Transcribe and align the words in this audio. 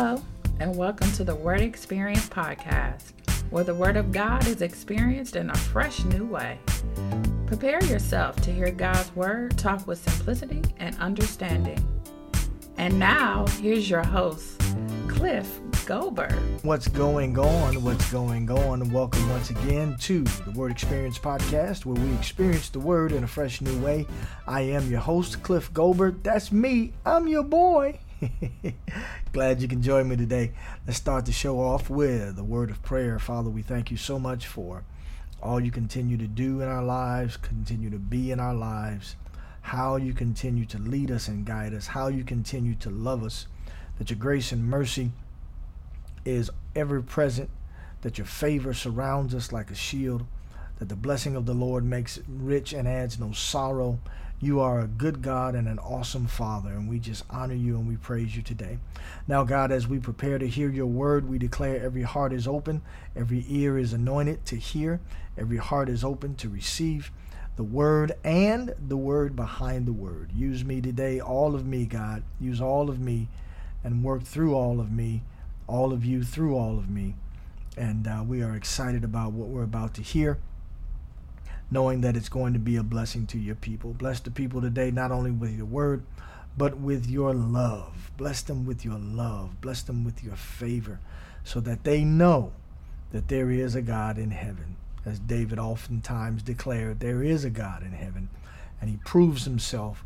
Hello, 0.00 0.22
and 0.60 0.76
welcome 0.76 1.10
to 1.14 1.24
the 1.24 1.34
Word 1.34 1.60
Experience 1.60 2.28
Podcast, 2.28 3.10
where 3.50 3.64
the 3.64 3.74
Word 3.74 3.96
of 3.96 4.12
God 4.12 4.46
is 4.46 4.62
experienced 4.62 5.34
in 5.34 5.50
a 5.50 5.56
fresh 5.56 6.04
new 6.04 6.24
way. 6.24 6.60
Prepare 7.46 7.82
yourself 7.82 8.36
to 8.42 8.52
hear 8.52 8.70
God's 8.70 9.12
Word 9.16 9.58
talk 9.58 9.88
with 9.88 9.98
simplicity 9.98 10.62
and 10.78 10.96
understanding. 10.98 11.84
And 12.76 12.96
now, 12.96 13.44
here's 13.60 13.90
your 13.90 14.04
host, 14.04 14.60
Cliff 15.08 15.58
Gober. 15.84 16.32
What's 16.62 16.86
going 16.86 17.36
on? 17.36 17.82
What's 17.82 18.08
going 18.12 18.48
on? 18.52 18.88
Welcome 18.92 19.28
once 19.30 19.50
again 19.50 19.96
to 20.02 20.22
the 20.22 20.52
Word 20.52 20.70
Experience 20.70 21.18
Podcast, 21.18 21.84
where 21.84 22.00
we 22.00 22.14
experience 22.14 22.68
the 22.68 22.78
Word 22.78 23.10
in 23.10 23.24
a 23.24 23.26
fresh 23.26 23.60
new 23.60 23.76
way. 23.80 24.06
I 24.46 24.60
am 24.60 24.88
your 24.88 25.00
host, 25.00 25.42
Cliff 25.42 25.72
Gober. 25.72 26.22
That's 26.22 26.52
me. 26.52 26.92
I'm 27.04 27.26
your 27.26 27.42
boy. 27.42 27.98
Glad 29.32 29.62
you 29.62 29.68
can 29.68 29.82
join 29.82 30.08
me 30.08 30.16
today. 30.16 30.52
Let's 30.86 30.98
start 30.98 31.26
the 31.26 31.32
show 31.32 31.60
off 31.60 31.88
with 31.88 32.38
a 32.38 32.44
word 32.44 32.70
of 32.70 32.82
prayer. 32.82 33.18
Father, 33.18 33.50
we 33.50 33.62
thank 33.62 33.90
you 33.90 33.96
so 33.96 34.18
much 34.18 34.46
for 34.46 34.84
all 35.42 35.60
you 35.60 35.70
continue 35.70 36.16
to 36.16 36.26
do 36.26 36.60
in 36.60 36.68
our 36.68 36.82
lives, 36.82 37.36
continue 37.36 37.90
to 37.90 37.98
be 37.98 38.32
in 38.32 38.40
our 38.40 38.54
lives, 38.54 39.16
how 39.62 39.96
you 39.96 40.12
continue 40.12 40.64
to 40.66 40.78
lead 40.78 41.10
us 41.10 41.28
and 41.28 41.46
guide 41.46 41.72
us, 41.72 41.88
how 41.88 42.08
you 42.08 42.24
continue 42.24 42.74
to 42.76 42.90
love 42.90 43.22
us, 43.22 43.46
that 43.98 44.10
your 44.10 44.18
grace 44.18 44.50
and 44.50 44.64
mercy 44.64 45.12
is 46.24 46.50
ever 46.74 47.00
present, 47.00 47.50
that 48.02 48.18
your 48.18 48.26
favor 48.26 48.74
surrounds 48.74 49.34
us 49.34 49.52
like 49.52 49.70
a 49.70 49.76
shield, 49.76 50.24
that 50.78 50.88
the 50.88 50.96
blessing 50.96 51.36
of 51.36 51.46
the 51.46 51.54
Lord 51.54 51.84
makes 51.84 52.18
rich 52.28 52.72
and 52.72 52.88
adds 52.88 53.18
no 53.18 53.32
sorrow, 53.32 54.00
you 54.40 54.60
are 54.60 54.80
a 54.80 54.86
good 54.86 55.20
God 55.20 55.54
and 55.54 55.66
an 55.66 55.80
awesome 55.80 56.28
Father, 56.28 56.70
and 56.70 56.88
we 56.88 57.00
just 57.00 57.24
honor 57.28 57.54
you 57.54 57.76
and 57.76 57.88
we 57.88 57.96
praise 57.96 58.36
you 58.36 58.42
today. 58.42 58.78
Now, 59.26 59.42
God, 59.42 59.72
as 59.72 59.88
we 59.88 59.98
prepare 59.98 60.38
to 60.38 60.46
hear 60.46 60.70
your 60.70 60.86
word, 60.86 61.28
we 61.28 61.38
declare 61.38 61.82
every 61.82 62.02
heart 62.02 62.32
is 62.32 62.46
open, 62.46 62.82
every 63.16 63.44
ear 63.48 63.76
is 63.76 63.92
anointed 63.92 64.46
to 64.46 64.56
hear, 64.56 65.00
every 65.36 65.56
heart 65.56 65.88
is 65.88 66.04
open 66.04 66.36
to 66.36 66.48
receive 66.48 67.10
the 67.56 67.64
word 67.64 68.12
and 68.22 68.72
the 68.78 68.96
word 68.96 69.34
behind 69.34 69.86
the 69.86 69.92
word. 69.92 70.30
Use 70.32 70.64
me 70.64 70.80
today, 70.80 71.20
all 71.20 71.56
of 71.56 71.66
me, 71.66 71.84
God. 71.84 72.22
Use 72.38 72.60
all 72.60 72.88
of 72.88 73.00
me 73.00 73.28
and 73.82 74.04
work 74.04 74.22
through 74.22 74.54
all 74.54 74.78
of 74.78 74.92
me, 74.92 75.22
all 75.66 75.92
of 75.92 76.04
you 76.04 76.22
through 76.22 76.56
all 76.56 76.78
of 76.78 76.88
me. 76.88 77.16
And 77.76 78.06
uh, 78.06 78.22
we 78.24 78.42
are 78.42 78.54
excited 78.54 79.02
about 79.02 79.32
what 79.32 79.48
we're 79.48 79.64
about 79.64 79.94
to 79.94 80.02
hear 80.02 80.38
knowing 81.70 82.00
that 82.00 82.16
it's 82.16 82.28
going 82.28 82.52
to 82.54 82.58
be 82.58 82.76
a 82.76 82.82
blessing 82.82 83.26
to 83.26 83.38
your 83.38 83.54
people. 83.54 83.92
Bless 83.92 84.20
the 84.20 84.30
people 84.30 84.60
today, 84.60 84.90
not 84.90 85.12
only 85.12 85.30
with 85.30 85.54
your 85.54 85.66
word, 85.66 86.04
but 86.56 86.78
with 86.78 87.08
your 87.08 87.34
love. 87.34 88.10
Bless 88.16 88.42
them 88.42 88.64
with 88.64 88.84
your 88.84 88.98
love. 88.98 89.60
Bless 89.60 89.82
them 89.82 90.04
with 90.04 90.24
your 90.24 90.36
favor 90.36 90.98
so 91.44 91.60
that 91.60 91.84
they 91.84 92.04
know 92.04 92.52
that 93.12 93.28
there 93.28 93.50
is 93.50 93.74
a 93.74 93.82
God 93.82 94.18
in 94.18 94.30
heaven. 94.30 94.76
As 95.04 95.18
David 95.18 95.58
oftentimes 95.58 96.42
declared, 96.42 97.00
there 97.00 97.22
is 97.22 97.44
a 97.44 97.50
God 97.50 97.82
in 97.82 97.92
heaven, 97.92 98.28
and 98.80 98.90
he 98.90 98.98
proves 99.04 99.44
himself 99.44 100.04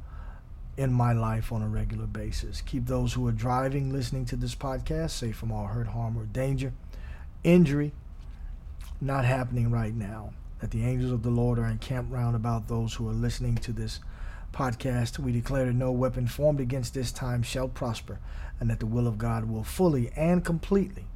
in 0.76 0.92
my 0.92 1.12
life 1.12 1.52
on 1.52 1.62
a 1.62 1.68
regular 1.68 2.06
basis. 2.06 2.60
Keep 2.60 2.86
those 2.86 3.12
who 3.12 3.26
are 3.26 3.32
driving 3.32 3.92
listening 3.92 4.24
to 4.26 4.36
this 4.36 4.54
podcast 4.54 5.10
safe 5.10 5.36
from 5.36 5.52
all 5.52 5.66
hurt, 5.66 5.88
harm, 5.88 6.16
or 6.16 6.26
danger. 6.26 6.72
Injury 7.42 7.92
not 9.00 9.24
happening 9.24 9.70
right 9.70 9.94
now 9.94 10.32
that 10.62 10.70
the 10.70 10.84
angels 10.84 11.10
of 11.10 11.24
the 11.24 11.30
Lord 11.30 11.58
are 11.58 11.66
encamped 11.66 12.12
round 12.12 12.36
about 12.36 12.68
those 12.68 12.94
who 12.94 13.08
are 13.08 13.12
listening 13.12 13.56
to 13.56 13.72
this 13.72 13.98
podcast. 14.52 15.18
We 15.18 15.32
declare 15.32 15.66
that 15.66 15.74
no 15.74 15.90
weapon 15.90 16.28
formed 16.28 16.60
against 16.60 16.94
this 16.94 17.10
time 17.10 17.42
shall 17.42 17.66
prosper, 17.66 18.20
and 18.60 18.70
that 18.70 18.78
the 18.78 18.86
will 18.86 19.08
of 19.08 19.18
God 19.18 19.50
will 19.50 19.64
fully 19.64 20.12
and 20.16 20.44
completely 20.44 21.06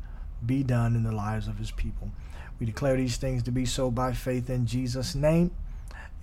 be 0.45 0.65
done 0.65 0.97
in 0.97 1.05
the 1.05 1.13
lives 1.13 1.47
of 1.47 1.59
his 1.59 1.71
people. 1.71 2.11
We 2.59 2.67
declare 2.67 2.97
these 2.97 3.19
things 3.19 3.45
to 3.45 3.53
be 3.53 3.67
so 3.67 3.89
by 3.89 4.15
faith 4.15 4.51
in 4.51 4.67
Jesus' 4.67 5.15
name. 5.15 5.53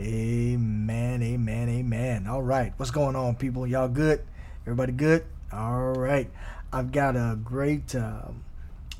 Amen, 0.01 1.23
amen, 1.23 1.69
amen. 1.69 2.27
All 2.27 2.43
right, 2.43 2.73
what's 2.75 2.91
going 2.91 3.15
on, 3.15 3.35
people? 3.35 3.65
Y'all 3.65 3.87
good? 3.87 4.21
Everybody 4.63 4.91
good? 4.91 5.23
All 5.53 5.93
right, 5.93 6.29
I've 6.73 6.91
got 6.91 7.15
a 7.15 7.39
great 7.41 7.95
uh, 7.95 8.23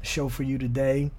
show 0.02 0.30
for 0.30 0.44
you 0.44 0.58
today 0.58 1.12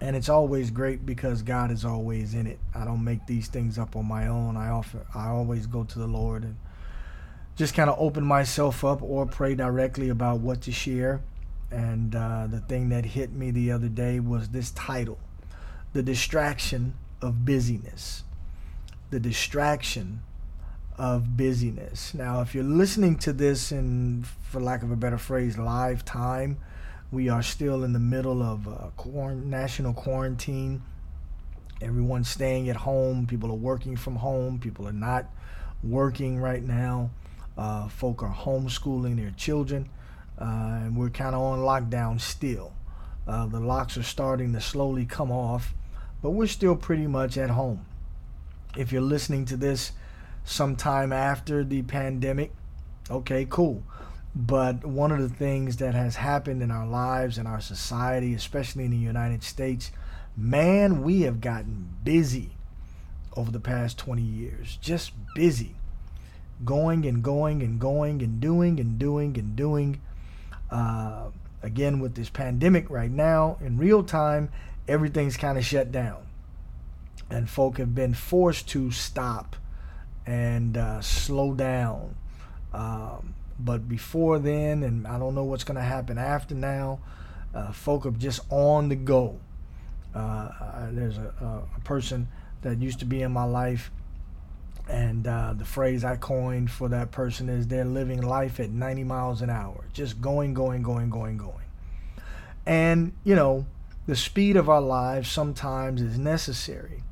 and 0.00 0.16
it's 0.16 0.28
always 0.28 0.70
great 0.70 1.06
because 1.06 1.42
God 1.42 1.70
is 1.70 1.84
always 1.84 2.34
in 2.34 2.46
it. 2.46 2.58
I 2.74 2.84
don't 2.84 3.04
make 3.04 3.26
these 3.26 3.48
things 3.48 3.78
up 3.78 3.96
on 3.96 4.06
my 4.06 4.26
own. 4.26 4.56
I 4.56 4.68
offer 4.68 5.06
I 5.14 5.28
always 5.28 5.66
go 5.66 5.84
to 5.84 5.98
the 5.98 6.06
Lord 6.06 6.42
and 6.42 6.56
just 7.56 7.74
kind 7.74 7.88
of 7.88 7.96
open 7.98 8.24
myself 8.24 8.84
up 8.84 9.02
or 9.02 9.26
pray 9.26 9.54
directly 9.54 10.08
about 10.08 10.40
what 10.40 10.62
to 10.62 10.72
share. 10.72 11.22
And 11.70 12.14
uh, 12.14 12.46
the 12.48 12.60
thing 12.60 12.88
that 12.90 13.04
hit 13.04 13.32
me 13.32 13.50
the 13.50 13.72
other 13.72 13.88
day 13.88 14.20
was 14.20 14.48
this 14.48 14.70
title, 14.72 15.18
"The 15.92 16.02
Distraction 16.02 16.94
of 17.20 17.44
Busyness." 17.44 18.24
The 19.10 19.20
distraction 19.20 20.22
of 20.98 21.36
busyness. 21.36 22.14
Now, 22.14 22.40
if 22.40 22.54
you're 22.54 22.64
listening 22.64 23.16
to 23.18 23.32
this 23.32 23.70
in, 23.70 24.24
for 24.50 24.60
lack 24.60 24.82
of 24.82 24.90
a 24.90 24.96
better 24.96 25.18
phrase, 25.18 25.56
live 25.56 26.04
time 26.04 26.58
we 27.10 27.28
are 27.28 27.42
still 27.42 27.84
in 27.84 27.92
the 27.92 27.98
middle 27.98 28.42
of 28.42 28.66
uh, 28.66 29.34
national 29.34 29.94
quarantine. 29.94 30.82
Everyone's 31.80 32.28
staying 32.28 32.68
at 32.68 32.76
home. 32.76 33.26
People 33.26 33.50
are 33.50 33.54
working 33.54 33.96
from 33.96 34.16
home. 34.16 34.58
People 34.58 34.88
are 34.88 34.92
not 34.92 35.26
working 35.82 36.38
right 36.38 36.62
now. 36.62 37.10
Uh, 37.56 37.88
folk 37.88 38.22
are 38.22 38.34
homeschooling 38.34 39.16
their 39.16 39.32
children. 39.32 39.88
Uh, 40.40 40.80
and 40.82 40.96
we're 40.96 41.10
kind 41.10 41.34
of 41.34 41.40
on 41.40 41.60
lockdown 41.60 42.20
still. 42.20 42.72
Uh, 43.26 43.46
the 43.46 43.60
locks 43.60 43.96
are 43.96 44.02
starting 44.02 44.52
to 44.52 44.60
slowly 44.60 45.06
come 45.06 45.30
off, 45.30 45.74
but 46.20 46.30
we're 46.30 46.46
still 46.46 46.76
pretty 46.76 47.06
much 47.06 47.38
at 47.38 47.50
home. 47.50 47.86
If 48.76 48.92
you're 48.92 49.02
listening 49.02 49.44
to 49.46 49.56
this 49.56 49.92
sometime 50.44 51.12
after 51.12 51.64
the 51.64 51.82
pandemic, 51.82 52.52
okay, 53.10 53.46
cool. 53.48 53.82
But 54.34 54.84
one 54.84 55.12
of 55.12 55.20
the 55.20 55.28
things 55.28 55.76
that 55.76 55.94
has 55.94 56.16
happened 56.16 56.62
in 56.62 56.70
our 56.70 56.86
lives 56.86 57.38
and 57.38 57.46
our 57.46 57.60
society, 57.60 58.34
especially 58.34 58.84
in 58.84 58.90
the 58.90 58.96
United 58.96 59.44
States, 59.44 59.92
man, 60.36 61.02
we 61.02 61.22
have 61.22 61.40
gotten 61.40 61.94
busy 62.02 62.50
over 63.36 63.50
the 63.50 63.60
past 63.60 63.96
20 63.98 64.22
years. 64.22 64.76
Just 64.80 65.12
busy. 65.34 65.76
Going 66.64 67.06
and 67.06 67.22
going 67.22 67.62
and 67.62 67.78
going 67.80 68.22
and 68.22 68.40
doing 68.40 68.80
and 68.80 68.98
doing 68.98 69.38
and 69.38 69.54
doing. 69.54 70.00
Uh, 70.70 71.26
again, 71.62 72.00
with 72.00 72.16
this 72.16 72.30
pandemic 72.30 72.90
right 72.90 73.10
now, 73.10 73.56
in 73.60 73.78
real 73.78 74.02
time, 74.02 74.50
everything's 74.88 75.36
kind 75.36 75.58
of 75.58 75.64
shut 75.64 75.92
down. 75.92 76.26
And 77.30 77.48
folk 77.48 77.78
have 77.78 77.94
been 77.94 78.14
forced 78.14 78.68
to 78.70 78.90
stop 78.90 79.56
and 80.26 80.76
uh, 80.76 81.00
slow 81.00 81.54
down. 81.54 82.16
Um, 82.72 83.33
but 83.58 83.88
before 83.88 84.38
then, 84.38 84.82
and 84.82 85.06
I 85.06 85.18
don't 85.18 85.34
know 85.34 85.44
what's 85.44 85.64
going 85.64 85.76
to 85.76 85.82
happen 85.82 86.18
after 86.18 86.54
now, 86.54 87.00
uh, 87.54 87.72
folk 87.72 88.06
are 88.06 88.10
just 88.10 88.40
on 88.50 88.88
the 88.88 88.96
go. 88.96 89.38
Uh, 90.14 90.18
uh, 90.18 90.88
there's 90.90 91.18
a, 91.18 91.66
a, 91.76 91.80
person 91.80 92.28
that 92.62 92.78
used 92.80 93.00
to 93.00 93.04
be 93.04 93.22
in 93.22 93.32
my 93.32 93.44
life, 93.44 93.90
and 94.88 95.26
uh, 95.26 95.54
the 95.56 95.64
phrase 95.64 96.04
I 96.04 96.16
coined 96.16 96.70
for 96.70 96.88
that 96.88 97.10
person 97.10 97.48
is 97.48 97.66
they're 97.66 97.84
living 97.84 98.22
life 98.22 98.60
at 98.60 98.70
90 98.70 99.04
miles 99.04 99.42
an 99.42 99.50
hour, 99.50 99.84
just 99.92 100.20
going, 100.20 100.54
going, 100.54 100.82
going, 100.82 101.10
going, 101.10 101.36
going. 101.36 101.66
And, 102.66 103.12
you 103.24 103.34
know, 103.34 103.66
the 104.06 104.16
speed 104.16 104.56
of 104.56 104.68
our 104.68 104.80
lives 104.80 105.30
sometimes 105.30 106.00
is 106.00 106.18
necessary 106.18 107.02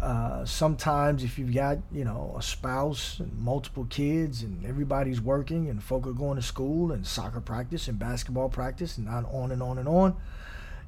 uh, 0.00 0.44
sometimes 0.44 1.24
if 1.24 1.38
you've 1.38 1.54
got 1.54 1.78
you 1.90 2.04
know 2.04 2.34
a 2.38 2.42
spouse 2.42 3.18
and 3.18 3.36
multiple 3.38 3.86
kids 3.90 4.42
and 4.42 4.64
everybody's 4.64 5.20
working 5.20 5.68
and 5.68 5.82
folk 5.82 6.06
are 6.06 6.12
going 6.12 6.36
to 6.36 6.42
school 6.42 6.92
and 6.92 7.06
soccer 7.06 7.40
practice 7.40 7.88
and 7.88 7.98
basketball 7.98 8.48
practice 8.48 8.96
and 8.96 9.08
on 9.08 9.50
and 9.50 9.62
on 9.62 9.76
and 9.76 9.88
on 9.88 10.16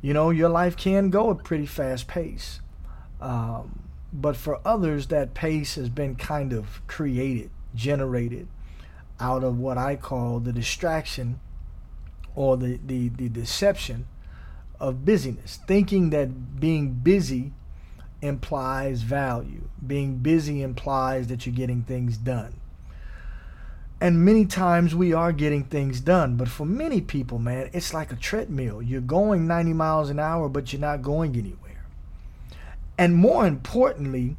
you 0.00 0.14
know 0.14 0.30
your 0.30 0.48
life 0.48 0.76
can 0.76 1.10
go 1.10 1.30
at 1.30 1.44
pretty 1.44 1.66
fast 1.66 2.06
pace. 2.06 2.60
Um, 3.20 3.80
but 4.12 4.36
for 4.36 4.60
others 4.64 5.08
that 5.08 5.34
pace 5.34 5.74
has 5.74 5.88
been 5.88 6.16
kind 6.16 6.52
of 6.52 6.86
created 6.86 7.50
generated 7.74 8.48
out 9.20 9.44
of 9.44 9.58
what 9.58 9.78
i 9.78 9.94
call 9.94 10.40
the 10.40 10.52
distraction 10.52 11.38
or 12.34 12.56
the, 12.56 12.80
the, 12.84 13.08
the 13.10 13.28
deception 13.28 14.06
of 14.80 15.04
busyness 15.04 15.60
thinking 15.66 16.10
that 16.10 16.58
being 16.58 16.90
busy 16.90 17.52
implies 18.22 19.02
value. 19.02 19.69
Being 19.87 20.17
busy 20.17 20.62
implies 20.62 21.28
that 21.28 21.46
you're 21.46 21.55
getting 21.55 21.82
things 21.82 22.17
done. 22.17 22.61
And 24.00 24.25
many 24.25 24.46
times 24.46 24.94
we 24.94 25.12
are 25.12 25.31
getting 25.31 25.64
things 25.64 26.00
done, 26.00 26.37
but 26.37 26.49
for 26.49 26.64
many 26.64 27.02
people, 27.02 27.38
man, 27.38 27.69
it's 27.75 27.93
like 27.93 28.11
a 28.11 28.17
treadmill. 28.17 28.81
You're 28.81 29.02
going 29.02 29.46
90 29.46 29.75
miles 29.75 30.08
an 30.08 30.19
hour, 30.19 30.49
but 30.49 30.72
you're 30.72 30.81
not 30.81 31.02
going 31.02 31.37
anywhere. 31.37 31.84
And 32.96 33.14
more 33.14 33.46
importantly, 33.46 34.37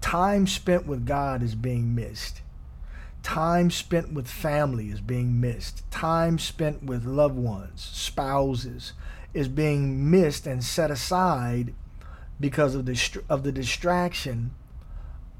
time 0.00 0.46
spent 0.46 0.86
with 0.86 1.04
God 1.04 1.42
is 1.42 1.54
being 1.54 1.94
missed. 1.94 2.40
Time 3.22 3.70
spent 3.70 4.12
with 4.12 4.28
family 4.28 4.88
is 4.88 5.00
being 5.00 5.40
missed. 5.40 5.90
Time 5.90 6.38
spent 6.38 6.82
with 6.82 7.04
loved 7.04 7.36
ones, 7.36 7.82
spouses, 7.92 8.92
is 9.34 9.48
being 9.48 10.10
missed 10.10 10.46
and 10.46 10.64
set 10.64 10.90
aside 10.90 11.74
because 12.38 12.74
of 12.74 12.86
the 12.86 13.22
of 13.28 13.42
the 13.42 13.52
distraction 13.52 14.52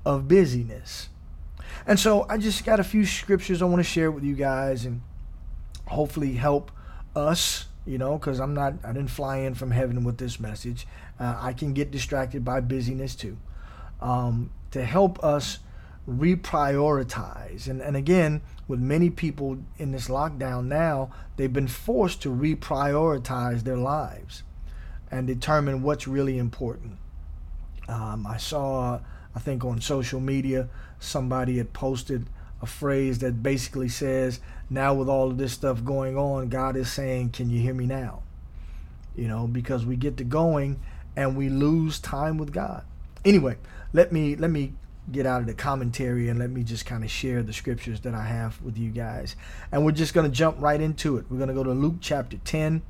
of 0.05 0.29
busyness. 0.29 1.09
And 1.87 1.99
so 1.99 2.27
I 2.29 2.39
just 2.39 2.65
got 2.65 2.81
a 2.81 2.85
few 2.85 3.05
scriptures 3.05 3.61
I 3.61 3.67
want 3.67 3.81
to 3.81 3.85
share 3.85 4.11
with 4.11 4.25
you 4.25 4.35
guys 4.35 4.85
and 4.85 5.03
hopefully 5.87 6.35
help 6.35 6.71
us, 7.15 7.67
you 7.85 7.99
know, 7.99 8.19
because 8.19 8.41
I'm 8.41 8.55
not, 8.55 8.75
I 8.85 8.93
didn't 8.93 9.11
fly 9.11 9.39
in 9.39 9.55
from 9.55 9.71
heaven 9.73 10.05
with 10.05 10.19
this 10.19 10.41
message. 10.41 10.87
Uh, 11.19 11.37
I 11.39 11.53
can 11.53 11.73
get 11.73 11.91
distracted 11.91 12.45
by 12.45 12.61
busyness 12.61 13.15
too. 13.15 13.37
Um, 14.01 14.51
to 14.71 14.85
help 14.85 15.23
us 15.25 15.59
reprioritize. 16.09 17.69
And, 17.69 17.81
and 17.81 17.97
again, 17.97 18.43
with 18.69 18.81
many 18.81 19.11
people 19.11 19.59
in 19.79 19.93
this 19.93 20.09
lockdown 20.09 20.67
now, 20.67 21.11
they've 21.37 21.53
been 21.53 21.69
forced 21.69 22.23
to 22.23 22.31
reprioritize 22.31 23.63
their 23.63 23.77
lives 23.77 24.43
and 25.11 25.27
determine 25.27 25.83
what's 25.83 26.09
really 26.09 26.39
important. 26.39 26.99
Um, 27.89 28.27
I 28.27 28.37
saw, 28.37 29.01
I 29.35 29.39
think 29.39 29.65
on 29.65 29.81
social 29.81 30.21
media, 30.21 30.69
somebody 30.99 31.59
had 31.59 31.73
posted 31.73 32.27
a 32.63 32.67
phrase 32.67 33.19
that 33.21 33.43
basically 33.43 33.89
says, 33.89 34.41
Now 34.71 34.95
with 34.95 35.09
all 35.09 35.31
of 35.31 35.39
this 35.39 35.53
stuff 35.53 35.85
going 35.85 36.17
on, 36.17 36.49
God 36.49 36.77
is 36.77 36.91
saying, 36.91 37.31
Can 37.31 37.51
you 37.51 37.61
hear 37.61 37.75
me 37.75 37.87
now? 37.87 38.23
You 39.15 39.29
know, 39.29 39.47
because 39.47 39.87
we 39.87 39.97
get 39.97 40.17
to 40.19 40.25
going 40.25 40.81
and 41.15 41.37
we 41.37 41.49
lose 41.49 41.99
time 41.99 42.39
with 42.39 42.53
God. 42.53 42.85
Anyway, 43.25 43.57
let 43.93 44.13
me 44.13 44.37
let 44.37 44.51
me 44.51 44.75
get 45.11 45.25
out 45.25 45.41
of 45.41 45.47
the 45.47 45.55
commentary 45.55 46.29
and 46.29 46.39
let 46.39 46.51
me 46.51 46.65
just 46.65 46.85
kind 46.85 47.05
of 47.05 47.11
share 47.11 47.43
the 47.43 47.53
scriptures 47.53 48.01
that 48.01 48.15
I 48.15 48.25
have 48.25 48.61
with 48.61 48.77
you 48.77 48.91
guys. 48.91 49.37
And 49.71 49.85
we're 49.85 49.93
just 49.93 50.15
going 50.15 50.29
to 50.29 50.37
jump 50.37 50.57
right 50.61 50.81
into 50.81 51.17
it. 51.17 51.27
We're 51.31 51.37
going 51.37 51.49
to 51.49 51.55
go 51.55 51.63
to 51.63 51.71
Luke 51.71 51.97
chapter 52.01 52.39
10 52.39 52.83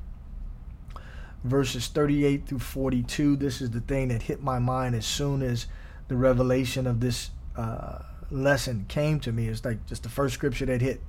verses 1.43 1.87
38 1.87 2.47
through 2.47 2.59
42. 2.59 3.35
This 3.35 3.61
is 3.61 3.71
the 3.71 3.81
thing 3.81 4.09
that 4.09 4.23
hit 4.23 4.41
my 4.41 4.59
mind 4.59 4.95
as 4.95 5.05
soon 5.05 5.41
as 5.41 5.67
the 6.07 6.15
revelation 6.15 6.87
of 6.87 6.99
this 6.99 7.31
uh, 7.55 7.99
lesson 8.31 8.85
came 8.87 9.19
to 9.21 9.31
me. 9.31 9.47
It's 9.47 9.63
like 9.63 9.85
just 9.85 10.03
the 10.03 10.09
first 10.09 10.33
scripture 10.33 10.65
that 10.65 10.81
hit. 10.81 11.01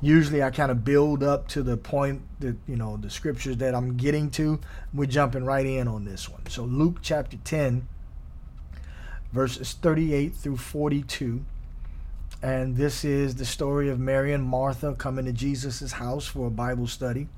Usually 0.00 0.42
I 0.42 0.50
kind 0.50 0.70
of 0.70 0.84
build 0.84 1.22
up 1.22 1.48
to 1.48 1.62
the 1.62 1.76
point 1.76 2.22
that, 2.40 2.56
you 2.66 2.76
know, 2.76 2.96
the 2.96 3.10
scriptures 3.10 3.56
that 3.58 3.74
I'm 3.74 3.96
getting 3.96 4.30
to. 4.32 4.60
We're 4.92 5.06
jumping 5.06 5.44
right 5.44 5.64
in 5.64 5.88
on 5.88 6.04
this 6.04 6.28
one. 6.28 6.46
So 6.48 6.64
Luke 6.64 6.98
chapter 7.00 7.38
10, 7.42 7.88
verses 9.32 9.72
38 9.72 10.34
through 10.34 10.58
42. 10.58 11.44
And 12.42 12.76
this 12.76 13.04
is 13.04 13.36
the 13.36 13.46
story 13.46 13.88
of 13.88 13.98
Mary 13.98 14.32
and 14.32 14.44
Martha 14.44 14.94
coming 14.94 15.24
to 15.24 15.32
Jesus' 15.32 15.92
house 15.92 16.26
for 16.26 16.48
a 16.48 16.50
Bible 16.50 16.86
study. 16.86 17.28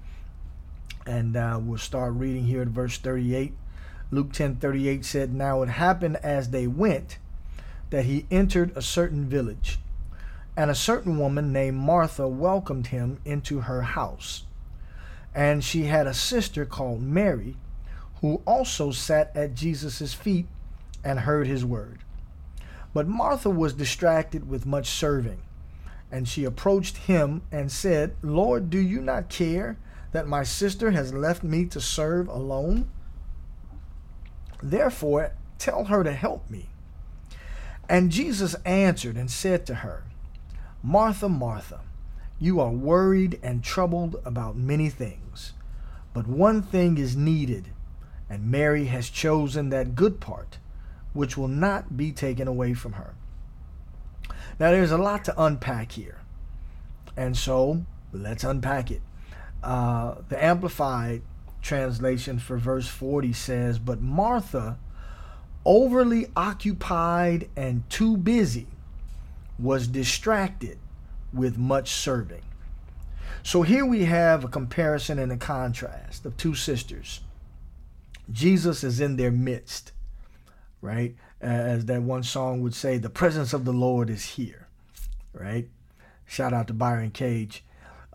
And 1.09 1.39
uh, 1.39 1.59
we'll 1.59 1.79
start 1.79 2.13
reading 2.13 2.45
here 2.45 2.61
at 2.61 2.69
verse 2.69 2.99
38. 2.99 3.55
Luke 4.11 4.31
10 4.31 4.57
38 4.57 5.07
said, 5.07 5.33
Now 5.33 5.63
it 5.63 5.71
happened 5.71 6.19
as 6.19 6.51
they 6.51 6.67
went 6.67 7.17
that 7.89 8.05
he 8.05 8.27
entered 8.31 8.77
a 8.77 8.83
certain 8.83 9.27
village, 9.27 9.79
and 10.55 10.71
a 10.71 10.75
certain 10.75 11.19
woman 11.19 11.51
named 11.51 11.79
Martha 11.79 12.29
welcomed 12.29 12.89
him 12.89 13.21
into 13.25 13.61
her 13.61 13.81
house. 13.81 14.45
And 15.35 15.65
she 15.65 15.85
had 15.85 16.07
a 16.07 16.13
sister 16.13 16.67
called 16.67 17.01
Mary, 17.01 17.57
who 18.21 18.43
also 18.47 18.91
sat 18.91 19.35
at 19.35 19.55
Jesus' 19.55 20.13
feet 20.13 20.47
and 21.03 21.21
heard 21.21 21.47
his 21.47 21.65
word. 21.65 22.01
But 22.93 23.09
Martha 23.09 23.49
was 23.49 23.73
distracted 23.73 24.47
with 24.47 24.67
much 24.67 24.91
serving. 24.91 25.41
And 26.13 26.29
she 26.29 26.45
approached 26.45 26.99
him 26.99 27.41
and 27.51 27.73
said, 27.73 28.15
Lord, 28.21 28.69
do 28.69 28.79
you 28.79 29.01
not 29.01 29.31
care 29.31 29.79
that 30.13 30.27
my 30.27 30.43
sister 30.43 30.91
has 30.91 31.13
left 31.13 31.43
me 31.43 31.67
to 31.67 31.81
serve 31.81 32.29
alone? 32.29 32.91
Therefore, 34.63 35.33
tell 35.59 35.85
her 35.85 36.03
to 36.03 36.13
help 36.13 36.49
me. 36.51 36.69
And 37.89 38.11
Jesus 38.11 38.55
answered 38.65 39.17
and 39.17 39.31
said 39.31 39.65
to 39.67 39.77
her, 39.77 40.05
Martha, 40.83 41.29
Martha, 41.29 41.81
you 42.39 42.61
are 42.61 42.71
worried 42.71 43.41
and 43.43 43.65
troubled 43.65 44.21
about 44.25 44.57
many 44.57 44.89
things, 44.91 45.55
but 46.13 46.27
one 46.27 46.63
thing 46.63 46.99
is 46.99 47.17
needed, 47.17 47.69
and 48.31 48.51
Mary 48.51 48.87
has 48.87 49.11
chosen 49.11 49.71
that 49.71 49.95
good 49.95 50.21
part, 50.21 50.59
which 51.13 51.37
will 51.37 51.49
not 51.49 51.97
be 51.97 52.13
taken 52.13 52.47
away 52.47 52.75
from 52.75 52.93
her. 52.93 53.15
Now, 54.61 54.71
there's 54.71 54.93
a 54.93 54.99
lot 54.99 55.25
to 55.25 55.43
unpack 55.43 55.93
here, 55.93 56.21
and 57.17 57.37
so 57.37 57.85
let's 58.13 58.45
unpack 58.45 58.91
it. 58.91 59.03
Uh, 59.63 60.17
the 60.29 60.43
Amplified 60.43 61.23
translation 61.63 62.39
for 62.39 62.57
verse 62.57 62.87
40 62.87 63.33
says, 63.33 63.79
But 63.79 64.01
Martha 64.01 64.79
overly 65.65 66.27
occupied 66.37 67.49
and 67.57 67.89
too 67.91 68.17
busy, 68.17 68.67
was 69.59 69.87
distracted 69.87 70.79
with 71.33 71.59
much 71.59 71.91
serving. 71.91 72.43
So 73.43 73.63
here 73.63 73.85
we 73.85 74.05
have 74.05 74.45
a 74.45 74.49
comparison 74.49 75.19
and 75.19 75.31
a 75.33 75.37
contrast 75.37 76.25
of 76.25 76.37
two 76.37 76.55
sisters. 76.55 77.21
Jesus 78.31 78.85
is 78.85 79.01
in 79.01 79.17
their 79.17 79.31
midst, 79.31 79.93
right? 80.81 81.15
As 81.41 81.87
that 81.87 82.03
one 82.03 82.23
song 82.23 82.63
would 82.63 82.75
say, 82.75 82.99
the 82.99 83.11
presence 83.11 83.53
of 83.53 83.65
the 83.65 83.73
Lord 83.73 84.11
is 84.11 84.25
here, 84.25 84.69
right? 85.33 85.69
Shout 86.25 86.53
out 86.53 86.67
to 86.69 86.75
Byron 86.75 87.11
Cage. 87.11 87.65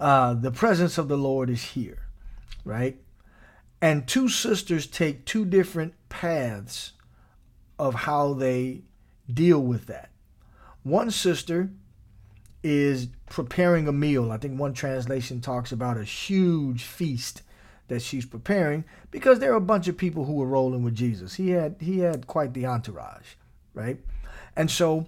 Uh, 0.04 0.34
the 0.34 0.52
presence 0.52 0.98
of 0.98 1.08
the 1.08 1.18
Lord 1.18 1.50
is 1.50 1.64
here, 1.64 2.00
right? 2.66 2.98
And 3.82 4.06
two 4.06 4.28
sisters 4.28 4.86
take 4.86 5.24
two 5.24 5.46
different 5.46 5.94
paths 6.10 6.92
of 7.80 7.94
how 7.96 8.34
they 8.34 8.82
deal 9.34 9.62
with 9.62 9.86
that. 9.86 10.10
One 10.84 11.10
sister 11.10 11.70
is 12.64 13.08
preparing 13.30 13.88
a 13.88 13.94
meal. 13.94 14.30
I 14.30 14.36
think 14.36 14.60
one 14.60 14.74
translation 14.74 15.40
talks 15.40 15.72
about 15.72 15.96
a 15.96 16.04
huge 16.04 16.84
feast 16.84 17.42
that 17.88 18.02
she's 18.02 18.26
preparing 18.26 18.84
because 19.10 19.40
there 19.40 19.54
are 19.54 19.56
a 19.56 19.62
bunch 19.62 19.88
of 19.88 19.96
people 19.96 20.26
who 20.26 20.34
were 20.34 20.48
rolling 20.48 20.84
with 20.84 20.96
Jesus. 20.96 21.36
He 21.36 21.52
had 21.52 21.78
he 21.80 22.00
had 22.00 22.28
quite 22.28 22.54
the 22.54 22.66
entourage, 22.66 23.36
right? 23.74 24.02
And 24.54 24.70
so 24.70 25.08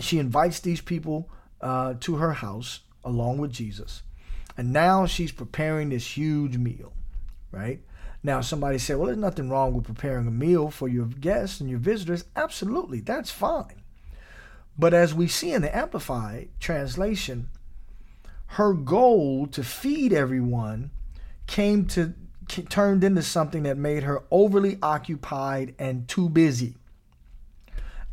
she 0.00 0.18
invites 0.18 0.60
these 0.60 0.80
people 0.80 1.28
uh, 1.60 1.92
to 2.00 2.16
her 2.16 2.32
house 2.32 2.80
along 3.04 3.38
with 3.38 3.52
Jesus, 3.52 4.02
and 4.56 4.72
now 4.72 5.06
she's 5.06 5.32
preparing 5.32 5.90
this 5.90 6.16
huge 6.16 6.56
meal, 6.56 6.92
right? 7.50 7.80
Now, 8.22 8.40
somebody 8.40 8.78
said, 8.78 8.96
well, 8.96 9.06
there's 9.06 9.18
nothing 9.18 9.48
wrong 9.48 9.74
with 9.74 9.84
preparing 9.84 10.26
a 10.26 10.32
meal 10.32 10.70
for 10.70 10.88
your 10.88 11.06
guests 11.06 11.60
and 11.60 11.70
your 11.70 11.78
visitors. 11.78 12.24
Absolutely, 12.34 13.00
that's 13.00 13.30
fine. 13.30 13.82
But 14.78 14.94
as 14.94 15.14
we 15.14 15.28
see 15.28 15.52
in 15.52 15.62
the 15.62 15.76
Amplified 15.76 16.48
translation, 16.60 17.48
her 18.52 18.72
goal 18.72 19.46
to 19.48 19.62
feed 19.62 20.12
everyone 20.12 20.90
came 21.46 21.86
to 21.86 22.14
turned 22.48 23.04
into 23.04 23.22
something 23.22 23.64
that 23.64 23.76
made 23.76 24.04
her 24.04 24.22
overly 24.30 24.78
occupied 24.82 25.74
and 25.78 26.08
too 26.08 26.28
busy. 26.30 26.74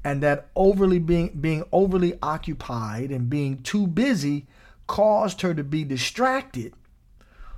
And 0.04 0.22
that 0.24 0.50
overly 0.56 1.00
being 1.00 1.30
being 1.40 1.64
overly 1.72 2.18
occupied 2.22 3.12
and 3.12 3.30
being 3.30 3.60
too 3.60 3.88
busy 3.88 4.46
caused 4.88 5.42
her 5.42 5.54
to 5.54 5.64
be 5.64 5.84
distracted 5.84 6.74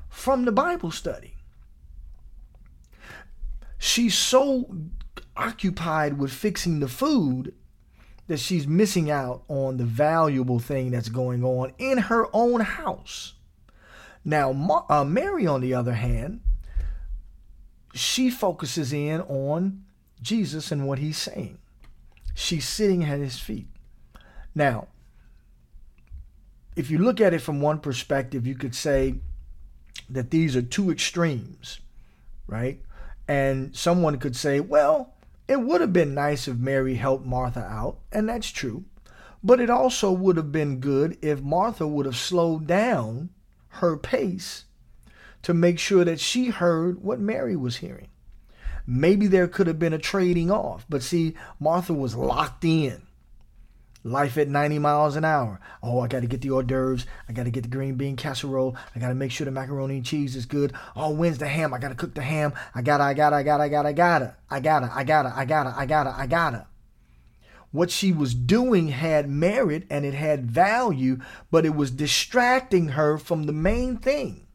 from 0.10 0.46
the 0.46 0.52
Bible 0.52 0.92
study 0.92 1.34
she's 3.78 4.18
so 4.18 4.76
occupied 5.36 6.18
with 6.18 6.32
fixing 6.32 6.80
the 6.80 6.88
food 6.88 7.54
that 8.28 8.40
she's 8.40 8.68
missing 8.68 9.10
out 9.10 9.44
on 9.48 9.78
the 9.78 9.86
valuable 9.86 10.60
thing 10.60 10.92
that's 10.92 11.10
going 11.10 11.44
on 11.44 11.72
in 11.78 11.98
her 11.98 12.28
own 12.34 12.60
house. 12.60 13.36
Now, 14.26 14.86
uh, 14.90 15.06
Mary, 15.06 15.48
on 15.48 15.62
the 15.62 15.74
other 15.74 15.94
hand, 15.94 16.42
she 17.94 18.30
focuses 18.30 18.92
in 18.92 19.22
on 19.22 19.86
Jesus 20.22 20.72
and 20.72 20.86
what 20.86 21.00
he's 21.00 21.18
saying. 21.18 21.58
She's 22.36 22.68
sitting 22.68 23.06
at 23.06 23.20
his 23.20 23.40
feet. 23.40 23.68
Now, 24.54 24.88
if 26.78 26.92
you 26.92 27.00
look 27.00 27.20
at 27.20 27.34
it 27.34 27.42
from 27.42 27.60
one 27.60 27.80
perspective, 27.80 28.46
you 28.46 28.54
could 28.54 28.76
say 28.76 29.16
that 30.12 30.30
these 30.30 30.56
are 30.56 30.62
two 30.62 30.92
extremes, 30.92 31.80
right? 32.46 32.80
And 33.28 33.76
someone 33.76 34.20
could 34.20 34.36
say, 34.36 34.60
well, 34.60 35.16
it 35.48 35.60
would 35.60 35.82
have 35.82 35.92
been 35.92 36.14
nice 36.14 36.48
if 36.48 36.56
Mary 36.58 36.94
helped 36.94 37.26
Martha 37.26 37.62
out, 37.62 37.98
and 38.12 38.30
that's 38.30 38.52
true. 38.52 38.86
But 39.44 39.60
it 39.60 39.72
also 39.72 40.12
would 40.12 40.38
have 40.38 40.52
been 40.52 40.80
good 40.80 41.18
if 41.24 41.42
Martha 41.42 41.88
would 41.88 42.06
have 42.06 42.16
slowed 42.16 42.68
down 42.68 43.32
her 43.70 43.98
pace 43.98 44.66
to 45.42 45.56
make 45.56 45.80
sure 45.80 46.06
that 46.06 46.20
she 46.20 46.50
heard 46.50 47.02
what 47.02 47.20
Mary 47.20 47.56
was 47.56 47.78
hearing. 47.78 48.10
Maybe 48.86 49.26
there 49.26 49.48
could 49.48 49.66
have 49.66 49.80
been 49.80 49.94
a 49.94 49.98
trading 49.98 50.52
off, 50.52 50.86
but 50.88 51.02
see, 51.02 51.34
Martha 51.60 51.94
was 51.94 52.16
locked 52.16 52.64
in. 52.64 53.07
Life 54.08 54.38
at 54.38 54.48
90 54.48 54.80
miles 54.80 55.18
an 55.18 55.26
hour. 55.26 55.60
Oh, 55.84 56.00
I 56.00 56.08
got 56.08 56.22
to 56.22 56.28
get 56.28 56.40
the 56.40 56.52
hors 56.52 56.64
d'oeuvres. 56.64 57.06
I 57.28 57.34
got 57.34 57.44
to 57.44 57.52
get 57.52 57.64
the 57.64 57.70
green 57.70 57.96
bean 57.96 58.16
casserole. 58.16 58.78
I 58.96 59.00
got 59.00 59.10
to 59.10 59.16
make 59.16 59.32
sure 59.32 59.44
the 59.44 59.52
macaroni 59.52 59.98
and 59.98 60.06
cheese 60.06 60.34
is 60.38 60.46
good. 60.46 60.72
Oh, 60.96 61.10
when's 61.10 61.40
the 61.40 61.48
ham? 61.50 61.74
I 61.74 61.78
got 61.78 61.90
to 61.90 61.96
cook 61.96 62.14
the 62.14 62.22
ham. 62.22 62.54
I 62.74 62.82
gotta, 62.82 63.04
I 63.04 63.14
gotta, 63.14 63.36
I 63.36 63.44
gotta, 63.44 63.64
I 63.64 63.68
gotta, 63.68 63.86
I 63.86 63.92
gotta, 63.92 64.36
I 64.50 64.60
gotta, 64.62 64.92
I 64.96 65.04
gotta, 65.04 65.34
I 65.36 65.46
gotta, 65.46 65.76
I 65.78 65.86
gotta, 65.86 66.16
I 66.18 66.26
gotta. 66.26 66.68
What 67.72 67.92
she 67.92 68.14
was 68.14 68.34
doing 68.34 68.88
had 68.88 69.30
merit 69.30 69.84
and 69.90 70.06
it 70.06 70.14
had 70.14 70.50
value, 70.50 71.20
but 71.52 71.66
it 71.66 71.76
was 71.76 71.92
distracting 71.92 72.90
her 72.90 73.18
from 73.18 73.44
the 73.44 73.52
main 73.52 73.98
thing. 73.98 74.48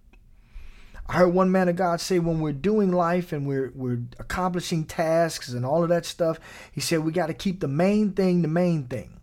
I 1.06 1.16
heard 1.16 1.34
one 1.34 1.52
man 1.52 1.68
of 1.68 1.76
God 1.76 2.00
say 2.00 2.18
when 2.18 2.40
we're 2.40 2.52
doing 2.52 2.90
life 2.90 3.32
and 3.32 3.46
we're 3.46 3.70
we're 3.74 4.00
accomplishing 4.18 4.86
tasks 4.86 5.50
and 5.50 5.66
all 5.66 5.82
of 5.82 5.90
that 5.90 6.06
stuff, 6.06 6.40
he 6.72 6.80
said 6.80 7.00
we 7.00 7.12
got 7.12 7.26
to 7.26 7.34
keep 7.34 7.60
the 7.60 7.68
main 7.68 8.12
thing 8.12 8.40
the 8.40 8.48
main 8.48 8.84
thing. 8.84 9.18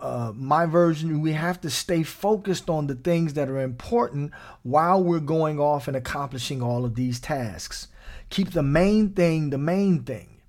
Uh, 0.00 0.32
my 0.36 0.64
version, 0.64 1.20
we 1.20 1.32
have 1.32 1.60
to 1.60 1.70
stay 1.70 2.02
focused 2.04 2.70
on 2.70 2.86
the 2.86 2.94
things 2.94 3.34
that 3.34 3.48
are 3.48 3.60
important 3.60 4.32
while 4.62 5.02
we're 5.02 5.18
going 5.18 5.58
off 5.58 5.88
and 5.88 5.96
accomplishing 5.96 6.62
all 6.62 6.84
of 6.84 6.94
these 6.94 7.18
tasks. 7.18 7.88
Keep 8.30 8.52
the 8.52 8.62
main 8.62 9.10
thing 9.10 9.50
the 9.50 9.58
main 9.58 10.04
thing. 10.04 10.40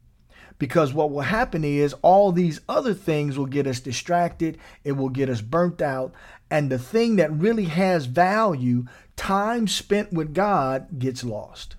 Because 0.60 0.94
what 0.94 1.10
will 1.10 1.22
happen 1.22 1.64
is 1.64 1.96
all 2.02 2.32
these 2.32 2.60
other 2.68 2.94
things 2.94 3.38
will 3.38 3.46
get 3.46 3.66
us 3.66 3.80
distracted, 3.80 4.58
it 4.84 4.92
will 4.92 5.10
get 5.10 5.30
us 5.30 5.42
burnt 5.42 5.82
out, 5.82 6.14
and 6.52 6.70
the 6.70 6.78
thing 6.78 7.16
that 7.16 7.32
really 7.32 7.66
has 7.66 8.06
value, 8.06 8.86
time 9.16 9.68
spent 9.68 10.12
with 10.12 10.34
God, 10.34 11.00
gets 11.00 11.24
lost. 11.24 11.76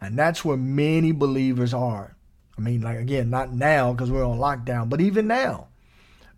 And 0.00 0.18
that's 0.18 0.44
where 0.44 0.58
many 0.58 1.12
believers 1.12 1.72
are. 1.72 2.14
I 2.58 2.60
mean, 2.60 2.82
like 2.82 2.98
again, 2.98 3.30
not 3.30 3.52
now 3.52 3.92
because 3.92 4.10
we're 4.10 4.26
on 4.26 4.38
lockdown, 4.38 4.88
but 4.88 5.00
even 5.00 5.26
now 5.26 5.68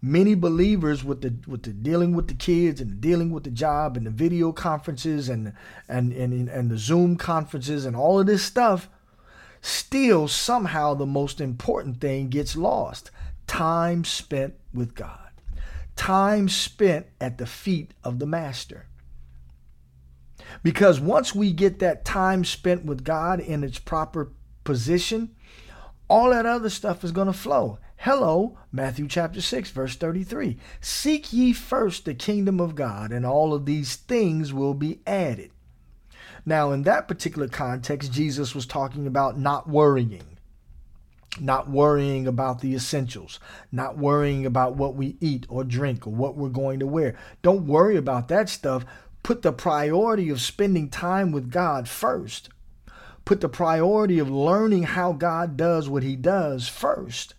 many 0.07 0.35
believers 0.35 1.03
with 1.03 1.21
the 1.21 1.35
with 1.49 1.65
the 1.65 1.71
dealing 1.71 2.15
with 2.15 2.29
the 2.29 2.35
kids 2.35 2.81
and 2.81 3.01
dealing 3.01 3.31
with 3.31 3.45
the 3.45 3.51
job 3.51 3.97
and 3.97 4.07
the 4.07 4.11
video 4.11 4.53
conferences 4.53 5.29
and 5.29 5.53
and 5.89 6.13
and 6.13 6.49
and 6.49 6.71
the 6.71 6.79
Zoom 6.79 7.17
conferences 7.17 7.85
and 7.85 7.97
all 7.97 8.21
of 8.21 8.27
this 8.27 8.43
stuff 8.43 8.89
still 9.61 10.29
somehow 10.29 10.95
the 10.95 11.07
most 11.07 11.41
important 11.41 12.01
thing 12.01 12.29
gets 12.29 12.57
lost. 12.57 13.11
Time 13.47 14.05
spent 14.05 14.55
with 14.73 14.95
God. 14.95 15.31
Time 15.97 16.49
spent 16.49 17.07
at 17.21 17.39
the 17.39 17.47
feet 17.47 17.93
of 18.05 18.19
the 18.19 18.27
master. 18.27 18.87
Because 20.63 21.01
once 21.01 21.35
we 21.35 21.53
get 21.53 21.81
that 21.81 22.05
time 22.05 22.45
spent 22.45 22.85
with 22.85 23.03
God 23.03 23.41
in 23.41 23.65
its 23.65 23.79
proper 23.79 24.31
position 24.63 25.35
all 26.09 26.31
that 26.31 26.47
other 26.47 26.71
stuff 26.71 27.03
is 27.03 27.13
going 27.13 27.27
to 27.27 27.33
flow 27.33 27.79
Hello, 28.00 28.57
Matthew 28.71 29.09
chapter 29.09 29.41
6, 29.41 29.71
verse 29.71 29.97
33. 29.97 30.59
Seek 30.81 31.33
ye 31.33 31.53
first 31.53 32.05
the 32.05 32.15
kingdom 32.15 32.61
of 32.61 32.75
God, 32.75 33.11
and 33.11 33.25
all 33.26 33.53
of 33.53 33.65
these 33.65 33.97
things 33.97 34.53
will 34.53 34.75
be 34.75 35.00
added. 35.07 35.50
Now, 36.45 36.71
in 36.71 36.83
that 36.83 37.09
particular 37.09 37.49
context, 37.49 38.12
Jesus 38.12 38.55
was 38.55 38.67
talking 38.67 39.07
about 39.07 39.38
not 39.38 39.69
worrying, 39.69 40.38
not 41.41 41.69
worrying 41.69 42.29
about 42.29 42.61
the 42.61 42.75
essentials, 42.75 43.41
not 43.73 43.99
worrying 43.99 44.47
about 44.47 44.76
what 44.76 44.95
we 44.95 45.17
eat 45.21 45.47
or 45.49 45.65
drink 45.65 46.07
or 46.07 46.11
what 46.12 46.37
we're 46.37 46.49
going 46.50 46.79
to 46.81 46.87
wear. 46.87 47.17
Don't 47.43 47.67
worry 47.67 47.97
about 47.97 48.29
that 48.29 48.49
stuff. 48.49 48.85
Put 49.25 49.43
the 49.43 49.53
priority 49.53 50.29
of 50.29 50.41
spending 50.41 50.91
time 50.91 51.33
with 51.33 51.50
God 51.50 51.88
first. 51.88 52.50
Put 53.25 53.41
the 53.41 53.49
priority 53.49 54.21
of 54.21 54.31
learning 54.31 54.85
how 54.85 55.12
God 55.12 55.57
does 55.57 55.88
what 55.88 56.05
he 56.05 56.15
does 56.15 56.69
first 56.69 57.35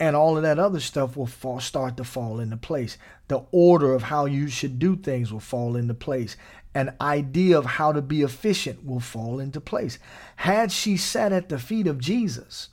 and 0.00 0.14
all 0.14 0.36
of 0.36 0.42
that 0.42 0.58
other 0.58 0.80
stuff 0.80 1.16
will 1.16 1.26
fall, 1.26 1.60
start 1.60 1.96
to 1.96 2.04
fall 2.04 2.40
into 2.40 2.56
place. 2.56 2.98
The 3.28 3.44
order 3.50 3.94
of 3.94 4.04
how 4.04 4.26
you 4.26 4.48
should 4.48 4.78
do 4.78 4.96
things 4.96 5.32
will 5.32 5.40
fall 5.40 5.76
into 5.76 5.94
place. 5.94 6.36
An 6.74 6.94
idea 7.00 7.58
of 7.58 7.64
how 7.64 7.92
to 7.92 8.02
be 8.02 8.22
efficient 8.22 8.86
will 8.86 9.00
fall 9.00 9.40
into 9.40 9.60
place. 9.60 9.98
Had 10.36 10.70
she 10.70 10.96
sat 10.96 11.32
at 11.32 11.48
the 11.48 11.58
feet 11.58 11.86
of 11.86 11.98
Jesus, 11.98 12.68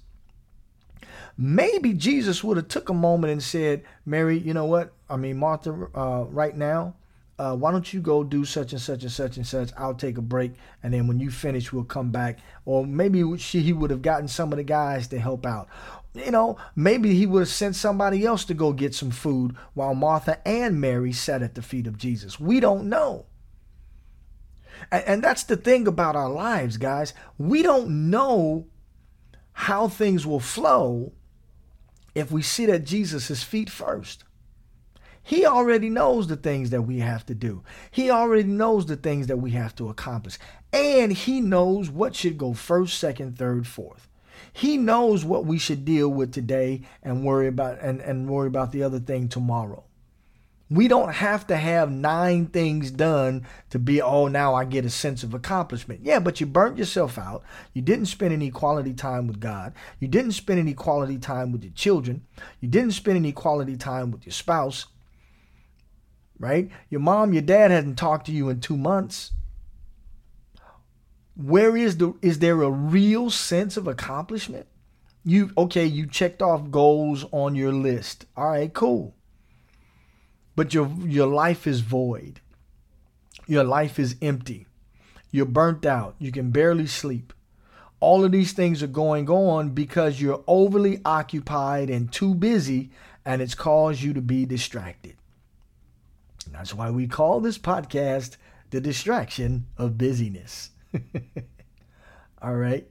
maybe 1.38 1.94
Jesus 1.94 2.44
would 2.44 2.58
have 2.58 2.68
took 2.68 2.90
a 2.90 2.94
moment 2.94 3.34
and 3.34 3.42
said, 3.42 3.84
"Mary, 4.06 4.38
you 4.38 4.54
know 4.54 4.66
what? 4.66 4.94
I 5.10 5.18
mean, 5.18 5.38
Martha, 5.38 5.72
uh, 5.96 6.26
right 6.30 6.56
now, 6.56 6.96
uh, 7.38 7.56
why 7.56 7.72
don't 7.72 7.94
you 7.94 8.00
go 8.00 8.24
do 8.24 8.46
such 8.46 8.72
and 8.72 8.82
such 8.82 9.04
and 9.04 9.12
such 9.12 9.38
and 9.38 9.48
such? 9.48 9.72
I'll 9.78 9.94
take 9.94 10.18
a 10.18 10.22
break, 10.22 10.54
and 10.84 10.94
then 10.94 11.08
when 11.08 11.20
you 11.20 11.32
finish, 11.32 11.74
we'll 11.74 11.84
come 11.84 12.12
back. 12.12 12.40
Or 12.66 12.86
maybe 12.86 13.38
she, 13.38 13.62
he 13.62 13.74
would 13.74 13.90
have 13.90 14.02
gotten 14.02 14.28
some 14.28 14.54
of 14.54 14.58
the 14.58 14.64
guys 14.64 15.08
to 15.08 15.20
help 15.20 15.46
out, 15.46 15.68
you 16.16 16.32
know, 16.32 16.58
maybe 16.76 17.14
he 17.14 17.26
would 17.26 17.42
have 17.42 17.50
sent 17.50 17.76
somebody 17.76 18.26
else 18.26 18.46
to 18.46 18.54
go 18.54 18.72
get 18.74 18.96
some 18.96 19.12
food 19.12 19.56
while 19.74 19.94
Martha 19.94 20.46
and 20.48 20.80
Mary 20.80 21.12
sat 21.12 21.42
at 21.42 21.56
the 21.56 21.62
feet 21.62 21.88
of 21.88 21.98
Jesus. 21.98 22.40
We 22.40 22.60
don't 22.60 22.88
know. 22.88 23.26
And, 24.92 25.24
that's 25.24 25.44
the 25.44 25.58
thing 25.58 25.88
about 25.88 26.16
our 26.16 26.30
lives, 26.30 26.78
guys. 26.78 27.14
We 27.38 27.64
don't 27.64 28.10
know 28.10 28.68
how 29.54 29.88
things 29.88 30.26
will 30.26 30.40
flow 30.40 31.14
if 32.14 32.32
we 32.32 32.42
sit 32.42 32.70
at 32.70 32.84
Jesus' 32.84 33.44
feet 33.44 33.70
first. 33.70 34.24
He 35.24 35.46
already 35.46 35.90
knows 35.90 36.28
the 36.28 36.36
things 36.36 36.70
that 36.70 36.84
we 36.84 37.00
have 37.00 37.26
to 37.28 37.34
do. 37.34 37.64
He 37.90 38.12
already 38.12 38.44
knows 38.44 38.86
the 38.86 38.96
things 38.96 39.28
that 39.28 39.38
we 39.38 39.52
have 39.52 39.76
to 39.76 39.90
accomplish. 39.90 40.38
And 40.72 41.12
he 41.12 41.42
knows 41.42 41.90
what 41.90 42.16
should 42.16 42.38
go 42.38 42.54
first, 42.54 43.00
second, 43.00 43.38
third, 43.38 43.66
fourth. 43.66 44.08
He 44.56 44.78
knows 44.78 45.26
what 45.26 45.46
we 45.46 45.58
should 45.58 45.84
deal 45.84 46.08
with 46.08 46.32
today 46.32 46.84
and 47.04 47.26
worry 47.26 47.48
about 47.48 47.78
and, 47.82 48.00
and 48.00 48.30
worry 48.30 48.48
about 48.48 48.72
the 48.72 48.84
other 48.84 49.00
thing 49.02 49.28
tomorrow. 49.28 49.84
We 50.70 50.88
don't 50.88 51.12
have 51.12 51.46
to 51.48 51.58
have 51.58 51.92
nine 51.92 52.46
things 52.48 52.90
done 52.90 53.46
to 53.72 53.80
be, 53.80 54.02
oh, 54.02 54.30
now 54.30 54.56
I 54.56 54.64
get 54.64 54.86
a 54.86 54.90
sense 54.90 55.24
of 55.24 55.34
accomplishment. 55.34 56.06
Yeah, 56.06 56.20
but 56.20 56.40
you 56.40 56.46
burnt 56.46 56.78
yourself 56.78 57.18
out. 57.18 57.44
You 57.74 57.82
didn't 57.82 58.06
spend 58.06 58.32
any 58.32 58.50
quality 58.50 58.94
time 58.94 59.28
with 59.28 59.42
God. 59.42 59.74
You 60.00 60.08
didn't 60.08 60.32
spend 60.32 60.58
any 60.58 60.74
quality 60.74 61.18
time 61.18 61.52
with 61.52 61.66
your 61.66 61.74
children. 61.74 62.26
You 62.62 62.70
didn't 62.70 62.94
spend 62.94 63.18
any 63.18 63.34
quality 63.34 63.76
time 63.76 64.10
with 64.10 64.26
your 64.26 64.32
spouse. 64.32 64.86
Right? 66.40 66.72
Your 66.90 67.02
mom, 67.02 67.34
your 67.34 67.42
dad 67.42 67.72
hasn't 67.72 67.98
talked 67.98 68.26
to 68.28 68.32
you 68.32 68.48
in 68.48 68.62
two 68.62 68.78
months 68.78 69.32
where 71.36 71.76
is 71.76 71.98
the 71.98 72.14
is 72.22 72.40
there 72.40 72.62
a 72.62 72.70
real 72.70 73.30
sense 73.30 73.78
of 73.78 73.88
accomplishment? 73.88 74.68
You 75.24 75.52
okay, 75.58 75.86
you 75.86 76.06
checked 76.06 76.42
off 76.42 76.72
goals 76.72 77.26
on 77.32 77.56
your 77.56 77.74
list. 77.74 78.26
All 78.38 78.50
right, 78.50 78.74
cool. 78.74 79.16
But 80.56 80.74
your 80.74 80.90
your 81.04 81.28
life 81.28 81.68
is 81.68 81.82
void. 81.82 82.40
Your 83.48 83.64
life 83.64 84.00
is 84.00 84.16
empty. 84.22 84.66
You're 85.32 85.46
burnt 85.46 85.86
out. 85.86 86.16
You 86.18 86.32
can 86.32 86.52
barely 86.52 86.88
sleep. 86.88 87.34
All 88.00 88.24
of 88.24 88.32
these 88.32 88.54
things 88.54 88.82
are 88.82 88.88
going 88.88 89.30
on 89.30 89.70
because 89.70 90.22
you're 90.22 90.44
overly 90.48 91.02
occupied 91.04 91.90
and 91.90 92.12
too 92.12 92.34
busy, 92.34 92.92
and 93.26 93.42
it's 93.42 93.56
caused 93.56 94.02
you 94.02 94.14
to 94.14 94.22
be 94.22 94.46
distracted. 94.46 95.16
That's 96.52 96.74
why 96.74 96.92
we 96.92 97.08
call 97.08 97.42
this 97.42 97.58
podcast 97.58 98.38
The 98.70 98.80
Distraction 98.80 99.66
of 99.78 99.98
Busyness. 99.98 100.70
All 102.42 102.56
right. 102.56 102.88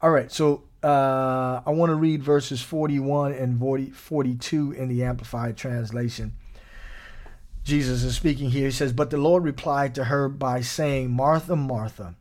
All 0.00 0.10
right. 0.10 0.30
So 0.30 0.64
uh, 0.82 1.60
I 1.64 1.70
want 1.70 1.90
to 1.90 1.96
read 1.96 2.22
verses 2.22 2.60
41 2.62 3.32
and 3.32 3.58
40, 3.58 3.90
42 3.90 4.72
in 4.72 4.88
the 4.88 5.04
Amplified 5.04 5.56
Translation. 5.56 6.34
Jesus 7.64 8.02
is 8.02 8.16
speaking 8.16 8.50
here. 8.50 8.66
He 8.66 8.72
says, 8.72 8.92
But 8.92 9.10
the 9.10 9.18
Lord 9.18 9.44
replied 9.44 9.94
to 9.94 10.04
her 10.04 10.28
by 10.28 10.60
saying, 10.60 11.10
Martha, 11.10 11.54
Martha, 11.54 12.16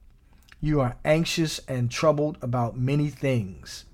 you 0.59 0.79
are 0.79 0.97
anxious 1.03 1.59
and 1.67 1.89
troubled 1.89 2.37
about 2.41 2.77
many 2.77 3.09
things. 3.09 3.85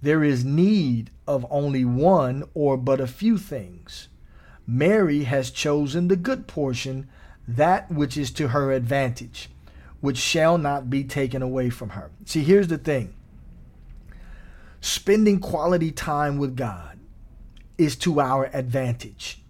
There 0.00 0.24
is 0.24 0.44
need 0.44 1.10
of 1.26 1.46
only 1.50 1.84
one 1.84 2.44
or 2.54 2.78
but 2.78 3.00
a 3.00 3.06
few 3.06 3.36
things. 3.36 4.08
Mary 4.66 5.24
has 5.24 5.50
chosen 5.50 6.08
the 6.08 6.16
good 6.16 6.46
portion, 6.46 7.08
that 7.46 7.90
which 7.90 8.16
is 8.16 8.30
to 8.30 8.48
her 8.48 8.72
advantage 8.72 9.50
which 10.00 10.18
shall 10.18 10.58
not 10.58 10.88
be 10.88 11.04
taken 11.04 11.42
away 11.42 11.70
from 11.70 11.90
her. 11.90 12.10
See, 12.24 12.42
here's 12.42 12.68
the 12.68 12.78
thing 12.78 13.14
spending 14.80 15.40
quality 15.40 15.90
time 15.90 16.38
with 16.38 16.56
God 16.56 16.98
is 17.78 17.96
to 17.96 18.20
our 18.20 18.50
advantage. 18.52 19.42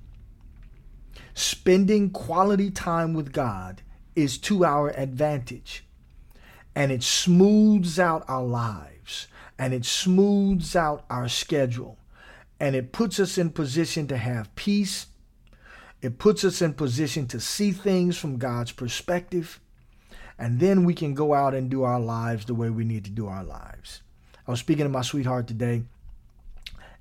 Spending 1.35 2.11
quality 2.11 2.71
time 2.71 3.14
with 3.14 3.33
God 3.33 3.83
is 4.14 4.38
to 4.38 4.64
our 4.64 4.90
advantage. 4.90 5.85
And 6.75 6.92
it 6.92 7.02
smooths 7.02 7.99
out 7.99 8.25
our 8.28 8.45
lives 8.45 9.26
and 9.59 9.75
it 9.75 9.85
smooths 9.85 10.76
out 10.76 11.04
our 11.11 11.28
schedule 11.28 11.99
and 12.61 12.76
it 12.76 12.92
puts 12.92 13.19
us 13.19 13.38
in 13.38 13.50
position 13.50 14.07
to 14.09 14.16
have 14.16 14.54
peace. 14.54 15.07
It 16.02 16.19
puts 16.19 16.45
us 16.45 16.62
in 16.62 16.75
position 16.75 17.26
to 17.28 17.40
see 17.40 17.73
things 17.73 18.16
from 18.16 18.38
God's 18.38 18.73
perspective 18.73 19.61
and 20.40 20.59
then 20.59 20.85
we 20.85 20.94
can 20.94 21.12
go 21.12 21.35
out 21.35 21.54
and 21.54 21.70
do 21.70 21.82
our 21.82 22.00
lives 22.00 22.47
the 22.47 22.54
way 22.54 22.70
we 22.70 22.82
need 22.82 23.04
to 23.04 23.11
do 23.11 23.28
our 23.28 23.44
lives. 23.44 24.00
I 24.49 24.50
was 24.50 24.59
speaking 24.59 24.87
to 24.87 24.88
my 24.88 25.02
sweetheart 25.02 25.47
today, 25.47 25.82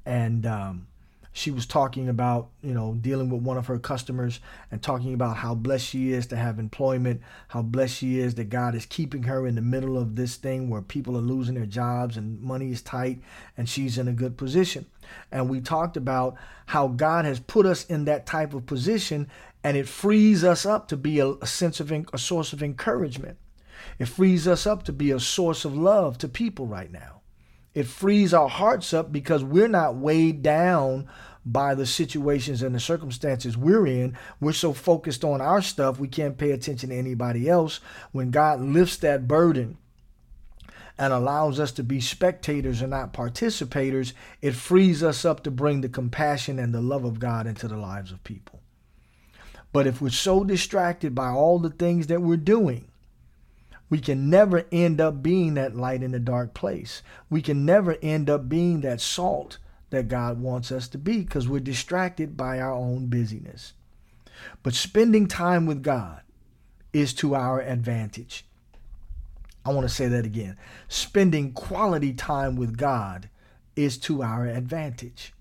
and 0.05 0.45
um, 0.45 0.87
she 1.31 1.49
was 1.49 1.65
talking 1.65 2.09
about, 2.09 2.49
you 2.61 2.73
know, 2.73 2.95
dealing 2.95 3.29
with 3.29 3.41
one 3.41 3.57
of 3.57 3.67
her 3.67 3.79
customers 3.79 4.41
and 4.71 4.81
talking 4.81 5.13
about 5.13 5.37
how 5.37 5.55
blessed 5.55 5.85
she 5.85 6.11
is 6.11 6.27
to 6.27 6.35
have 6.35 6.59
employment, 6.59 7.21
how 7.47 7.61
blessed 7.61 7.95
she 7.95 8.19
is 8.19 8.35
that 8.35 8.49
God 8.49 8.75
is 8.75 8.85
keeping 8.85 9.23
her 9.23 9.47
in 9.47 9.55
the 9.55 9.61
middle 9.61 9.97
of 9.97 10.17
this 10.17 10.35
thing 10.35 10.69
where 10.69 10.81
people 10.81 11.15
are 11.15 11.21
losing 11.21 11.55
their 11.55 11.65
jobs 11.65 12.17
and 12.17 12.41
money 12.41 12.71
is 12.71 12.81
tight 12.81 13.21
and 13.55 13.69
she's 13.69 13.97
in 13.97 14.09
a 14.09 14.13
good 14.13 14.37
position. 14.37 14.85
And 15.31 15.49
we 15.49 15.61
talked 15.61 15.95
about 15.95 16.35
how 16.65 16.89
God 16.89 17.23
has 17.23 17.39
put 17.39 17.65
us 17.65 17.85
in 17.85 18.03
that 18.05 18.25
type 18.25 18.53
of 18.53 18.65
position 18.65 19.29
and 19.63 19.75
it 19.75 19.87
frees 19.87 20.43
us 20.43 20.65
up 20.65 20.87
to 20.87 20.97
be 20.97 21.19
a, 21.19 21.27
a 21.27 21.47
sense 21.47 21.79
of 21.79 21.91
a 21.91 22.17
source 22.17 22.53
of 22.53 22.63
encouragement. 22.63 23.37
It 23.97 24.07
frees 24.07 24.47
us 24.47 24.65
up 24.65 24.83
to 24.83 24.93
be 24.93 25.11
a 25.11 25.19
source 25.19 25.65
of 25.65 25.75
love 25.75 26.17
to 26.19 26.27
people 26.27 26.67
right 26.67 26.91
now. 26.91 27.21
It 27.73 27.87
frees 27.87 28.33
our 28.33 28.49
hearts 28.49 28.93
up 28.93 29.11
because 29.11 29.43
we're 29.43 29.67
not 29.67 29.95
weighed 29.95 30.41
down 30.41 31.07
by 31.45 31.75
the 31.75 31.85
situations 31.85 32.61
and 32.61 32.73
the 32.73 32.79
circumstances 32.79 33.57
we're 33.57 33.87
in. 33.87 34.17
We're 34.39 34.53
so 34.53 34.73
focused 34.73 35.23
on 35.23 35.41
our 35.41 35.61
stuff, 35.61 35.99
we 35.99 36.07
can't 36.07 36.37
pay 36.37 36.51
attention 36.51 36.89
to 36.89 36.95
anybody 36.95 37.49
else. 37.49 37.79
When 38.11 38.31
God 38.31 38.61
lifts 38.61 38.97
that 38.97 39.27
burden 39.27 39.77
and 40.97 41.13
allows 41.13 41.59
us 41.59 41.71
to 41.73 41.83
be 41.83 42.01
spectators 42.01 42.81
and 42.81 42.89
not 42.91 43.13
participators, 43.13 44.13
it 44.41 44.55
frees 44.55 45.01
us 45.01 45.23
up 45.23 45.43
to 45.43 45.51
bring 45.51 45.81
the 45.81 45.89
compassion 45.89 46.59
and 46.59 46.73
the 46.73 46.81
love 46.81 47.05
of 47.05 47.19
God 47.19 47.47
into 47.47 47.67
the 47.67 47.77
lives 47.77 48.11
of 48.11 48.23
people. 48.23 48.58
But 49.71 49.87
if 49.87 50.01
we're 50.01 50.09
so 50.09 50.43
distracted 50.43 51.13
by 51.13 51.29
all 51.29 51.59
the 51.59 51.69
things 51.69 52.07
that 52.07 52.21
we're 52.21 52.37
doing, 52.37 52.89
we 53.89 53.99
can 53.99 54.29
never 54.29 54.65
end 54.71 55.01
up 55.01 55.23
being 55.23 55.55
that 55.55 55.75
light 55.75 56.03
in 56.03 56.13
a 56.13 56.19
dark 56.19 56.53
place. 56.53 57.01
We 57.29 57.41
can 57.41 57.65
never 57.65 57.97
end 58.01 58.29
up 58.29 58.47
being 58.47 58.81
that 58.81 59.01
salt 59.01 59.57
that 59.89 60.07
God 60.07 60.39
wants 60.39 60.71
us 60.71 60.87
to 60.89 60.97
be 60.97 61.21
because 61.21 61.47
we're 61.47 61.59
distracted 61.59 62.37
by 62.37 62.59
our 62.59 62.73
own 62.73 63.07
busyness. 63.07 63.73
But 64.61 64.75
spending 64.75 65.27
time 65.27 65.65
with 65.65 65.83
God 65.83 66.21
is 66.93 67.13
to 67.15 67.35
our 67.35 67.61
advantage. 67.61 68.45
I 69.65 69.73
want 69.73 69.87
to 69.87 69.93
say 69.93 70.07
that 70.07 70.25
again. 70.25 70.57
Spending 70.87 71.51
quality 71.53 72.13
time 72.13 72.55
with 72.55 72.77
God 72.77 73.29
is 73.75 73.97
to 73.99 74.23
our 74.23 74.45
advantage. 74.45 75.33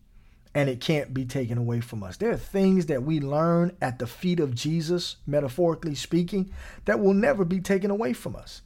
And 0.59 0.69
it 0.69 0.81
can't 0.81 1.15
be 1.15 1.25
taken 1.25 1.57
away 1.57 1.79
from 1.79 2.03
us. 2.03 2.17
There 2.17 2.33
are 2.33 2.37
things 2.37 2.87
that 2.87 3.05
we 3.05 3.21
learn 3.21 3.77
at 3.81 4.01
the 4.01 4.09
feet 4.09 4.41
of 4.41 4.57
Jesus, 4.57 5.15
metaphorically 5.25 5.95
speaking, 5.95 6.51
that 6.85 6.99
will 6.99 7.15
never 7.15 7.45
be 7.45 7.61
taken 7.61 7.93
away 7.93 8.13
from 8.13 8.35
us. 8.35 8.63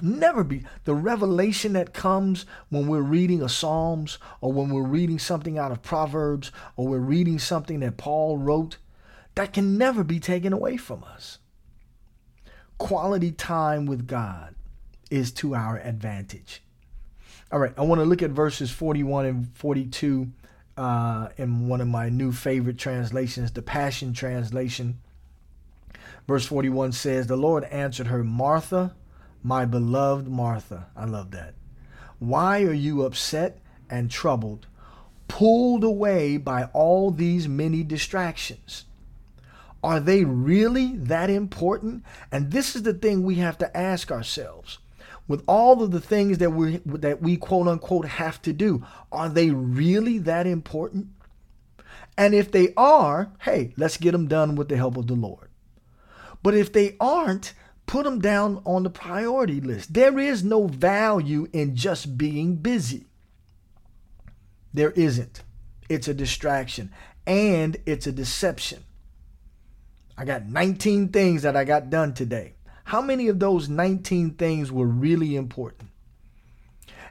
Never 0.00 0.44
be. 0.44 0.64
The 0.84 0.94
revelation 0.94 1.74
that 1.74 1.92
comes 1.92 2.46
when 2.70 2.86
we're 2.86 3.02
reading 3.02 3.42
a 3.42 3.50
psalms 3.50 4.16
or 4.40 4.50
when 4.50 4.70
we're 4.70 4.80
reading 4.80 5.18
something 5.18 5.58
out 5.58 5.72
of 5.72 5.82
proverbs 5.82 6.52
or 6.74 6.88
we're 6.88 7.00
reading 7.00 7.38
something 7.38 7.80
that 7.80 7.98
paul 7.98 8.38
wrote 8.38 8.78
that 9.34 9.52
can 9.52 9.76
never 9.76 10.02
be 10.02 10.18
taken 10.18 10.54
away 10.54 10.78
from 10.78 11.04
us. 11.04 11.38
Quality 12.78 13.30
time 13.30 13.84
with 13.84 14.06
god 14.06 14.54
is 15.10 15.32
to 15.32 15.54
our 15.54 15.76
advantage 15.76 16.62
all 17.50 17.58
right 17.58 17.72
i 17.76 17.82
want 17.82 18.00
to 18.00 18.04
look 18.04 18.22
at 18.22 18.30
verses 18.30 18.70
41 18.70 19.26
and 19.26 19.48
42 19.54 20.28
uh, 20.76 21.28
in 21.36 21.66
one 21.66 21.80
of 21.80 21.88
my 21.88 22.08
new 22.08 22.30
favorite 22.30 22.78
translations 22.78 23.50
the 23.52 23.62
passion 23.62 24.12
translation 24.12 25.00
verse 26.26 26.46
41 26.46 26.92
says 26.92 27.26
the 27.26 27.36
lord 27.36 27.64
answered 27.64 28.06
her 28.08 28.22
martha 28.22 28.94
my 29.42 29.64
beloved 29.64 30.28
Martha. 30.28 30.88
I 30.96 31.04
love 31.04 31.30
that. 31.32 31.54
Why 32.18 32.62
are 32.62 32.72
you 32.72 33.02
upset 33.02 33.60
and 33.88 34.10
troubled, 34.10 34.66
pulled 35.28 35.84
away 35.84 36.36
by 36.36 36.64
all 36.72 37.10
these 37.10 37.48
many 37.48 37.82
distractions? 37.82 38.84
Are 39.82 40.00
they 40.00 40.24
really 40.24 40.96
that 40.96 41.30
important? 41.30 42.04
And 42.32 42.50
this 42.50 42.74
is 42.74 42.82
the 42.82 42.94
thing 42.94 43.22
we 43.22 43.36
have 43.36 43.58
to 43.58 43.76
ask 43.76 44.10
ourselves. 44.10 44.78
With 45.28 45.44
all 45.46 45.82
of 45.82 45.90
the 45.90 46.00
things 46.00 46.38
that 46.38 46.50
we 46.50 46.78
that 46.86 47.22
we 47.22 47.36
quote 47.36 47.68
unquote 47.68 48.06
have 48.06 48.40
to 48.42 48.52
do, 48.52 48.84
are 49.12 49.28
they 49.28 49.50
really 49.50 50.18
that 50.18 50.46
important? 50.46 51.08
And 52.16 52.34
if 52.34 52.50
they 52.50 52.72
are, 52.76 53.30
hey, 53.42 53.74
let's 53.76 53.98
get 53.98 54.12
them 54.12 54.26
done 54.26 54.56
with 54.56 54.68
the 54.68 54.76
help 54.76 54.96
of 54.96 55.06
the 55.06 55.14
Lord. 55.14 55.50
But 56.42 56.54
if 56.54 56.72
they 56.72 56.96
aren't, 56.98 57.52
put 57.86 58.04
them 58.04 58.20
down 58.20 58.62
on 58.64 58.82
the 58.82 58.90
priority 58.90 59.60
list. 59.60 59.94
There 59.94 60.18
is 60.18 60.42
no 60.42 60.66
value 60.66 61.46
in 61.52 61.76
just 61.76 62.18
being 62.18 62.56
busy. 62.56 63.06
There 64.72 64.92
isn't. 64.92 65.42
It's 65.88 66.08
a 66.08 66.14
distraction 66.14 66.90
and 67.26 67.76
it's 67.86 68.06
a 68.06 68.12
deception. 68.12 68.84
I 70.16 70.24
got 70.24 70.46
19 70.46 71.08
things 71.08 71.42
that 71.42 71.56
I 71.56 71.64
got 71.64 71.90
done 71.90 72.14
today. 72.14 72.54
How 72.88 73.02
many 73.02 73.28
of 73.28 73.38
those 73.38 73.68
19 73.68 74.30
things 74.36 74.72
were 74.72 74.86
really 74.86 75.36
important? 75.36 75.90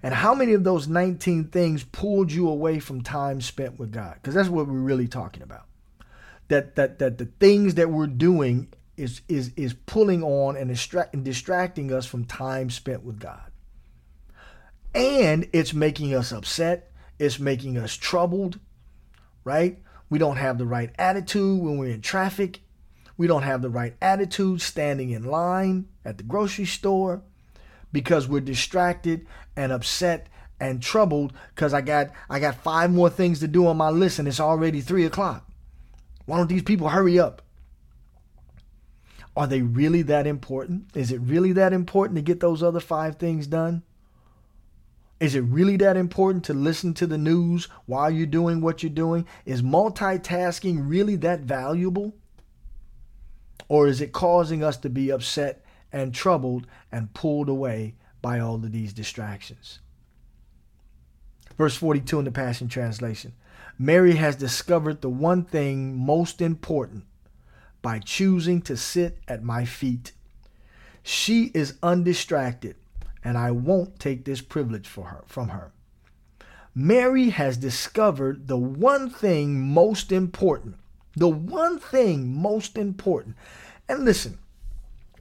And 0.02 0.12
how 0.12 0.34
many 0.34 0.54
of 0.54 0.63
those 0.63 0.88
19 0.88 1.50
things 1.50 1.84
pulled 1.84 2.32
you 2.32 2.50
away 2.50 2.80
from 2.80 3.04
time 3.04 3.42
spent 3.42 3.78
with 3.78 3.92
God? 3.92 4.16
Because 4.16 4.34
that's 4.34 4.50
what 4.50 4.66
we're 4.66 4.74
really 4.74 5.08
talking 5.08 5.44
about. 5.44 5.66
That 6.48 6.78
that 6.78 6.98
that 6.98 7.20
the 7.20 7.26
things 7.40 7.76
that 7.76 7.92
we're 7.92 8.08
doing 8.08 8.74
is 8.96 9.22
is 9.28 9.52
is 9.56 9.76
pulling 9.76 10.24
on 10.24 10.58
and 10.58 10.68
distracting 10.68 11.22
distracting 11.22 11.94
us 11.94 12.08
from 12.08 12.26
time 12.26 12.72
spent 12.72 13.04
with 13.04 13.20
God. 13.20 13.52
And 14.96 15.48
it's 15.54 15.76
making 15.76 16.16
us 16.16 16.32
upset, 16.32 16.92
it's 17.20 17.38
making 17.38 17.78
us 17.78 17.94
troubled, 17.94 18.60
right? 19.44 19.78
We 20.10 20.18
don't 20.18 20.38
have 20.38 20.58
the 20.58 20.66
right 20.66 20.90
attitude 20.98 21.62
when 21.62 21.78
we're 21.78 21.94
in 21.94 22.02
traffic. 22.02 22.62
We 23.17 23.27
don't 23.27 23.43
have 23.43 23.62
the 23.62 23.69
right 23.69 23.95
attitude 24.01 24.62
standing 24.62 25.10
in 25.10 25.23
line 25.23 25.88
at 26.06 26.17
the 26.17 26.23
grocery 26.23 26.65
store 26.65 27.23
because 27.91 28.27
we're 28.27 28.41
distracted 28.41 29.25
and 29.56 29.71
upset 29.71 30.27
and 30.60 30.82
troubled 30.82 31.34
because 31.53 31.73
I 31.73 31.82
got 31.82 32.12
I 32.30 32.39
got 32.39 32.56
five 32.56 32.91
more 32.91 33.10
things 33.10 33.39
to 33.39 33.47
do 33.47 33.67
on 33.67 33.77
my 33.77 33.89
list 33.89 34.19
and 34.19 34.27
it's 34.27 34.39
already 34.39 34.82
three 34.82 35.06
o'clock. 35.06 35.47
Why 36.25 36.38
don't 36.38 36.47
these 36.47 36.63
people 36.63 36.89
hurry 36.89 37.19
up? 37.19 37.41
Are 39.36 39.47
they 39.47 39.62
really 39.62 40.01
that 40.03 40.25
important? 40.25 40.86
Is 40.95 41.12
it 41.12 41.21
really 41.21 41.53
that 41.53 41.73
important 41.73 42.15
to 42.17 42.23
get 42.23 42.39
those 42.39 42.63
other 42.63 42.80
five 42.80 43.17
things 43.17 43.47
done? 43.47 43.84
Is 45.19 45.36
it 45.36 45.41
really 45.41 45.77
that 45.77 45.97
important 45.97 46.43
to 46.45 46.53
listen 46.53 46.93
to 46.95 47.08
the 47.08 47.17
news 47.17 47.67
while 47.86 48.10
you're 48.10 48.27
doing 48.27 48.62
what 48.62 48.84
you're 48.84 48.89
doing? 48.89 49.25
Is 49.45 49.62
multitasking 49.62 50.88
really 50.88 51.15
that 51.17 51.41
valuable? 51.41 52.13
Or 53.67 53.88
is 53.88 54.02
it 54.02 54.13
causing 54.13 54.63
us 54.63 54.78
to 54.78 54.89
be 54.89 55.10
upset 55.10 55.63
and 55.91 56.13
troubled 56.13 56.67
and 56.91 57.13
pulled 57.13 57.50
away 57.50 57.96
by 58.22 58.39
all 58.39 58.56
of 58.56 58.72
these 58.72 58.93
distractions? 58.93 59.80
Verse 61.58 61.76
42 61.76 62.20
in 62.20 62.26
the 62.26 62.32
Passion 62.32 62.67
Translation 62.67 63.34
Mary 63.80 64.15
has 64.15 64.36
discovered 64.36 65.02
the 65.02 65.10
one 65.10 65.43
thing 65.43 65.96
most 65.96 66.41
important 66.41 67.06
by 67.82 68.00
choosing 68.00 68.62
to 68.62 68.76
sit 68.76 69.20
at 69.28 69.43
my 69.43 69.65
feet. 69.65 70.13
She 71.04 71.52
is 71.54 71.78
undistracted, 71.84 72.76
and 73.24 73.38
I 73.38 73.52
won't 73.52 74.00
take 74.00 74.26
this 74.26 74.41
privilege 74.41 74.88
for 74.88 75.06
her 75.06 75.24
from 75.28 75.50
her. 75.50 75.72
Mary 76.74 77.30
has 77.30 77.58
discovered 77.58 78.48
the 78.48 78.58
one 78.58 79.10
thing 79.10 79.60
most 79.60 80.12
important. 80.12 80.76
The 81.17 81.27
one 81.27 81.80
thing 81.80 82.39
most 82.39 82.77
important. 82.77 83.36
And 83.89 84.06
listen, 84.06 84.38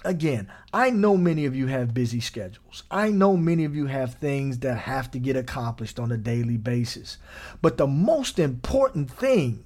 again, 0.05 0.53
I 0.73 0.91
know 0.91 1.17
many 1.17 1.47
of 1.47 1.57
you 1.57 1.69
have 1.69 1.95
busy 1.95 2.21
schedules. 2.21 2.83
I 2.91 3.09
know 3.09 3.37
many 3.37 3.65
of 3.65 3.75
you 3.75 3.87
have 3.87 4.15
things 4.15 4.59
that 4.59 4.77
have 4.77 5.11
to 5.13 5.19
get 5.19 5.37
accomplished 5.37 5.99
on 5.99 6.13
a 6.13 6.17
daily 6.17 6.59
basis. 6.59 7.17
But 7.63 7.79
the 7.79 7.87
most 7.87 8.39
important 8.39 9.11
thing 9.11 9.65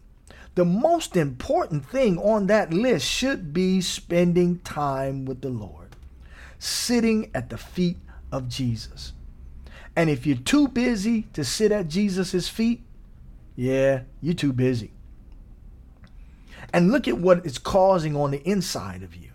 the 0.56 0.64
most 0.64 1.16
important 1.16 1.86
thing 1.86 2.18
on 2.18 2.48
that 2.48 2.72
list 2.72 3.06
should 3.06 3.52
be 3.52 3.80
spending 3.80 4.58
time 4.58 5.24
with 5.24 5.42
the 5.42 5.48
Lord, 5.48 5.94
sitting 6.58 7.30
at 7.34 7.50
the 7.50 7.56
feet 7.56 7.98
of 8.32 8.48
Jesus. 8.48 9.12
And 9.94 10.10
if 10.10 10.26
you're 10.26 10.36
too 10.36 10.66
busy 10.68 11.22
to 11.34 11.44
sit 11.44 11.70
at 11.70 11.88
Jesus' 11.88 12.48
feet, 12.48 12.82
yeah, 13.54 14.02
you're 14.20 14.34
too 14.34 14.52
busy. 14.52 14.90
And 16.72 16.90
look 16.90 17.08
at 17.08 17.18
what 17.18 17.44
it's 17.44 17.58
causing 17.58 18.16
on 18.16 18.30
the 18.30 18.48
inside 18.48 19.02
of 19.02 19.16
you. 19.16 19.30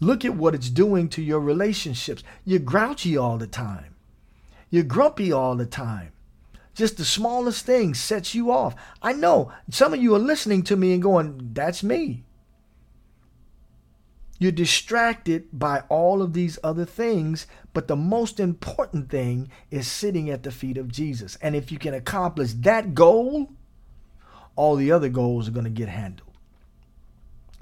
Look 0.00 0.24
at 0.24 0.34
what 0.34 0.54
it's 0.54 0.70
doing 0.70 1.08
to 1.10 1.22
your 1.22 1.40
relationships. 1.40 2.22
You're 2.44 2.58
grouchy 2.58 3.16
all 3.16 3.38
the 3.38 3.46
time. 3.46 3.94
You're 4.70 4.82
grumpy 4.82 5.30
all 5.30 5.56
the 5.56 5.66
time. 5.66 6.12
Just 6.74 6.96
the 6.96 7.04
smallest 7.04 7.64
thing 7.64 7.94
sets 7.94 8.34
you 8.34 8.50
off. 8.50 8.74
I 9.00 9.12
know 9.12 9.52
some 9.70 9.94
of 9.94 10.02
you 10.02 10.14
are 10.14 10.18
listening 10.18 10.64
to 10.64 10.76
me 10.76 10.92
and 10.92 11.02
going, 11.02 11.50
that's 11.52 11.84
me. 11.84 12.24
You're 14.40 14.50
distracted 14.50 15.46
by 15.52 15.84
all 15.88 16.20
of 16.20 16.32
these 16.32 16.58
other 16.64 16.84
things, 16.84 17.46
but 17.72 17.86
the 17.86 17.96
most 17.96 18.40
important 18.40 19.08
thing 19.08 19.48
is 19.70 19.86
sitting 19.86 20.28
at 20.28 20.42
the 20.42 20.50
feet 20.50 20.76
of 20.76 20.90
Jesus. 20.90 21.38
And 21.40 21.54
if 21.54 21.70
you 21.70 21.78
can 21.78 21.94
accomplish 21.94 22.52
that 22.54 22.94
goal, 22.94 23.52
all 24.56 24.74
the 24.74 24.90
other 24.90 25.08
goals 25.08 25.46
are 25.46 25.52
going 25.52 25.64
to 25.64 25.70
get 25.70 25.88
handled. 25.88 26.33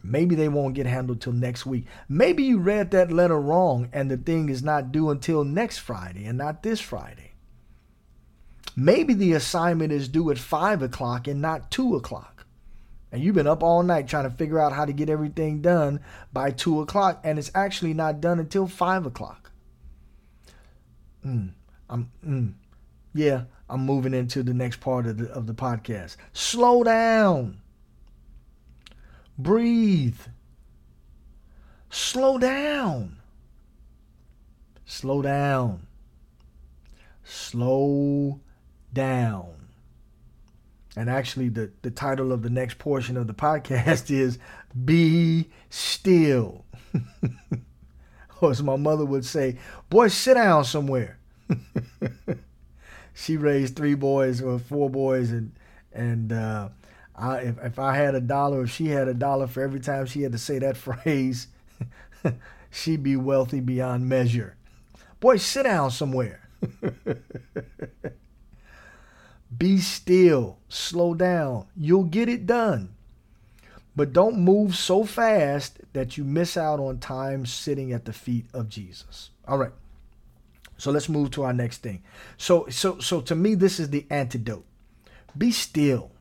Maybe 0.03 0.35
they 0.35 0.49
won't 0.49 0.75
get 0.75 0.87
handled 0.87 1.21
till 1.21 1.33
next 1.33 1.65
week. 1.65 1.87
Maybe 2.09 2.43
you 2.43 2.59
read 2.59 2.91
that 2.91 3.12
letter 3.12 3.41
wrong 3.41 3.88
and 3.93 4.11
the 4.11 4.17
thing 4.17 4.49
is 4.49 4.62
not 4.62 4.93
due 4.93 5.11
until 5.11 5.45
next 5.45 5.79
Friday 5.79 6.25
and 6.25 6.38
not 6.38 6.62
this 6.62 6.81
Friday. 6.81 7.33
Maybe 8.75 9.15
the 9.15 9.35
assignment 9.35 9.93
is 9.93 10.09
due 10.09 10.31
at 10.31 10.38
5 10.38 10.83
o'clock 10.83 11.29
and 11.29 11.41
not 11.41 11.71
2 11.71 11.95
o'clock. 11.97 12.47
And 13.12 13.23
you've 13.23 13.35
been 13.35 13.47
up 13.47 13.62
all 13.62 13.83
night 13.83 14.09
trying 14.09 14.29
to 14.29 14.37
figure 14.37 14.59
out 14.59 14.73
how 14.73 14.87
to 14.87 14.93
get 14.93 15.11
everything 15.11 15.61
done 15.61 16.01
by 16.33 16.51
2 16.51 16.81
o'clock, 16.81 17.21
and 17.23 17.38
it's 17.38 17.51
actually 17.55 17.93
not 17.93 18.23
done 18.23 18.41
until 18.41 18.67
5 18.67 19.05
o'clock. 19.05 19.51
Mm, 21.25 21.51
I'm, 21.91 22.11
mm, 22.27 22.55
yeah, 23.12 23.43
I'm 23.69 23.85
moving 23.85 24.15
into 24.15 24.43
the 24.43 24.55
next 24.55 24.81
part 24.81 25.07
of 25.07 25.19
the, 25.19 25.31
of 25.31 25.47
the 25.47 25.53
podcast. 25.53 26.17
Slow 26.33 26.83
down. 26.83 27.62
Breathe. 29.38 30.21
Slow 31.90 32.38
down. 32.38 33.18
Slow 34.85 35.23
down. 35.23 35.87
Slow 37.25 38.40
down. 38.92 39.53
And 40.97 41.09
actually, 41.09 41.49
the, 41.49 41.71
the 41.81 41.90
title 41.90 42.33
of 42.33 42.42
the 42.42 42.51
next 42.51 42.79
portion 42.79 43.16
of 43.16 43.27
the 43.27 43.35
podcast 43.35 44.11
is 44.11 44.38
Be 44.85 45.51
Still. 45.71 46.64
or 48.40 48.51
as 48.51 48.62
my 48.62 48.77
mother 48.77 49.05
would 49.05 49.25
say, 49.25 49.59
Boy, 49.88 50.09
sit 50.09 50.35
down 50.35 50.64
somewhere. 50.64 51.18
she 53.14 53.37
raised 53.37 53.77
three 53.77 53.95
boys 53.95 54.42
or 54.42 54.59
four 54.59 54.90
boys, 54.90 55.31
and, 55.31 55.53
and, 55.92 56.33
uh, 56.33 56.68
I, 57.22 57.38
if, 57.38 57.64
if 57.64 57.78
I 57.78 57.94
had 57.94 58.14
a 58.14 58.20
dollar, 58.20 58.64
if 58.64 58.70
she 58.70 58.88
had 58.88 59.08
a 59.08 59.14
dollar 59.14 59.46
for 59.46 59.62
every 59.62 59.80
time 59.80 60.06
she 60.06 60.22
had 60.22 60.32
to 60.32 60.38
say 60.38 60.58
that 60.58 60.76
phrase, 60.88 61.46
she'd 62.70 63.02
be 63.02 63.16
wealthy 63.16 63.61
beyond 63.61 64.08
measure. 64.08 64.56
Boy, 65.20 65.37
sit 65.37 65.62
down 65.62 65.90
somewhere. 65.90 66.48
Be 69.56 69.78
still, 69.78 70.58
slow 70.68 71.14
down. 71.14 71.66
You'll 71.76 72.04
get 72.04 72.28
it 72.28 72.46
done. 72.46 72.94
But 73.94 74.12
don't 74.12 74.38
move 74.38 74.74
so 74.74 75.04
fast 75.04 75.80
that 75.92 76.16
you 76.16 76.24
miss 76.24 76.56
out 76.56 76.80
on 76.80 76.98
time 76.98 77.44
sitting 77.44 77.92
at 77.92 78.06
the 78.06 78.12
feet 78.12 78.46
of 78.54 78.68
Jesus. 78.68 79.30
All 79.46 79.58
right. 79.58 79.72
So 80.78 80.90
let's 80.90 81.08
move 81.08 81.30
to 81.32 81.42
our 81.42 81.52
next 81.52 81.78
thing. 81.78 82.02
So 82.38 82.66
so 82.70 82.98
so 82.98 83.20
to 83.20 83.35
me 83.35 83.54
this 83.54 83.78
is 83.78 83.90
the 83.90 84.06
antidote. 84.08 84.64
Be 85.37 85.52
still. 85.52 86.12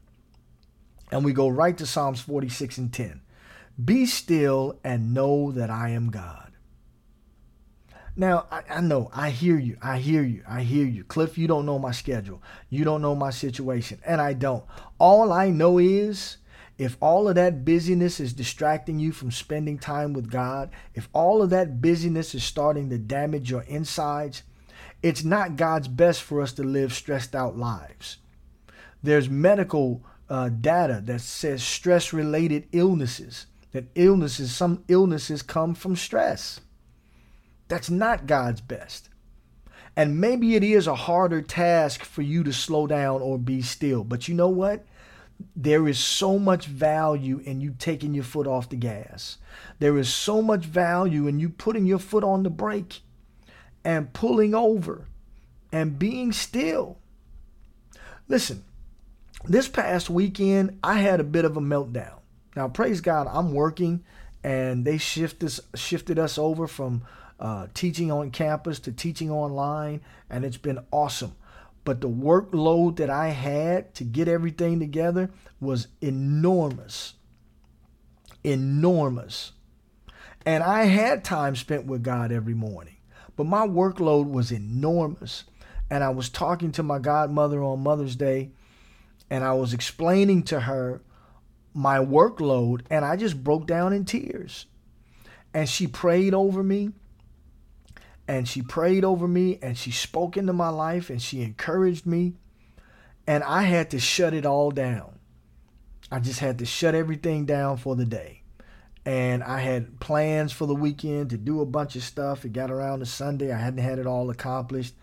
And 1.11 1.25
we 1.25 1.33
go 1.33 1.49
right 1.49 1.77
to 1.77 1.85
Psalms 1.85 2.21
46 2.21 2.77
and 2.77 2.93
10. 2.93 3.21
Be 3.83 4.05
still 4.05 4.79
and 4.83 5.13
know 5.13 5.51
that 5.51 5.69
I 5.69 5.89
am 5.89 6.09
God. 6.09 6.51
Now, 8.15 8.45
I, 8.51 8.63
I, 8.69 8.81
know, 8.81 9.09
I 9.13 9.29
hear 9.29 9.57
you, 9.57 9.77
I 9.81 9.97
hear 9.97 10.23
you, 10.23 10.43
I 10.47 10.63
hear 10.63 10.85
you. 10.85 11.03
Cliff, 11.03 11.37
you 11.37 11.47
don't 11.47 11.65
know 11.65 11.79
my 11.79 11.91
schedule. 11.91 12.41
You 12.69 12.83
don't 12.83 13.01
know 13.01 13.15
my 13.15 13.29
situation, 13.29 13.99
and 14.05 14.19
I 14.19 14.33
don't. 14.33 14.65
All 14.99 15.31
I 15.31 15.49
know 15.49 15.77
is 15.77 16.37
if 16.77 16.97
all 16.99 17.29
of 17.29 17.35
that 17.35 17.63
busyness 17.63 18.19
is 18.19 18.33
distracting 18.33 18.99
you 18.99 19.11
from 19.11 19.31
spending 19.31 19.77
time 19.77 20.13
with 20.13 20.29
God, 20.29 20.71
if 20.93 21.07
all 21.13 21.41
of 21.41 21.51
that 21.51 21.81
busyness 21.81 22.35
is 22.35 22.43
starting 22.43 22.89
to 22.89 22.97
damage 22.97 23.49
your 23.49 23.61
insides, 23.63 24.43
it's 25.01 25.23
not 25.23 25.55
God's 25.55 25.87
best 25.87 26.21
for 26.21 26.41
us 26.41 26.51
to 26.53 26.63
live 26.63 26.93
stressed 26.93 27.33
out 27.33 27.57
lives. 27.57 28.17
There's 29.01 29.29
medical 29.29 30.03
uh, 30.31 30.47
data 30.47 31.01
that 31.03 31.19
says 31.19 31.61
stress 31.61 32.13
related 32.13 32.65
illnesses, 32.71 33.47
that 33.73 33.83
illnesses, 33.95 34.55
some 34.55 34.81
illnesses 34.87 35.41
come 35.41 35.75
from 35.75 35.93
stress. 35.97 36.61
That's 37.67 37.89
not 37.89 38.27
God's 38.27 38.61
best. 38.61 39.09
And 39.97 40.21
maybe 40.21 40.55
it 40.55 40.63
is 40.63 40.87
a 40.87 40.95
harder 40.95 41.41
task 41.41 42.05
for 42.05 42.21
you 42.21 42.45
to 42.45 42.53
slow 42.53 42.87
down 42.87 43.21
or 43.21 43.37
be 43.37 43.61
still. 43.61 44.05
But 44.05 44.29
you 44.29 44.33
know 44.33 44.47
what? 44.47 44.85
There 45.53 45.85
is 45.85 45.99
so 45.99 46.39
much 46.39 46.65
value 46.65 47.39
in 47.39 47.59
you 47.59 47.75
taking 47.77 48.13
your 48.13 48.23
foot 48.23 48.47
off 48.47 48.69
the 48.69 48.77
gas. 48.77 49.37
There 49.79 49.97
is 49.97 50.07
so 50.07 50.41
much 50.41 50.63
value 50.63 51.27
in 51.27 51.39
you 51.39 51.49
putting 51.49 51.85
your 51.85 51.99
foot 51.99 52.23
on 52.23 52.43
the 52.43 52.49
brake 52.49 53.01
and 53.83 54.13
pulling 54.13 54.55
over 54.55 55.07
and 55.73 55.99
being 55.99 56.31
still. 56.31 56.99
Listen, 58.29 58.63
this 59.45 59.67
past 59.67 60.09
weekend, 60.09 60.79
I 60.83 60.95
had 60.99 61.19
a 61.19 61.25
bit 61.25 61.45
of 61.45 61.57
a 61.57 61.61
meltdown. 61.61 62.19
Now, 62.55 62.67
praise 62.67 63.01
God, 63.01 63.27
I'm 63.29 63.53
working 63.53 64.03
and 64.43 64.85
they 64.85 64.97
shift 64.97 65.43
us, 65.43 65.59
shifted 65.75 66.17
us 66.19 66.37
over 66.37 66.67
from 66.67 67.03
uh, 67.39 67.67
teaching 67.73 68.11
on 68.11 68.31
campus 68.31 68.79
to 68.79 68.91
teaching 68.91 69.31
online, 69.31 70.01
and 70.29 70.45
it's 70.45 70.57
been 70.57 70.79
awesome. 70.91 71.35
But 71.83 72.01
the 72.01 72.09
workload 72.09 72.97
that 72.97 73.09
I 73.09 73.29
had 73.29 73.95
to 73.95 74.03
get 74.03 74.27
everything 74.27 74.79
together 74.79 75.31
was 75.59 75.87
enormous. 76.01 77.13
Enormous. 78.43 79.53
And 80.45 80.63
I 80.63 80.85
had 80.85 81.23
time 81.23 81.55
spent 81.55 81.85
with 81.85 82.03
God 82.03 82.31
every 82.31 82.53
morning, 82.53 82.97
but 83.35 83.45
my 83.45 83.65
workload 83.65 84.29
was 84.29 84.51
enormous. 84.51 85.45
And 85.89 86.03
I 86.03 86.09
was 86.09 86.29
talking 86.29 86.71
to 86.73 86.83
my 86.83 86.99
godmother 86.99 87.61
on 87.63 87.83
Mother's 87.83 88.15
Day, 88.15 88.51
and 89.31 89.43
I 89.43 89.53
was 89.53 89.73
explaining 89.73 90.43
to 90.43 90.59
her 90.59 91.01
my 91.73 91.97
workload, 91.99 92.81
and 92.89 93.05
I 93.05 93.15
just 93.15 93.43
broke 93.43 93.65
down 93.65 93.93
in 93.93 94.03
tears. 94.03 94.65
And 95.53 95.67
she 95.67 95.87
prayed 95.87 96.33
over 96.33 96.61
me 96.63 96.91
and 98.27 98.47
she 98.47 98.61
prayed 98.61 99.03
over 99.03 99.27
me 99.27 99.59
and 99.61 99.77
she 99.77 99.91
spoke 99.91 100.37
into 100.37 100.53
my 100.53 100.69
life 100.69 101.09
and 101.09 101.21
she 101.21 101.41
encouraged 101.41 102.05
me 102.05 102.35
and 103.27 103.43
I 103.43 103.63
had 103.63 103.89
to 103.91 103.99
shut 103.99 104.33
it 104.33 104.45
all 104.45 104.71
down. 104.71 105.19
I 106.09 106.19
just 106.19 106.39
had 106.39 106.59
to 106.59 106.65
shut 106.65 106.95
everything 106.95 107.45
down 107.45 107.75
for 107.75 107.97
the 107.97 108.05
day. 108.05 108.43
And 109.05 109.43
I 109.43 109.59
had 109.59 109.99
plans 109.99 110.53
for 110.53 110.65
the 110.65 110.75
weekend 110.75 111.31
to 111.31 111.37
do 111.37 111.59
a 111.59 111.65
bunch 111.65 111.97
of 111.97 112.03
stuff. 112.03 112.45
It 112.45 112.53
got 112.53 112.71
around 112.71 112.99
to 112.99 113.05
Sunday. 113.05 113.51
I 113.51 113.57
hadn't 113.57 113.83
had 113.83 113.99
it 113.99 114.07
all 114.07 114.29
accomplished. 114.29 114.93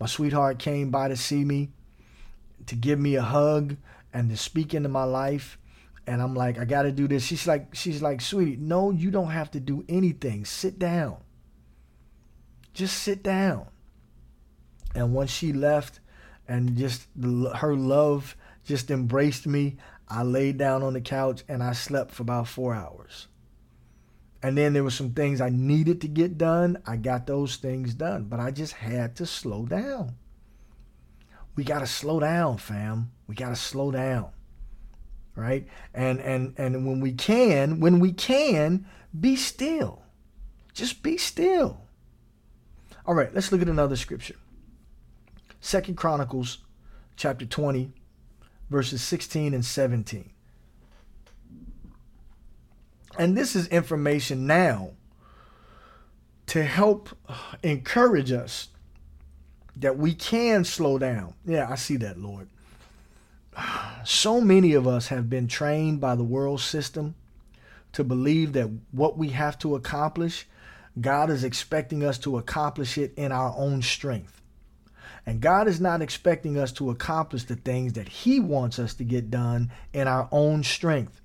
My 0.00 0.06
sweetheart 0.06 0.58
came 0.58 0.90
by 0.90 1.06
to 1.08 1.16
see 1.16 1.44
me, 1.44 1.70
to 2.66 2.74
give 2.74 2.98
me 2.98 3.14
a 3.14 3.22
hug 3.22 3.76
and 4.12 4.30
to 4.30 4.36
speak 4.36 4.74
into 4.74 4.88
my 4.88 5.04
life. 5.04 5.58
And 6.06 6.20
I'm 6.20 6.34
like, 6.34 6.58
I 6.58 6.64
gotta 6.64 6.92
do 6.92 7.06
this. 7.06 7.24
She's 7.24 7.46
like, 7.46 7.74
she's 7.74 8.02
like, 8.02 8.20
sweetie, 8.20 8.56
no, 8.56 8.90
you 8.90 9.10
don't 9.10 9.30
have 9.30 9.50
to 9.52 9.60
do 9.60 9.84
anything. 9.88 10.44
Sit 10.44 10.78
down. 10.78 11.18
Just 12.74 13.02
sit 13.02 13.22
down. 13.22 13.66
And 14.94 15.14
once 15.14 15.30
she 15.30 15.52
left 15.52 16.00
and 16.48 16.76
just 16.76 17.06
her 17.56 17.74
love 17.74 18.36
just 18.64 18.90
embraced 18.90 19.46
me, 19.46 19.76
I 20.08 20.22
laid 20.22 20.58
down 20.58 20.82
on 20.82 20.92
the 20.92 21.00
couch 21.00 21.44
and 21.48 21.62
I 21.62 21.72
slept 21.72 22.12
for 22.12 22.22
about 22.22 22.48
four 22.48 22.74
hours. 22.74 23.28
And 24.42 24.58
then 24.58 24.72
there 24.72 24.82
were 24.82 24.90
some 24.90 25.12
things 25.12 25.40
I 25.40 25.50
needed 25.50 26.00
to 26.00 26.08
get 26.08 26.36
done. 26.36 26.82
I 26.84 26.96
got 26.96 27.26
those 27.26 27.56
things 27.56 27.94
done, 27.94 28.24
but 28.24 28.40
I 28.40 28.50
just 28.50 28.72
had 28.72 29.16
to 29.16 29.26
slow 29.26 29.64
down. 29.66 30.16
We 31.54 31.64
got 31.64 31.80
to 31.80 31.86
slow 31.86 32.20
down, 32.20 32.58
fam. 32.58 33.12
We 33.26 33.34
got 33.34 33.50
to 33.50 33.56
slow 33.56 33.90
down. 33.90 34.30
Right? 35.34 35.66
And 35.94 36.20
and 36.20 36.54
and 36.58 36.86
when 36.86 37.00
we 37.00 37.12
can, 37.12 37.80
when 37.80 38.00
we 38.00 38.12
can, 38.12 38.86
be 39.18 39.36
still. 39.36 40.02
Just 40.74 41.02
be 41.02 41.16
still. 41.16 41.82
All 43.04 43.14
right, 43.14 43.34
let's 43.34 43.50
look 43.50 43.62
at 43.62 43.68
another 43.68 43.96
scripture. 43.96 44.36
Second 45.60 45.96
Chronicles 45.96 46.58
chapter 47.16 47.44
20, 47.44 47.92
verses 48.70 49.02
16 49.02 49.54
and 49.54 49.64
17. 49.64 50.30
And 53.18 53.36
this 53.36 53.54
is 53.54 53.68
information 53.68 54.46
now 54.46 54.92
to 56.46 56.62
help 56.62 57.10
encourage 57.62 58.32
us 58.32 58.68
that 59.76 59.96
we 59.96 60.14
can 60.14 60.64
slow 60.64 60.98
down. 60.98 61.34
Yeah, 61.44 61.68
I 61.68 61.76
see 61.76 61.96
that, 61.98 62.18
Lord. 62.18 62.48
So 64.04 64.40
many 64.40 64.72
of 64.72 64.88
us 64.88 65.06
have 65.08 65.30
been 65.30 65.46
trained 65.46 66.00
by 66.00 66.16
the 66.16 66.24
world 66.24 66.60
system 66.60 67.14
to 67.92 68.02
believe 68.02 68.52
that 68.54 68.68
what 68.90 69.16
we 69.16 69.28
have 69.28 69.56
to 69.60 69.76
accomplish 69.76 70.48
God 71.00 71.30
is 71.30 71.44
expecting 71.44 72.04
us 72.04 72.18
to 72.18 72.36
accomplish 72.36 72.98
it 72.98 73.14
in 73.16 73.32
our 73.32 73.54
own 73.56 73.80
strength. 73.82 74.42
And 75.24 75.40
God 75.40 75.68
is 75.68 75.80
not 75.80 76.02
expecting 76.02 76.58
us 76.58 76.72
to 76.72 76.90
accomplish 76.90 77.44
the 77.44 77.56
things 77.56 77.92
that 77.94 78.08
He 78.08 78.40
wants 78.40 78.78
us 78.78 78.94
to 78.94 79.04
get 79.04 79.30
done 79.30 79.70
in 79.92 80.08
our 80.08 80.28
own 80.32 80.64
strength. 80.64 81.20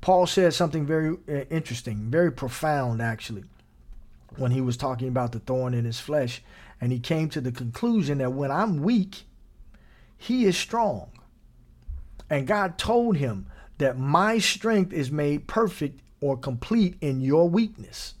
Paul 0.00 0.26
said 0.26 0.54
something 0.54 0.86
very 0.86 1.16
uh, 1.28 1.44
interesting, 1.50 2.10
very 2.10 2.32
profound, 2.32 3.02
actually, 3.02 3.44
when 4.36 4.50
he 4.50 4.60
was 4.60 4.76
talking 4.76 5.08
about 5.08 5.32
the 5.32 5.38
thorn 5.38 5.74
in 5.74 5.84
his 5.84 6.00
flesh. 6.00 6.42
And 6.82 6.90
he 6.90 6.98
came 6.98 7.28
to 7.28 7.40
the 7.40 7.52
conclusion 7.52 8.18
that 8.18 8.32
when 8.32 8.50
I'm 8.50 8.82
weak, 8.82 9.22
he 10.18 10.46
is 10.46 10.58
strong. 10.58 11.12
And 12.28 12.44
God 12.44 12.76
told 12.76 13.18
him 13.18 13.46
that 13.78 14.00
my 14.00 14.38
strength 14.38 14.92
is 14.92 15.08
made 15.08 15.46
perfect 15.46 16.00
or 16.20 16.36
complete 16.36 16.96
in 17.00 17.20
your 17.20 17.48
weakness. 17.48 18.14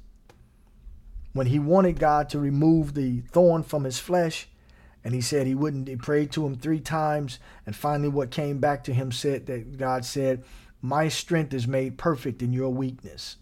When 1.32 1.48
he 1.48 1.58
wanted 1.58 1.98
God 1.98 2.28
to 2.28 2.38
remove 2.38 2.94
the 2.94 3.22
thorn 3.32 3.64
from 3.64 3.82
his 3.82 3.98
flesh, 3.98 4.46
and 5.02 5.12
he 5.12 5.20
said 5.20 5.48
he 5.48 5.56
wouldn't, 5.56 5.88
he 5.88 5.96
prayed 5.96 6.30
to 6.32 6.46
him 6.46 6.54
three 6.54 6.78
times, 6.78 7.40
and 7.66 7.74
finally 7.74 8.10
what 8.10 8.30
came 8.30 8.58
back 8.58 8.84
to 8.84 8.94
him 8.94 9.10
said 9.10 9.46
that 9.46 9.76
God 9.76 10.04
said, 10.04 10.44
My 10.80 11.08
strength 11.08 11.52
is 11.52 11.66
made 11.66 11.98
perfect 11.98 12.42
in 12.42 12.52
your 12.52 12.70
weakness. 12.70 13.38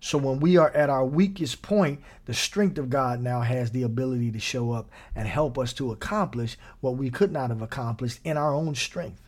So 0.00 0.18
when 0.18 0.40
we 0.40 0.56
are 0.56 0.70
at 0.70 0.90
our 0.90 1.04
weakest 1.04 1.62
point, 1.62 2.00
the 2.26 2.34
strength 2.34 2.78
of 2.78 2.90
God 2.90 3.20
now 3.20 3.40
has 3.40 3.70
the 3.70 3.82
ability 3.82 4.30
to 4.32 4.38
show 4.38 4.72
up 4.72 4.90
and 5.14 5.26
help 5.26 5.58
us 5.58 5.72
to 5.74 5.92
accomplish 5.92 6.56
what 6.80 6.96
we 6.96 7.10
could 7.10 7.32
not 7.32 7.50
have 7.50 7.62
accomplished 7.62 8.20
in 8.24 8.36
our 8.36 8.54
own 8.54 8.74
strength. 8.74 9.22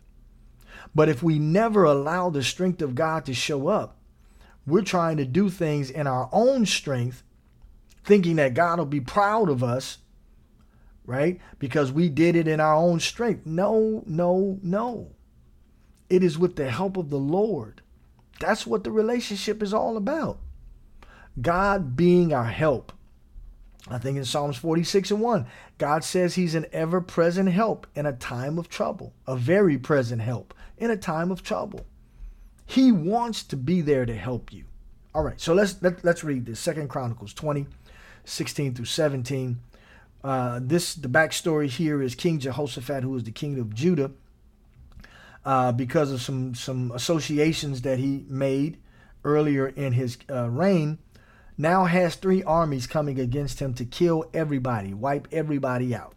But 0.93 1.09
if 1.09 1.21
we 1.21 1.39
never 1.39 1.83
allow 1.83 2.29
the 2.29 2.43
strength 2.43 2.81
of 2.81 2.95
God 2.95 3.25
to 3.25 3.33
show 3.33 3.67
up, 3.67 3.97
we're 4.65 4.81
trying 4.81 5.17
to 5.17 5.25
do 5.25 5.49
things 5.49 5.89
in 5.89 6.07
our 6.07 6.29
own 6.31 6.65
strength, 6.65 7.23
thinking 8.03 8.37
that 8.37 8.53
God 8.53 8.79
will 8.79 8.85
be 8.85 9.01
proud 9.01 9.49
of 9.49 9.63
us, 9.63 9.97
right? 11.05 11.39
Because 11.57 11.91
we 11.91 12.09
did 12.09 12.35
it 12.35 12.47
in 12.47 12.59
our 12.59 12.75
own 12.75 12.99
strength. 12.99 13.45
No, 13.45 14.03
no, 14.05 14.59
no. 14.61 15.11
It 16.09 16.23
is 16.23 16.37
with 16.37 16.55
the 16.55 16.69
help 16.69 16.97
of 16.97 17.09
the 17.09 17.19
Lord. 17.19 17.81
That's 18.39 18.65
what 18.65 18.83
the 18.83 18.91
relationship 18.91 19.61
is 19.61 19.73
all 19.73 19.97
about. 19.97 20.39
God 21.41 21.95
being 21.95 22.33
our 22.33 22.45
help. 22.45 22.91
I 23.87 23.97
think 23.97 24.17
in 24.17 24.25
Psalms 24.25 24.57
46 24.57 25.11
and 25.11 25.21
1, 25.21 25.47
God 25.77 26.03
says 26.03 26.35
He's 26.35 26.55
an 26.55 26.65
ever 26.71 27.01
present 27.01 27.49
help 27.49 27.87
in 27.95 28.05
a 28.05 28.13
time 28.13 28.59
of 28.59 28.69
trouble, 28.69 29.13
a 29.25 29.35
very 29.35 29.77
present 29.77 30.21
help 30.21 30.53
in 30.77 30.91
a 30.91 30.97
time 30.97 31.31
of 31.31 31.43
trouble. 31.43 31.85
He 32.65 32.91
wants 32.91 33.43
to 33.43 33.57
be 33.57 33.81
there 33.81 34.05
to 34.05 34.15
help 34.15 34.53
you. 34.53 34.65
All 35.15 35.23
right, 35.23 35.41
so 35.41 35.53
let's 35.53 35.81
let, 35.81 35.95
us 35.95 36.03
let 36.03 36.15
us 36.17 36.23
read 36.23 36.45
this. 36.45 36.59
Second 36.59 36.87
Chronicles 36.87 37.33
20, 37.33 37.65
16 38.25 38.75
through 38.75 38.85
17. 38.85 39.59
Uh, 40.23 40.59
this 40.61 40.93
the 40.93 41.07
backstory 41.07 41.67
here 41.67 42.01
is 42.01 42.13
King 42.13 42.39
Jehoshaphat, 42.39 43.03
who 43.03 43.09
was 43.09 43.23
the 43.23 43.31
king 43.31 43.57
of 43.57 43.73
Judah, 43.73 44.11
uh, 45.45 45.71
because 45.71 46.11
of 46.11 46.21
some 46.21 46.53
some 46.53 46.91
associations 46.91 47.81
that 47.81 47.97
he 47.97 48.25
made 48.27 48.77
earlier 49.23 49.67
in 49.67 49.93
his 49.93 50.17
uh, 50.29 50.49
reign 50.49 50.99
now 51.59 51.83
has 51.83 52.15
three 52.15 52.41
armies 52.41 52.87
coming 52.87 53.19
against 53.19 53.59
him 53.59 53.73
to 53.75 53.85
kill 53.85 54.23
everybody, 54.33 54.93
wipe 54.93 55.27
everybody 55.31 55.93
out. 55.93 56.15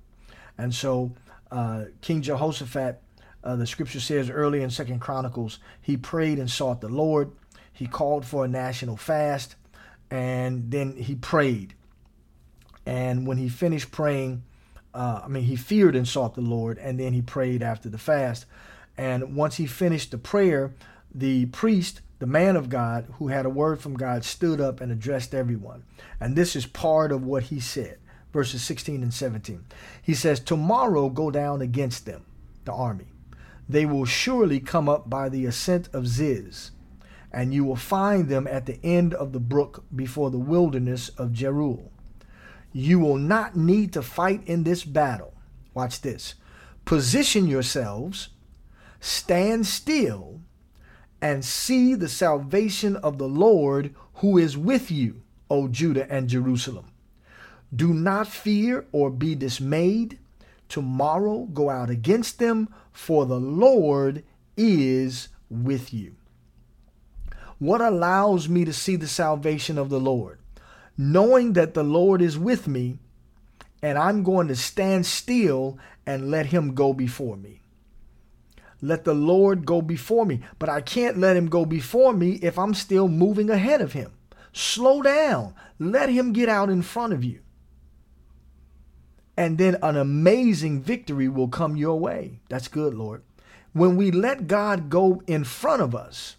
And 0.57 0.73
so 0.73 1.13
uh, 1.51 1.87
King 2.01 2.23
Jehoshaphat, 2.23 3.03
uh, 3.43 3.57
the 3.57 3.67
scripture 3.67 3.99
says 3.99 4.31
early 4.31 4.63
in 4.63 4.71
Second 4.71 5.01
Chronicles, 5.01 5.59
he 5.81 5.97
prayed 5.97 6.39
and 6.39 6.49
sought 6.49 6.81
the 6.81 6.89
Lord. 6.89 7.33
He 7.73 7.89
called 7.89 8.25
for 8.25 8.45
a 8.45 8.49
national 8.49 8.97
fast, 8.97 9.57
and 10.13 10.71
then 10.71 10.95
he 10.97 11.17
prayed. 11.17 11.75
And 12.87 13.27
when 13.27 13.37
he 13.37 13.49
finished 13.49 13.91
praying, 13.91 14.45
uh, 14.95 15.23
I 15.25 15.29
mean, 15.29 15.43
he 15.43 15.57
feared 15.57 15.97
and 15.97 16.07
sought 16.07 16.35
the 16.35 16.41
Lord, 16.41 16.79
and 16.79 17.01
then 17.01 17.13
he 17.15 17.23
prayed 17.23 17.63
after 17.63 17.89
the 17.89 17.99
fast. 17.99 18.47
And 18.97 19.35
once 19.35 19.57
he 19.57 19.67
finished 19.67 20.13
the 20.13 20.19
prayer, 20.19 20.75
the 21.14 21.46
priest 21.46 22.01
the 22.22 22.27
man 22.29 22.55
of 22.55 22.68
God 22.68 23.07
who 23.18 23.27
had 23.27 23.44
a 23.44 23.51
word 23.51 23.81
from 23.81 23.96
God 23.96 24.22
stood 24.22 24.61
up 24.61 24.81
and 24.81 24.92
addressed 24.92 25.35
everyone. 25.35 25.83
And 26.20 26.37
this 26.37 26.55
is 26.55 26.66
part 26.66 27.11
of 27.11 27.25
what 27.25 27.42
he 27.42 27.59
said, 27.59 27.98
verses 28.33 28.62
16 28.62 29.03
and 29.03 29.12
17. 29.12 29.64
He 30.01 30.14
says, 30.14 30.38
Tomorrow 30.38 31.09
go 31.09 31.33
down 31.33 31.61
against 31.61 32.07
them, 32.07 32.25
the 32.64 32.72
army. 32.72 33.09
They 33.68 33.85
will 33.87 34.05
surely 34.05 34.61
come 34.61 34.88
up 34.88 35.11
by 35.11 35.31
the 35.31 35.46
ascent 35.46 35.88
of 35.92 36.07
Ziz, 36.07 36.70
and 37.33 37.53
you 37.53 37.64
will 37.64 37.75
find 37.75 38.29
them 38.29 38.46
at 38.46 38.66
the 38.66 38.79
end 38.85 39.14
of 39.14 39.33
the 39.33 39.40
brook 39.40 39.83
before 39.92 40.31
the 40.31 40.38
wilderness 40.38 41.09
of 41.18 41.33
Jeruel. 41.33 41.90
You 42.72 43.01
will 43.01 43.18
not 43.18 43.57
need 43.57 43.92
to 43.94 44.01
fight 44.01 44.46
in 44.46 44.62
this 44.62 44.85
battle. 44.85 45.35
Watch 45.75 46.03
this. 46.03 46.37
Position 46.85 47.48
yourselves, 47.48 48.29
stand 49.01 49.66
still, 49.66 50.42
and 51.23 51.45
see 51.45 51.95
the 51.95 52.09
salvation 52.09 52.97
of 52.97 53.17
the 53.17 53.29
Lord 53.29 53.95
who 54.15 54.37
is 54.37 54.59
with 54.59 54.91
you, 54.91 55.23
O 55.49 55.69
Judah 55.69 56.11
and 56.13 56.29
Jerusalem. 56.29 56.87
Do 57.75 57.95
not 57.95 58.27
fear 58.27 58.85
or 58.91 59.09
be 59.09 59.37
dismayed. 59.37 60.19
Tomorrow 60.69 61.45
go 61.55 61.71
out 61.71 61.89
against 61.89 62.41
them, 62.41 62.69
for 62.91 63.25
the 63.25 63.39
Lord 63.39 64.25
is 64.57 65.29
with 65.49 65.95
you. 65.95 66.17
What 67.59 67.81
allows 67.81 68.49
me 68.49 68.65
to 68.65 68.73
see 68.73 68.97
the 68.97 69.07
salvation 69.07 69.79
of 69.79 69.89
the 69.89 70.01
Lord? 70.01 70.41
Knowing 70.99 71.53
that 71.53 71.75
the 71.75 71.85
Lord 71.85 72.21
is 72.21 72.37
with 72.37 72.67
me, 72.67 72.99
and 73.81 73.97
I'm 73.97 74.25
going 74.25 74.49
to 74.49 74.57
stand 74.57 75.07
still 75.07 75.79
and 76.05 76.31
let 76.31 76.47
him 76.47 76.75
go 76.75 76.93
before 76.93 77.37
me. 77.37 77.62
Let 78.83 79.05
the 79.05 79.14
Lord 79.14 79.64
go 79.64 79.81
before 79.81 80.27
me. 80.27 80.40
But 80.59 80.68
I 80.68 80.81
can't 80.81 81.16
let 81.16 81.37
him 81.37 81.49
go 81.49 81.64
before 81.64 82.12
me 82.12 82.33
if 82.42 82.59
I'm 82.59 82.75
still 82.75 83.09
moving 83.09 83.49
ahead 83.49 83.81
of 83.81 83.92
him. 83.92 84.12
Slow 84.53 85.01
down. 85.01 85.55
Let 85.79 86.11
him 86.11 86.33
get 86.33 86.49
out 86.49 86.68
in 86.68 86.83
front 86.83 87.12
of 87.12 87.25
you. 87.25 87.40
And 89.37 89.57
then 89.57 89.79
an 89.83 89.97
amazing 89.97 90.83
victory 90.83 91.29
will 91.29 91.49
come 91.49 91.77
your 91.77 91.99
way. 91.99 92.40
That's 92.49 92.68
good, 92.68 92.92
Lord. 92.92 93.23
When 93.73 93.97
we 93.97 94.11
let 94.11 94.49
God 94.49 94.90
go 94.90 95.23
in 95.27 95.45
front 95.45 95.81
of 95.81 95.95
us, 95.95 96.37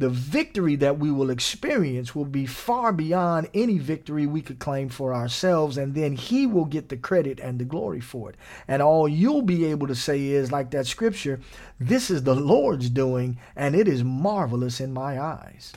the 0.00 0.08
victory 0.08 0.76
that 0.76 0.98
we 0.98 1.10
will 1.10 1.28
experience 1.28 2.14
will 2.14 2.24
be 2.24 2.46
far 2.46 2.90
beyond 2.90 3.50
any 3.52 3.76
victory 3.76 4.26
we 4.26 4.40
could 4.40 4.58
claim 4.58 4.88
for 4.88 5.12
ourselves, 5.12 5.76
and 5.76 5.94
then 5.94 6.16
He 6.16 6.46
will 6.46 6.64
get 6.64 6.88
the 6.88 6.96
credit 6.96 7.38
and 7.38 7.58
the 7.58 7.66
glory 7.66 8.00
for 8.00 8.30
it. 8.30 8.36
And 8.66 8.80
all 8.80 9.06
you'll 9.06 9.42
be 9.42 9.66
able 9.66 9.86
to 9.88 9.94
say 9.94 10.28
is, 10.28 10.50
like 10.50 10.70
that 10.70 10.86
scripture, 10.86 11.38
this 11.78 12.10
is 12.10 12.22
the 12.22 12.34
Lord's 12.34 12.88
doing, 12.88 13.38
and 13.54 13.76
it 13.76 13.86
is 13.86 14.02
marvelous 14.02 14.80
in 14.80 14.94
my 14.94 15.20
eyes. 15.20 15.74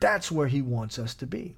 That's 0.00 0.32
where 0.32 0.48
He 0.48 0.60
wants 0.60 0.98
us 0.98 1.14
to 1.14 1.26
be. 1.26 1.56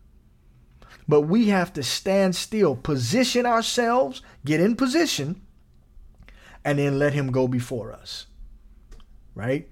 But 1.08 1.22
we 1.22 1.48
have 1.48 1.72
to 1.72 1.82
stand 1.82 2.36
still, 2.36 2.76
position 2.76 3.46
ourselves, 3.46 4.20
get 4.44 4.60
in 4.60 4.76
position, 4.76 5.40
and 6.66 6.78
then 6.78 6.98
let 6.98 7.14
Him 7.14 7.32
go 7.32 7.48
before 7.48 7.94
us. 7.94 8.26
Right? 9.34 9.70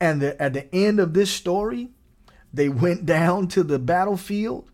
And 0.00 0.22
the, 0.22 0.40
at 0.40 0.54
the 0.54 0.74
end 0.74 0.98
of 0.98 1.12
this 1.12 1.30
story, 1.30 1.90
they 2.52 2.68
went 2.68 3.06
down 3.06 3.48
to 3.48 3.62
the 3.62 3.78
battlefield. 3.78 4.70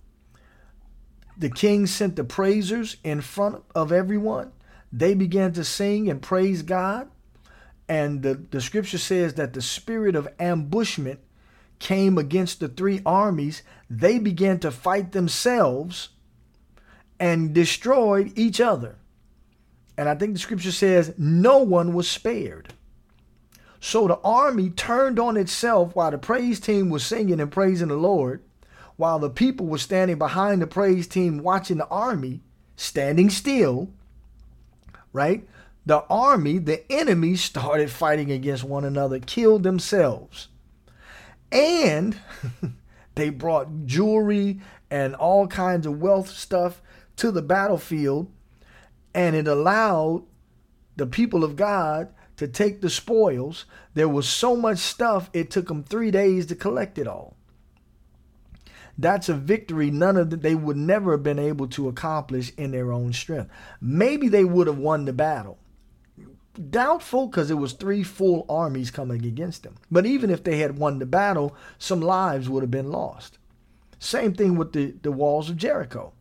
The 1.36 1.50
king 1.50 1.86
sent 1.86 2.16
the 2.16 2.24
praisers 2.24 2.96
in 3.04 3.20
front 3.20 3.62
of 3.74 3.92
everyone. 3.92 4.52
They 4.92 5.14
began 5.14 5.52
to 5.52 5.64
sing 5.64 6.08
and 6.08 6.22
praise 6.22 6.62
God. 6.62 7.10
And 7.88 8.22
the, 8.22 8.34
the 8.34 8.60
scripture 8.60 8.98
says 8.98 9.34
that 9.34 9.52
the 9.52 9.62
spirit 9.62 10.16
of 10.16 10.28
ambushment 10.38 11.20
came 11.78 12.16
against 12.16 12.60
the 12.60 12.68
three 12.68 13.02
armies. 13.04 13.62
They 13.90 14.18
began 14.18 14.58
to 14.60 14.70
fight 14.70 15.12
themselves 15.12 16.10
and 17.20 17.54
destroyed 17.54 18.32
each 18.36 18.60
other. 18.60 18.96
And 19.98 20.08
I 20.08 20.14
think 20.14 20.34
the 20.34 20.38
scripture 20.38 20.72
says 20.72 21.14
no 21.18 21.58
one 21.58 21.92
was 21.92 22.08
spared. 22.08 22.72
So 23.80 24.08
the 24.08 24.18
army 24.24 24.70
turned 24.70 25.18
on 25.18 25.36
itself 25.36 25.94
while 25.94 26.10
the 26.10 26.18
praise 26.18 26.60
team 26.60 26.88
was 26.88 27.04
singing 27.04 27.40
and 27.40 27.50
praising 27.50 27.88
the 27.88 27.96
Lord, 27.96 28.42
while 28.96 29.18
the 29.18 29.30
people 29.30 29.66
were 29.66 29.78
standing 29.78 30.18
behind 30.18 30.62
the 30.62 30.66
praise 30.66 31.06
team 31.06 31.38
watching 31.38 31.78
the 31.78 31.88
army 31.88 32.40
standing 32.76 33.30
still, 33.30 33.90
right? 35.12 35.46
The 35.84 36.02
army, 36.10 36.58
the 36.58 36.90
enemy, 36.90 37.36
started 37.36 37.90
fighting 37.90 38.30
against 38.30 38.64
one 38.64 38.84
another, 38.84 39.18
killed 39.20 39.62
themselves. 39.62 40.48
And 41.52 42.18
they 43.14 43.30
brought 43.30 43.86
jewelry 43.86 44.60
and 44.90 45.14
all 45.14 45.46
kinds 45.46 45.86
of 45.86 46.00
wealth 46.00 46.30
stuff 46.30 46.82
to 47.16 47.30
the 47.30 47.42
battlefield, 47.42 48.30
and 49.14 49.34
it 49.34 49.48
allowed 49.48 50.24
the 50.96 51.06
people 51.06 51.44
of 51.44 51.56
God 51.56 52.12
to 52.36 52.46
take 52.46 52.80
the 52.80 52.90
spoils. 52.90 53.64
There 53.94 54.08
was 54.08 54.28
so 54.28 54.56
much 54.56 54.78
stuff, 54.78 55.30
it 55.32 55.50
took 55.50 55.68
them 55.68 55.82
three 55.82 56.10
days 56.10 56.46
to 56.46 56.54
collect 56.54 56.98
it 56.98 57.06
all. 57.06 57.36
That's 58.98 59.28
a 59.28 59.34
victory 59.34 59.90
none 59.90 60.16
of 60.16 60.30
the, 60.30 60.36
they 60.36 60.54
would 60.54 60.76
never 60.76 61.12
have 61.12 61.22
been 61.22 61.38
able 61.38 61.68
to 61.68 61.88
accomplish 61.88 62.52
in 62.56 62.70
their 62.70 62.92
own 62.92 63.12
strength. 63.12 63.50
Maybe 63.80 64.28
they 64.28 64.44
would 64.44 64.66
have 64.66 64.78
won 64.78 65.04
the 65.04 65.12
battle, 65.12 65.58
doubtful 66.70 67.26
because 67.26 67.50
it 67.50 67.58
was 67.58 67.74
three 67.74 68.02
full 68.02 68.46
armies 68.48 68.90
coming 68.90 69.24
against 69.26 69.64
them. 69.64 69.76
But 69.90 70.06
even 70.06 70.30
if 70.30 70.44
they 70.44 70.58
had 70.58 70.78
won 70.78 70.98
the 70.98 71.06
battle, 71.06 71.54
some 71.78 72.00
lives 72.00 72.48
would 72.48 72.62
have 72.62 72.70
been 72.70 72.90
lost. 72.90 73.38
Same 73.98 74.34
thing 74.34 74.56
with 74.56 74.72
the, 74.72 74.94
the 75.02 75.12
walls 75.12 75.50
of 75.50 75.56
Jericho. 75.56 76.12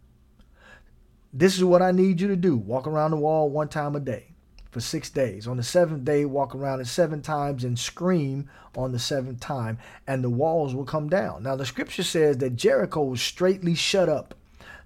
This 1.32 1.58
is 1.58 1.64
what 1.64 1.82
I 1.82 1.92
need 1.92 2.22
you 2.22 2.30
to 2.30 2.36
do 2.38 2.56
walk 2.56 2.88
around 2.88 3.12
the 3.12 3.18
wall 3.18 3.50
one 3.50 3.68
time 3.68 3.96
a 3.96 4.00
day 4.00 4.35
for 4.76 4.82
six 4.82 5.10
days. 5.10 5.48
On 5.48 5.56
the 5.56 5.64
seventh 5.64 6.04
day, 6.04 6.26
walk 6.26 6.54
around 6.54 6.82
it 6.82 6.88
seven 6.88 7.22
times 7.22 7.64
and 7.64 7.80
scream 7.80 8.50
on 8.76 8.92
the 8.92 9.00
seventh 9.00 9.40
time, 9.40 9.78
and 10.06 10.22
the 10.22 10.30
walls 10.30 10.76
will 10.76 10.84
come 10.84 11.08
down. 11.08 11.44
Now, 11.44 11.56
the 11.56 11.66
scripture 11.66 12.04
says 12.04 12.40
that 12.40 12.58
Jericho 12.58 13.02
was 13.06 13.22
straightly 13.22 13.74
shut 13.74 14.10
up. 14.10 14.36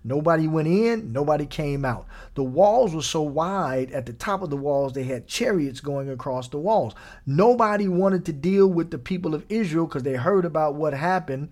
Nobody 0.04 0.48
went 0.48 0.68
in, 0.68 1.12
nobody 1.12 1.48
came 1.48 1.84
out. 1.84 2.06
The 2.36 2.44
walls 2.44 2.94
were 2.94 3.02
so 3.02 3.24
wide 3.24 3.90
at 3.90 4.06
the 4.06 4.14
top 4.14 4.44
of 4.44 4.52
the 4.52 4.58
walls, 4.58 4.94
they 4.94 5.06
had 5.06 5.26
chariots 5.26 5.82
going 5.82 6.08
across 6.08 6.50
the 6.50 6.60
walls. 6.60 6.94
Nobody 7.26 7.88
wanted 7.88 8.26
to 8.26 8.32
deal 8.32 8.68
with 8.68 8.92
the 8.92 9.00
people 9.00 9.34
of 9.34 9.44
Israel 9.50 9.88
because 9.88 10.04
they 10.04 10.14
heard 10.14 10.46
about 10.46 10.76
what 10.76 10.94
happened 10.94 11.50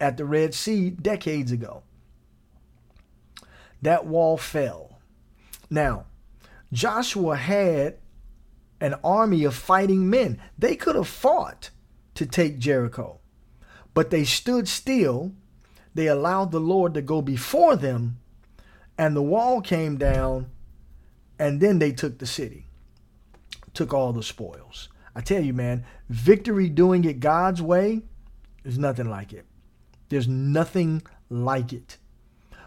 at 0.00 0.16
the 0.16 0.24
Red 0.24 0.52
Sea 0.52 0.90
decades 0.90 1.52
ago 1.52 1.84
that 3.82 4.04
wall 4.04 4.36
fell. 4.36 4.98
Now, 5.70 6.06
Joshua 6.72 7.36
had 7.36 7.98
an 8.80 8.94
army 9.02 9.44
of 9.44 9.54
fighting 9.54 10.08
men. 10.08 10.40
They 10.58 10.76
could 10.76 10.96
have 10.96 11.08
fought 11.08 11.70
to 12.14 12.26
take 12.26 12.58
Jericho, 12.58 13.20
but 13.94 14.10
they 14.10 14.24
stood 14.24 14.68
still. 14.68 15.32
They 15.94 16.06
allowed 16.06 16.52
the 16.52 16.60
Lord 16.60 16.94
to 16.94 17.02
go 17.02 17.22
before 17.22 17.74
them, 17.74 18.18
and 18.96 19.16
the 19.16 19.22
wall 19.22 19.60
came 19.60 19.96
down, 19.96 20.50
and 21.38 21.60
then 21.60 21.78
they 21.78 21.92
took 21.92 22.18
the 22.18 22.26
city, 22.26 22.66
took 23.74 23.92
all 23.92 24.12
the 24.12 24.22
spoils. 24.22 24.88
I 25.14 25.20
tell 25.20 25.42
you, 25.42 25.52
man, 25.52 25.84
victory 26.08 26.68
doing 26.68 27.04
it 27.04 27.18
God's 27.18 27.60
way 27.60 28.02
is 28.64 28.78
nothing 28.78 29.08
like 29.08 29.32
it. 29.32 29.46
There's 30.08 30.28
nothing 30.28 31.02
like 31.28 31.72
it. 31.72 31.96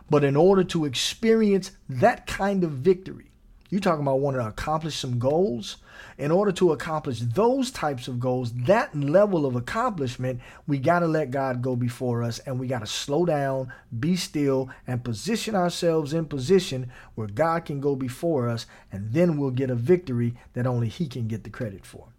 But 0.10 0.24
in 0.26 0.36
order 0.36 0.64
to 0.66 0.84
experience 0.84 1.72
that 1.88 2.28
kind 2.28 2.64
of 2.64 2.72
victory, 2.72 3.31
you're 3.72 3.80
talking 3.80 4.02
about 4.02 4.20
wanting 4.20 4.42
to 4.42 4.48
accomplish 4.48 4.98
some 4.98 5.18
goals. 5.18 5.78
In 6.18 6.30
order 6.30 6.52
to 6.52 6.74
accomplish 6.74 7.22
those 7.22 7.72
types 7.72 8.10
of 8.10 8.20
goals, 8.20 8.52
that 8.54 8.94
level 8.94 9.46
of 9.46 9.56
accomplishment, 9.56 10.42
we 10.68 10.78
got 10.78 11.00
to 11.00 11.08
let 11.08 11.32
God 11.32 11.62
go 11.62 11.78
before 11.78 12.22
us 12.22 12.40
and 12.40 12.60
we 12.60 12.68
got 12.68 12.80
to 12.80 12.86
slow 12.86 13.26
down, 13.26 13.72
be 13.98 14.18
still, 14.18 14.70
and 14.86 15.06
position 15.06 15.56
ourselves 15.56 16.14
in 16.14 16.26
position 16.26 16.92
where 17.16 17.28
God 17.28 17.64
can 17.64 17.80
go 17.80 17.96
before 17.96 18.50
us, 18.50 18.66
and 18.92 19.14
then 19.14 19.38
we'll 19.38 19.52
get 19.52 19.70
a 19.70 19.76
victory 19.76 20.36
that 20.54 20.68
only 20.68 20.90
He 20.90 21.08
can 21.08 21.30
get 21.30 21.46
the 21.46 21.50
credit 21.50 21.86
for. 21.86 22.10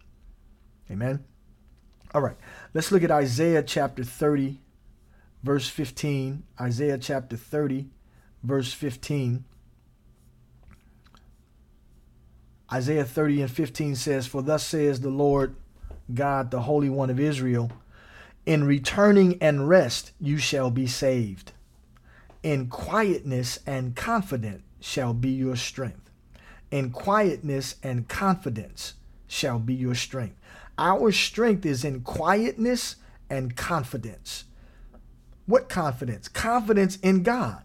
Amen. 0.89 1.23
All 2.15 2.21
right, 2.21 2.37
let's 2.73 2.91
look 2.91 3.03
at 3.03 3.11
Isaiah 3.11 3.63
chapter 3.63 4.03
30, 4.03 4.59
verse 5.43 5.69
15, 5.69 6.43
Isaiah 6.59 6.97
chapter 6.97 7.37
30, 7.37 7.89
verse 8.41 8.73
15. 8.73 9.45
Isaiah 12.73 13.05
30 13.05 13.43
and 13.43 13.51
15 13.51 13.95
says, 13.95 14.25
For 14.25 14.41
thus 14.41 14.65
says 14.65 14.99
the 14.99 15.09
Lord 15.09 15.55
God, 16.11 16.49
the 16.49 16.61
Holy 16.61 16.89
One 16.89 17.11
of 17.11 17.19
Israel, 17.19 17.71
in 18.47 18.63
returning 18.63 19.37
and 19.41 19.69
rest 19.69 20.11
you 20.19 20.39
shall 20.39 20.71
be 20.71 20.87
saved. 20.87 21.51
In 22.41 22.67
quietness 22.67 23.59
and 23.67 23.95
confidence 23.95 24.63
shall 24.79 25.13
be 25.13 25.29
your 25.29 25.55
strength. 25.55 26.09
In 26.71 26.89
quietness 26.89 27.75
and 27.83 28.07
confidence 28.07 28.95
shall 29.27 29.59
be 29.59 29.75
your 29.75 29.93
strength. 29.93 30.35
Our 30.79 31.11
strength 31.11 31.67
is 31.67 31.85
in 31.85 32.01
quietness 32.01 32.95
and 33.29 33.55
confidence. 33.55 34.45
What 35.45 35.69
confidence? 35.69 36.27
Confidence 36.27 36.95
in 36.97 37.21
God, 37.21 37.61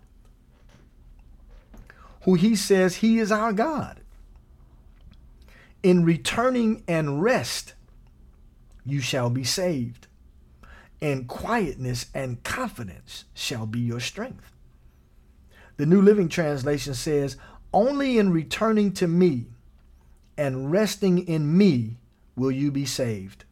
who 2.23 2.35
He 2.35 2.55
says 2.55 2.97
He 2.97 3.19
is 3.19 3.33
our 3.33 3.55
God. 3.55 4.03
In 5.83 6.05
returning 6.05 6.83
and 6.89 7.23
rest, 7.23 7.75
you 8.85 9.01
shall 9.01 9.31
be 9.31 9.45
saved. 9.45 10.07
And 11.01 11.29
quietness 11.29 12.07
and 12.13 12.43
confidence 12.43 13.25
shall 13.33 13.67
be 13.67 13.79
your 13.79 14.01
strength. 14.01 14.53
The 15.77 15.87
New 15.87 16.03
Living 16.03 16.29
Translation 16.29 16.95
says, 16.95 17.37
Only 17.73 18.19
in 18.19 18.33
returning 18.33 18.93
to 18.95 19.07
me 19.07 19.47
and 20.37 20.73
resting 20.73 21.19
in 21.19 21.57
me 21.57 21.99
will 22.35 22.51
you 22.51 22.73
be 22.73 22.85
saved. 22.85 23.45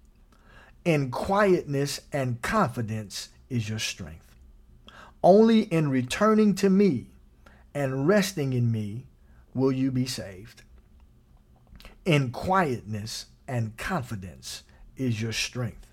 In 0.84 1.10
quietness 1.10 2.00
and 2.12 2.42
confidence 2.42 3.28
is 3.48 3.68
your 3.68 3.78
strength. 3.78 4.36
Only 5.22 5.62
in 5.62 5.88
returning 5.88 6.54
to 6.56 6.70
me 6.70 7.06
and 7.74 8.08
resting 8.08 8.52
in 8.52 8.72
me 8.72 9.06
will 9.54 9.72
you 9.72 9.90
be 9.92 10.06
saved. 10.06 10.62
In 12.06 12.30
quietness 12.30 13.26
and 13.46 13.76
confidence 13.76 14.62
is 14.96 15.20
your 15.20 15.32
strength. 15.32 15.86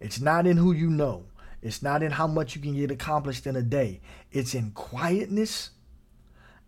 It's 0.00 0.20
not 0.20 0.46
in 0.46 0.56
who 0.56 0.72
you 0.72 0.90
know. 0.90 1.26
It's 1.62 1.82
not 1.82 2.02
in 2.02 2.10
how 2.10 2.26
much 2.26 2.56
you 2.56 2.62
can 2.62 2.74
get 2.74 2.90
accomplished 2.90 3.46
in 3.46 3.54
a 3.54 3.62
day. 3.62 4.00
It's 4.32 4.54
in 4.54 4.72
quietness 4.72 5.70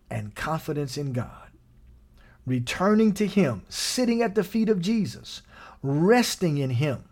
and 0.09 0.33
confidence 0.33 0.97
in 0.97 1.11
God. 1.11 1.49
Returning 2.45 3.11
to 3.15 3.27
Him, 3.27 3.63
sitting 3.67 4.21
at 4.21 4.35
the 4.35 4.43
feet 4.43 4.69
of 4.69 4.79
Jesus, 4.79 5.41
resting 5.81 6.57
in 6.57 6.69
Him 6.69 7.03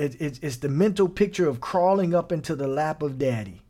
it, 0.00 0.18
it, 0.18 0.38
it's 0.42 0.56
the 0.56 0.68
mental 0.70 1.10
picture 1.10 1.46
of 1.46 1.60
crawling 1.60 2.14
up 2.14 2.32
into 2.32 2.56
the 2.56 2.66
lap 2.66 3.02
of 3.02 3.18
daddy. 3.18 3.60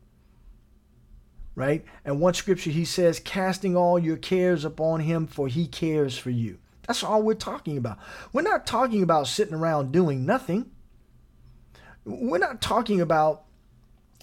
Right? 1.55 1.85
And 2.05 2.21
one 2.21 2.35
scripture 2.35 2.71
he 2.71 2.85
says, 2.85 3.21
casting 3.21 3.77
all 3.77 3.99
your 3.99 4.17
cares 4.17 4.65
upon 4.65 5.01
him, 5.01 5.27
for 5.27 5.49
he 5.49 5.67
cares 5.67 6.17
for 6.17 6.31
you. 6.31 6.59
That's 6.87 7.05
all 7.05 7.23
we're 7.23 7.35
talking 7.35 7.77
about. 7.77 7.99
We're 8.33 8.43
not 8.43 8.67
talking 8.67 9.03
about 9.03 9.27
sitting 9.27 9.55
around 9.55 9.93
doing 9.93 10.25
nothing. 10.25 10.71
We're 12.05 12.39
not 12.39 12.61
talking 12.61 13.01
about 13.01 13.45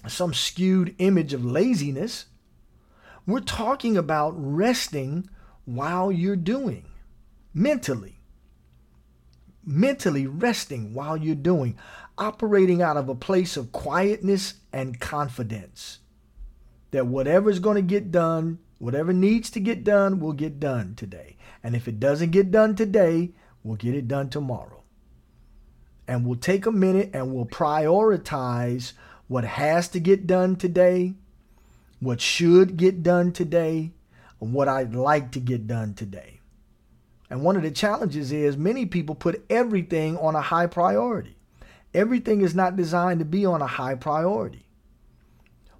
some 0.06 0.34
skewed 0.34 0.94
image 0.98 1.32
of 1.32 1.44
laziness. 1.44 2.26
We're 3.26 3.40
talking 3.40 3.96
about 3.96 4.34
resting 4.36 5.28
while 5.64 6.10
you're 6.10 6.36
doing 6.36 6.86
mentally 7.54 8.18
mentally 9.68 10.26
resting 10.26 10.94
while 10.94 11.16
you're 11.16 11.34
doing, 11.34 11.76
operating 12.16 12.80
out 12.80 12.96
of 12.96 13.08
a 13.08 13.14
place 13.14 13.56
of 13.56 13.70
quietness 13.70 14.54
and 14.72 14.98
confidence 14.98 15.98
that 16.90 17.06
whatever's 17.06 17.58
going 17.58 17.76
to 17.76 17.82
get 17.82 18.10
done, 18.10 18.58
whatever 18.78 19.12
needs 19.12 19.50
to 19.50 19.60
get 19.60 19.84
done, 19.84 20.20
will 20.20 20.32
get 20.32 20.58
done 20.58 20.94
today. 20.94 21.36
And 21.62 21.74
if 21.74 21.88
it 21.88 22.00
doesn't 22.00 22.30
get 22.30 22.50
done 22.50 22.74
today, 22.74 23.32
we'll 23.62 23.76
get 23.76 23.94
it 23.94 24.08
done 24.08 24.30
tomorrow. 24.30 24.82
And 26.06 26.24
we'll 26.24 26.38
take 26.38 26.66
a 26.66 26.72
minute 26.72 27.10
and 27.12 27.34
we'll 27.34 27.46
prioritize 27.46 28.92
what 29.26 29.44
has 29.44 29.88
to 29.88 30.00
get 30.00 30.26
done 30.26 30.56
today, 30.56 31.14
what 32.00 32.20
should 32.20 32.76
get 32.76 33.02
done 33.02 33.32
today, 33.32 33.92
and 34.40 34.54
what 34.54 34.68
I'd 34.68 34.94
like 34.94 35.32
to 35.32 35.40
get 35.40 35.66
done 35.66 35.94
today. 35.94 36.40
And 37.28 37.42
one 37.42 37.56
of 37.56 37.62
the 37.62 37.70
challenges 37.70 38.32
is 38.32 38.56
many 38.56 38.86
people 38.86 39.14
put 39.14 39.44
everything 39.50 40.16
on 40.16 40.34
a 40.34 40.40
high 40.40 40.66
priority. 40.66 41.36
Everything 41.92 42.40
is 42.40 42.54
not 42.54 42.76
designed 42.76 43.18
to 43.18 43.24
be 43.26 43.44
on 43.44 43.60
a 43.60 43.66
high 43.66 43.94
priority. 43.94 44.67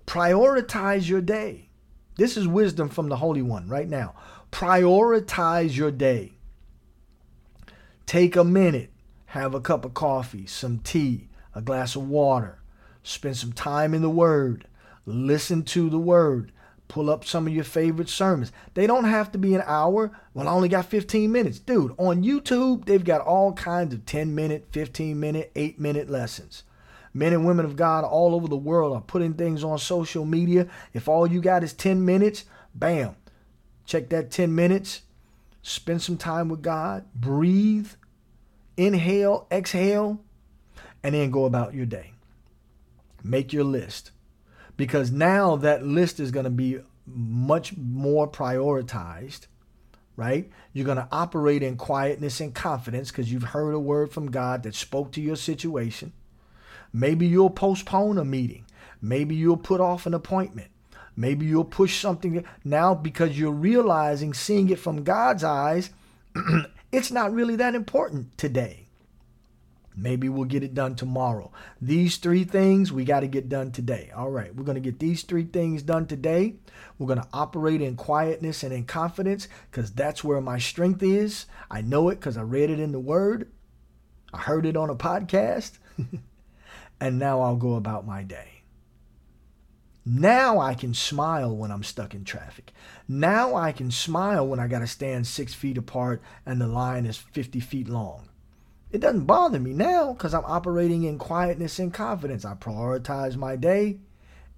Prioritize 0.09 1.07
your 1.07 1.21
day. 1.21 1.69
This 2.17 2.39
is 2.39 2.49
wisdom 2.49 2.89
from 2.89 3.11
the 3.11 3.17
Holy 3.17 3.43
One 3.43 3.69
right 3.69 3.87
now. 3.87 4.15
Prioritize 4.51 5.77
your 5.77 5.91
day. 5.91 6.33
Take 8.07 8.35
a 8.35 8.43
minute, 8.43 8.91
have 9.27 9.55
a 9.55 9.61
cup 9.61 9.85
of 9.85 9.93
coffee, 9.93 10.47
some 10.47 10.79
tea, 10.79 11.29
a 11.55 11.61
glass 11.61 11.95
of 11.95 12.09
water, 12.09 12.63
spend 13.03 13.37
some 13.37 13.53
time 13.53 13.93
in 13.93 14.01
the 14.01 14.09
Word, 14.09 14.67
listen 15.05 15.63
to 15.65 15.91
the 15.91 15.99
Word, 15.99 16.53
pull 16.89 17.11
up 17.11 17.23
some 17.23 17.47
of 17.47 17.53
your 17.53 17.63
favorite 17.63 18.09
sermons. 18.09 18.51
They 18.73 18.87
don't 18.87 19.05
have 19.05 19.31
to 19.33 19.39
be 19.39 19.55
an 19.55 19.63
hour. 19.67 20.19
Well, 20.33 20.49
I 20.49 20.53
only 20.53 20.71
got 20.71 20.87
15 20.87 21.31
minutes. 21.31 21.59
Dude, 21.59 21.93
on 21.99 22.25
YouTube, 22.25 22.87
they've 22.87 23.05
got 23.05 23.21
all 23.21 23.53
kinds 23.53 23.93
of 23.93 24.07
10 24.07 24.35
minute, 24.35 24.69
15 24.73 25.21
minute, 25.21 25.53
8 25.55 25.79
minute 25.79 26.09
lessons. 26.09 26.63
Men 27.15 27.33
and 27.33 27.47
women 27.47 27.65
of 27.65 27.77
God 27.77 28.05
all 28.05 28.35
over 28.35 28.49
the 28.49 28.57
world 28.57 28.95
are 28.95 29.01
putting 29.01 29.35
things 29.35 29.65
on 29.65 29.79
social 29.79 30.25
media. 30.25 30.69
If 30.93 31.09
all 31.09 31.27
you 31.27 31.41
got 31.41 31.65
is 31.65 31.73
10 31.73 32.05
minutes, 32.05 32.45
bam, 32.75 33.17
check 33.85 34.09
that 34.11 34.31
10 34.31 34.55
minutes. 34.55 35.03
Spend 35.63 36.03
some 36.03 36.17
time 36.17 36.49
with 36.49 36.63
God. 36.63 37.05
Breathe, 37.15 37.91
inhale, 38.77 39.47
exhale, 39.51 40.21
and 41.03 41.15
then 41.15 41.31
go 41.31 41.45
about 41.45 41.75
your 41.75 41.87
day. 41.87 42.13
Make 43.23 43.53
your 43.53 43.65
list 43.65 44.13
because 44.77 45.11
now 45.11 45.57
that 45.57 45.85
list 45.85 46.21
is 46.21 46.31
going 46.31 46.45
to 46.45 46.51
be 46.51 46.79
much 47.05 47.77
more 47.77 48.31
prioritized, 48.31 49.47
right? 50.17 50.51
You're 50.73 50.87
going 50.87 50.99
to 50.99 51.09
operate 51.11 51.63
in 51.63 51.77
quietness 51.77 52.41
and 52.41 52.55
confidence 52.55 53.11
because 53.11 53.31
you've 53.31 53.43
heard 53.43 53.73
a 53.73 53.81
word 53.81 54.13
from 54.13 54.31
God 54.31 54.63
that 54.63 54.75
spoke 54.75 55.13
to 55.13 55.21
your 55.21 55.37
situation. 55.37 56.13
Maybe 56.93 57.27
you'll 57.27 57.51
postpone 57.51 58.19
a 58.19 58.25
meeting. 58.25 58.65
Maybe 59.01 59.35
you'll 59.35 59.57
put 59.57 59.81
off 59.81 60.07
an 60.07 60.15
appointment. 60.15 60.71
Maybe 61.17 61.47
you'll 61.47 61.65
push 61.65 62.01
something 62.01 62.45
now 62.65 62.95
because 62.95 63.39
you're 63.39 63.51
realizing, 63.51 64.35
seeing 64.35 64.71
it 64.71 64.79
from 64.79 65.03
God's 65.03 65.43
eyes, 65.43 65.91
it's 66.93 67.11
not 67.11 67.33
really 67.33 67.57
that 67.57 67.75
important 67.75 68.39
today. 68.39 68.89
Maybe 69.99 70.29
we'll 70.29 70.45
get 70.45 70.63
it 70.63 70.75
done 70.75 70.95
tomorrow. 70.95 71.51
These 71.83 72.19
three 72.19 72.45
things 72.45 72.93
we 72.93 73.05
got 73.05 73.21
to 73.21 73.27
get 73.27 73.49
done 73.49 73.73
today. 73.73 74.13
All 74.15 74.31
right, 74.31 74.55
we're 74.55 74.65
going 74.65 74.77
to 74.77 74.81
get 74.81 75.01
these 75.01 75.25
three 75.25 75.43
things 75.45 75.83
done 75.83 76.07
today. 76.07 76.55
We're 76.99 77.09
going 77.09 77.21
to 77.21 77.29
operate 77.33 77.83
in 77.83 77.97
quietness 77.97 78.63
and 78.63 78.73
in 78.73 78.85
confidence 78.85 79.49
because 79.71 79.91
that's 79.91 80.23
where 80.23 80.41
my 80.41 80.59
strength 80.59 81.03
is. 81.03 81.47
I 81.69 81.81
know 81.81 82.11
it 82.11 82.17
because 82.17 82.37
I 82.37 82.43
read 82.43 82.71
it 82.71 82.79
in 82.79 82.93
the 82.93 83.01
Word, 83.01 83.51
I 84.33 84.39
heard 84.39 84.67
it 84.67 84.77
on 84.77 84.89
a 84.89 84.95
podcast, 84.95 85.79
and 87.01 87.19
now 87.19 87.41
I'll 87.41 87.57
go 87.57 87.75
about 87.75 88.07
my 88.07 88.23
day. 88.23 88.63
Now 90.11 90.59
I 90.59 90.75
can 90.75 90.95
smile 90.95 91.55
when 91.55 91.71
I'm 91.71 91.83
stuck 91.83 92.15
in 92.15 92.25
traffic. 92.25 92.73
Now 93.07 93.55
I 93.55 93.73
can 93.73 93.91
smile 93.91 94.47
when 94.47 94.59
I 94.59 94.67
got 94.67 94.79
to 94.79 94.87
stand 94.87 95.27
six 95.27 95.53
feet 95.53 95.77
apart 95.77 96.23
and 96.47 96.61
the 96.61 96.67
line 96.67 97.05
is 97.05 97.19
50 97.19 97.61
feet 97.61 97.89
long. 97.89 98.29
It 98.91 99.03
doesn't 99.03 99.27
bother 99.27 99.61
me 99.61 99.75
now 99.75 100.15
because 100.15 100.33
I'm 100.33 100.47
operating 100.47 101.03
in 101.05 101.19
quietness 101.19 101.79
and 101.79 101.93
confidence. 101.93 102.47
I 102.47 102.55
prioritize 102.55 103.37
my 103.37 103.57
day. 103.57 103.99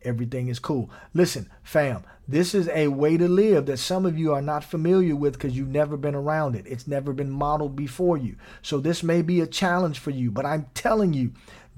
Everything 0.03 0.49
is 0.49 0.61
cool. 0.61 0.89
Listen, 1.13 1.51
fam, 1.65 2.05
this 2.29 2.55
is 2.55 2.69
a 2.69 2.87
way 2.89 3.17
to 3.17 3.27
live 3.27 3.67
that 3.67 3.79
some 3.79 4.07
of 4.07 4.17
you 4.17 4.33
are 4.33 4.41
not 4.41 4.63
familiar 4.63 5.17
with 5.17 5.33
because 5.33 5.57
you've 5.57 5.69
never 5.69 5.97
been 5.97 6.15
around 6.15 6.55
it. 6.55 6.65
It's 6.67 6.87
never 6.87 7.13
been 7.13 7.31
modeled 7.31 7.75
before 7.75 8.17
you. 8.17 8.37
So 8.63 8.79
this 8.79 9.03
may 9.03 9.21
be 9.21 9.41
a 9.41 9.49
challenge 9.49 9.99
for 9.99 10.11
you, 10.11 10.31
but 10.31 10.47
I'm 10.47 10.67
telling 10.75 11.13
you, 11.13 11.33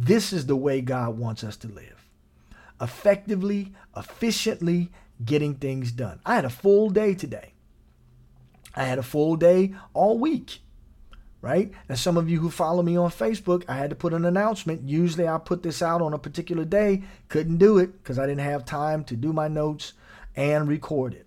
this 0.07 0.32
is 0.32 0.46
the 0.46 0.57
way 0.57 0.80
God 0.80 1.18
wants 1.18 1.44
us 1.44 1.57
to 1.59 1.68
live. 1.68 2.07
Effectively, 2.80 3.72
efficiently 3.96 4.90
getting 5.24 5.55
things 5.55 5.92
done. 5.92 6.20
I 6.26 6.34
had 6.34 6.44
a 6.44 6.50
full 6.50 6.90
day 6.90 7.14
today. 7.14 7.53
I 8.74 8.84
had 8.84 8.98
a 8.98 9.03
full 9.03 9.36
day 9.36 9.74
all 9.94 10.18
week 10.18 10.61
right? 11.42 11.72
And 11.88 11.98
some 11.98 12.16
of 12.16 12.30
you 12.30 12.38
who 12.38 12.48
follow 12.48 12.82
me 12.82 12.96
on 12.96 13.11
Facebook, 13.11 13.64
I 13.68 13.74
had 13.74 13.90
to 13.90 13.96
put 13.96 14.14
an 14.14 14.24
announcement. 14.24 14.88
Usually 14.88 15.28
I 15.28 15.36
put 15.38 15.62
this 15.62 15.82
out 15.82 16.00
on 16.00 16.14
a 16.14 16.18
particular 16.18 16.64
day. 16.64 17.03
Couldn't 17.28 17.59
do 17.59 17.78
it 17.78 18.00
because 18.00 18.18
I 18.18 18.26
didn't 18.26 18.44
have 18.44 18.64
time 18.64 19.05
to 19.05 19.16
do 19.16 19.32
my 19.32 19.48
notes 19.48 19.92
and 20.36 20.68
record 20.68 21.14
it. 21.14 21.26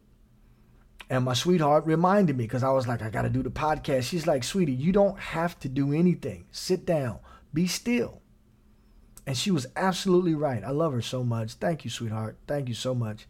And 1.09 1.25
my 1.25 1.33
sweetheart 1.33 1.85
reminded 1.85 2.37
me 2.37 2.45
because 2.45 2.63
I 2.63 2.71
was 2.71 2.87
like, 2.87 3.03
I 3.03 3.09
got 3.09 3.23
to 3.23 3.29
do 3.29 3.43
the 3.43 3.51
podcast. 3.51 4.03
She's 4.03 4.25
like, 4.25 4.43
sweetie, 4.43 4.71
you 4.71 4.91
don't 4.91 5.19
have 5.19 5.59
to 5.59 5.69
do 5.69 5.93
anything. 5.93 6.45
Sit 6.49 6.85
down, 6.85 7.19
be 7.53 7.67
still. 7.67 8.21
And 9.27 9.37
she 9.37 9.51
was 9.51 9.67
absolutely 9.75 10.35
right. 10.35 10.63
I 10.63 10.69
love 10.69 10.93
her 10.93 11.01
so 11.01 11.23
much. 11.23 11.53
Thank 11.53 11.83
you, 11.83 11.89
sweetheart. 11.89 12.37
Thank 12.47 12.69
you 12.69 12.75
so 12.75 12.93
much. 12.93 13.27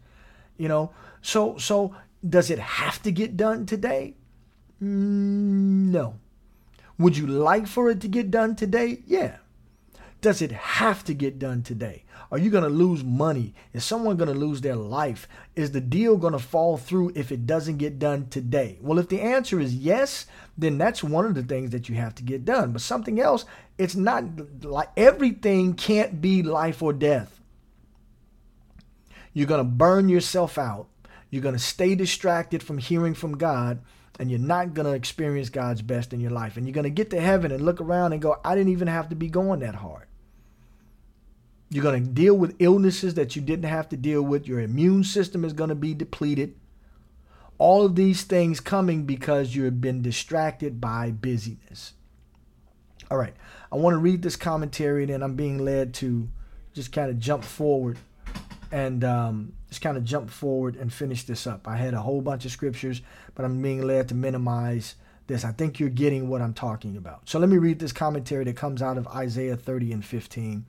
You 0.56 0.68
know, 0.68 0.92
so 1.22 1.56
so 1.58 1.94
does 2.26 2.50
it 2.50 2.58
have 2.58 3.02
to 3.02 3.12
get 3.12 3.36
done 3.36 3.66
today? 3.66 4.16
Mm, 4.82 5.90
no. 5.90 6.14
Would 6.98 7.16
you 7.16 7.26
like 7.26 7.66
for 7.66 7.90
it 7.90 8.00
to 8.00 8.08
get 8.08 8.30
done 8.30 8.56
today? 8.56 9.02
Yeah. 9.06 9.36
Does 10.20 10.40
it 10.40 10.52
have 10.52 11.04
to 11.04 11.14
get 11.14 11.38
done 11.38 11.62
today? 11.62 12.04
Are 12.30 12.38
you 12.38 12.50
going 12.50 12.64
to 12.64 12.70
lose 12.70 13.04
money? 13.04 13.54
Is 13.72 13.84
someone 13.84 14.16
going 14.16 14.32
to 14.32 14.38
lose 14.38 14.60
their 14.60 14.76
life? 14.76 15.28
Is 15.54 15.70
the 15.70 15.80
deal 15.80 16.16
going 16.16 16.32
to 16.32 16.38
fall 16.38 16.76
through 16.76 17.12
if 17.14 17.30
it 17.30 17.46
doesn't 17.46 17.76
get 17.76 17.98
done 17.98 18.26
today? 18.28 18.78
Well, 18.80 18.98
if 18.98 19.08
the 19.08 19.20
answer 19.20 19.60
is 19.60 19.74
yes, 19.74 20.26
then 20.58 20.78
that's 20.78 21.04
one 21.04 21.24
of 21.24 21.34
the 21.34 21.42
things 21.42 21.70
that 21.70 21.88
you 21.88 21.94
have 21.96 22.14
to 22.16 22.22
get 22.22 22.44
done. 22.44 22.72
But 22.72 22.82
something 22.82 23.20
else, 23.20 23.44
it's 23.78 23.94
not 23.94 24.24
like 24.64 24.90
everything 24.96 25.74
can't 25.74 26.20
be 26.20 26.42
life 26.42 26.82
or 26.82 26.92
death. 26.92 27.40
You're 29.32 29.46
going 29.46 29.60
to 29.60 29.64
burn 29.64 30.08
yourself 30.08 30.58
out. 30.58 30.88
You're 31.30 31.42
going 31.42 31.54
to 31.54 31.60
stay 31.60 31.94
distracted 31.94 32.62
from 32.62 32.78
hearing 32.78 33.14
from 33.14 33.36
God 33.36 33.80
and 34.18 34.30
you're 34.30 34.40
not 34.40 34.74
going 34.74 34.86
to 34.86 34.92
experience 34.92 35.50
God's 35.50 35.82
best 35.82 36.12
in 36.12 36.20
your 36.20 36.30
life. 36.30 36.56
And 36.56 36.66
you're 36.66 36.74
going 36.74 36.84
to 36.84 36.90
get 36.90 37.10
to 37.10 37.20
heaven 37.20 37.52
and 37.52 37.64
look 37.64 37.80
around 37.80 38.12
and 38.12 38.22
go, 38.22 38.40
I 38.44 38.54
didn't 38.54 38.72
even 38.72 38.88
have 38.88 39.10
to 39.10 39.16
be 39.16 39.28
going 39.28 39.60
that 39.60 39.74
hard. 39.74 40.05
You're 41.68 41.82
going 41.82 42.04
to 42.04 42.10
deal 42.10 42.34
with 42.34 42.56
illnesses 42.58 43.14
that 43.14 43.34
you 43.34 43.42
didn't 43.42 43.68
have 43.68 43.88
to 43.88 43.96
deal 43.96 44.22
with. 44.22 44.46
Your 44.46 44.60
immune 44.60 45.04
system 45.04 45.44
is 45.44 45.52
going 45.52 45.68
to 45.68 45.74
be 45.74 45.94
depleted. 45.94 46.54
All 47.58 47.84
of 47.84 47.96
these 47.96 48.22
things 48.22 48.60
coming 48.60 49.04
because 49.04 49.54
you've 49.54 49.80
been 49.80 50.02
distracted 50.02 50.80
by 50.80 51.10
busyness. 51.10 51.94
All 53.10 53.18
right, 53.18 53.34
I 53.72 53.76
want 53.76 53.94
to 53.94 53.98
read 53.98 54.22
this 54.22 54.36
commentary, 54.36 55.02
and 55.04 55.12
then 55.12 55.22
I'm 55.22 55.34
being 55.34 55.58
led 55.58 55.94
to 55.94 56.28
just 56.74 56.92
kind 56.92 57.10
of 57.10 57.18
jump 57.18 57.44
forward 57.44 57.98
and 58.70 59.04
um, 59.04 59.52
just 59.68 59.80
kind 59.80 59.96
of 59.96 60.04
jump 60.04 60.30
forward 60.30 60.76
and 60.76 60.92
finish 60.92 61.24
this 61.24 61.46
up. 61.46 61.66
I 61.68 61.76
had 61.76 61.94
a 61.94 62.00
whole 62.00 62.20
bunch 62.20 62.44
of 62.44 62.50
scriptures, 62.50 63.00
but 63.34 63.44
I'm 63.44 63.62
being 63.62 63.82
led 63.82 64.08
to 64.08 64.14
minimize 64.14 64.96
this. 65.26 65.44
I 65.44 65.52
think 65.52 65.80
you're 65.80 65.88
getting 65.88 66.28
what 66.28 66.42
I'm 66.42 66.54
talking 66.54 66.96
about. 66.96 67.28
So 67.28 67.38
let 67.38 67.48
me 67.48 67.58
read 67.58 67.78
this 67.78 67.92
commentary 67.92 68.44
that 68.44 68.56
comes 68.56 68.82
out 68.82 68.98
of 68.98 69.06
Isaiah 69.08 69.56
30 69.56 69.92
and 69.92 70.04
15, 70.04 70.64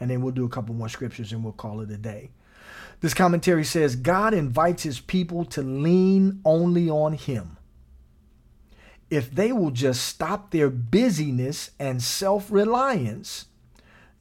and 0.00 0.10
then 0.10 0.22
we'll 0.22 0.32
do 0.32 0.44
a 0.44 0.48
couple 0.48 0.74
more 0.74 0.88
scriptures 0.88 1.32
and 1.32 1.44
we'll 1.44 1.52
call 1.52 1.80
it 1.80 1.90
a 1.90 1.96
day. 1.96 2.30
This 3.00 3.14
commentary 3.14 3.64
says 3.64 3.96
God 3.96 4.34
invites 4.34 4.82
his 4.82 5.00
people 5.00 5.44
to 5.46 5.62
lean 5.62 6.40
only 6.44 6.90
on 6.90 7.12
him. 7.12 7.56
If 9.10 9.30
they 9.30 9.52
will 9.52 9.70
just 9.70 10.04
stop 10.04 10.50
their 10.50 10.70
busyness 10.70 11.70
and 11.78 12.02
self 12.02 12.50
reliance, 12.50 13.46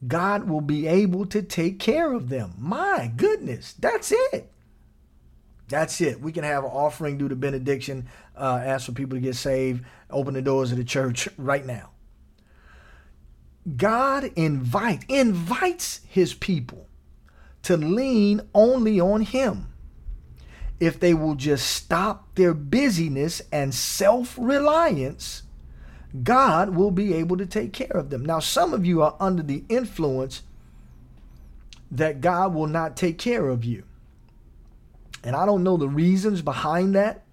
God 0.07 0.49
will 0.49 0.61
be 0.61 0.87
able 0.87 1.25
to 1.27 1.41
take 1.41 1.79
care 1.79 2.13
of 2.13 2.29
them. 2.29 2.53
My 2.57 3.11
goodness, 3.15 3.73
that's 3.73 4.11
it. 4.11 4.51
That's 5.67 6.01
it. 6.01 6.19
We 6.19 6.31
can 6.31 6.43
have 6.43 6.63
an 6.63 6.71
offering, 6.71 7.17
do 7.17 7.27
the 7.27 7.35
benediction, 7.35 8.07
uh, 8.35 8.61
ask 8.63 8.87
for 8.87 8.93
people 8.93 9.17
to 9.17 9.21
get 9.21 9.35
saved, 9.35 9.85
open 10.09 10.33
the 10.33 10.41
doors 10.41 10.71
of 10.71 10.77
the 10.77 10.83
church 10.83 11.29
right 11.37 11.65
now. 11.65 11.91
God 13.77 14.31
invite, 14.35 15.05
invites 15.09 16.01
his 16.07 16.33
people 16.33 16.87
to 17.63 17.77
lean 17.77 18.41
only 18.53 18.99
on 18.99 19.21
him. 19.21 19.67
If 20.79 20.99
they 20.99 21.13
will 21.13 21.35
just 21.35 21.67
stop 21.67 22.35
their 22.35 22.53
busyness 22.53 23.41
and 23.51 23.73
self 23.73 24.37
reliance 24.39 25.43
God 26.23 26.71
will 26.75 26.91
be 26.91 27.13
able 27.13 27.37
to 27.37 27.45
take 27.45 27.73
care 27.73 27.95
of 27.95 28.09
them. 28.09 28.25
Now, 28.25 28.39
some 28.39 28.73
of 28.73 28.85
you 28.85 29.01
are 29.01 29.15
under 29.19 29.43
the 29.43 29.63
influence 29.69 30.41
that 31.91 32.21
God 32.21 32.53
will 32.53 32.67
not 32.67 32.97
take 32.97 33.17
care 33.17 33.47
of 33.47 33.63
you. 33.63 33.83
And 35.23 35.35
I 35.35 35.45
don't 35.45 35.63
know 35.63 35.77
the 35.77 35.89
reasons 35.89 36.41
behind 36.41 36.95
that, 36.95 37.23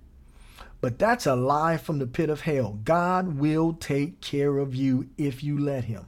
but 0.80 0.98
that's 0.98 1.26
a 1.26 1.36
lie 1.36 1.76
from 1.76 1.98
the 1.98 2.06
pit 2.06 2.28
of 2.28 2.42
hell. 2.42 2.78
God 2.84 3.38
will 3.38 3.72
take 3.72 4.20
care 4.20 4.58
of 4.58 4.74
you 4.74 5.08
if 5.16 5.42
you 5.42 5.58
let 5.58 5.84
Him. 5.84 6.06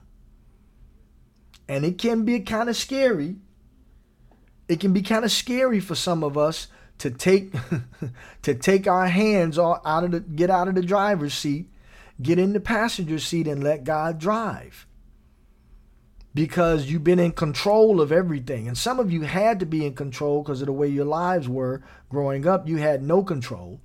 And 1.69 1.85
it 1.85 1.97
can 1.97 2.25
be 2.25 2.41
kind 2.41 2.67
of 2.67 2.75
scary. 2.75 3.37
It 4.67 4.81
can 4.81 4.91
be 4.91 5.01
kind 5.01 5.23
of 5.23 5.31
scary 5.31 5.79
for 5.79 5.95
some 5.95 6.21
of 6.21 6.37
us 6.37 6.67
to 6.97 7.09
take 7.09 7.53
to 8.41 8.53
take 8.53 8.87
our 8.87 9.07
hands 9.07 9.57
out 9.57 10.03
of 10.03 10.11
the 10.11 10.19
get 10.19 10.49
out 10.49 10.67
of 10.67 10.75
the 10.75 10.81
driver's 10.81 11.33
seat 11.33 11.69
Get 12.21 12.39
in 12.39 12.53
the 12.53 12.59
passenger 12.59 13.19
seat 13.19 13.47
and 13.47 13.63
let 13.63 13.83
God 13.83 14.19
drive. 14.19 14.85
Because 16.33 16.85
you've 16.85 17.03
been 17.03 17.19
in 17.19 17.31
control 17.31 18.01
of 18.01 18.11
everything. 18.11 18.67
And 18.67 18.77
some 18.77 18.99
of 18.99 19.11
you 19.11 19.21
had 19.21 19.59
to 19.61 19.65
be 19.65 19.85
in 19.85 19.95
control 19.95 20.43
because 20.43 20.61
of 20.61 20.67
the 20.67 20.73
way 20.73 20.87
your 20.87 21.05
lives 21.05 21.47
were 21.47 21.81
growing 22.09 22.45
up. 22.45 22.67
You 22.67 22.77
had 22.77 23.01
no 23.01 23.23
control, 23.23 23.81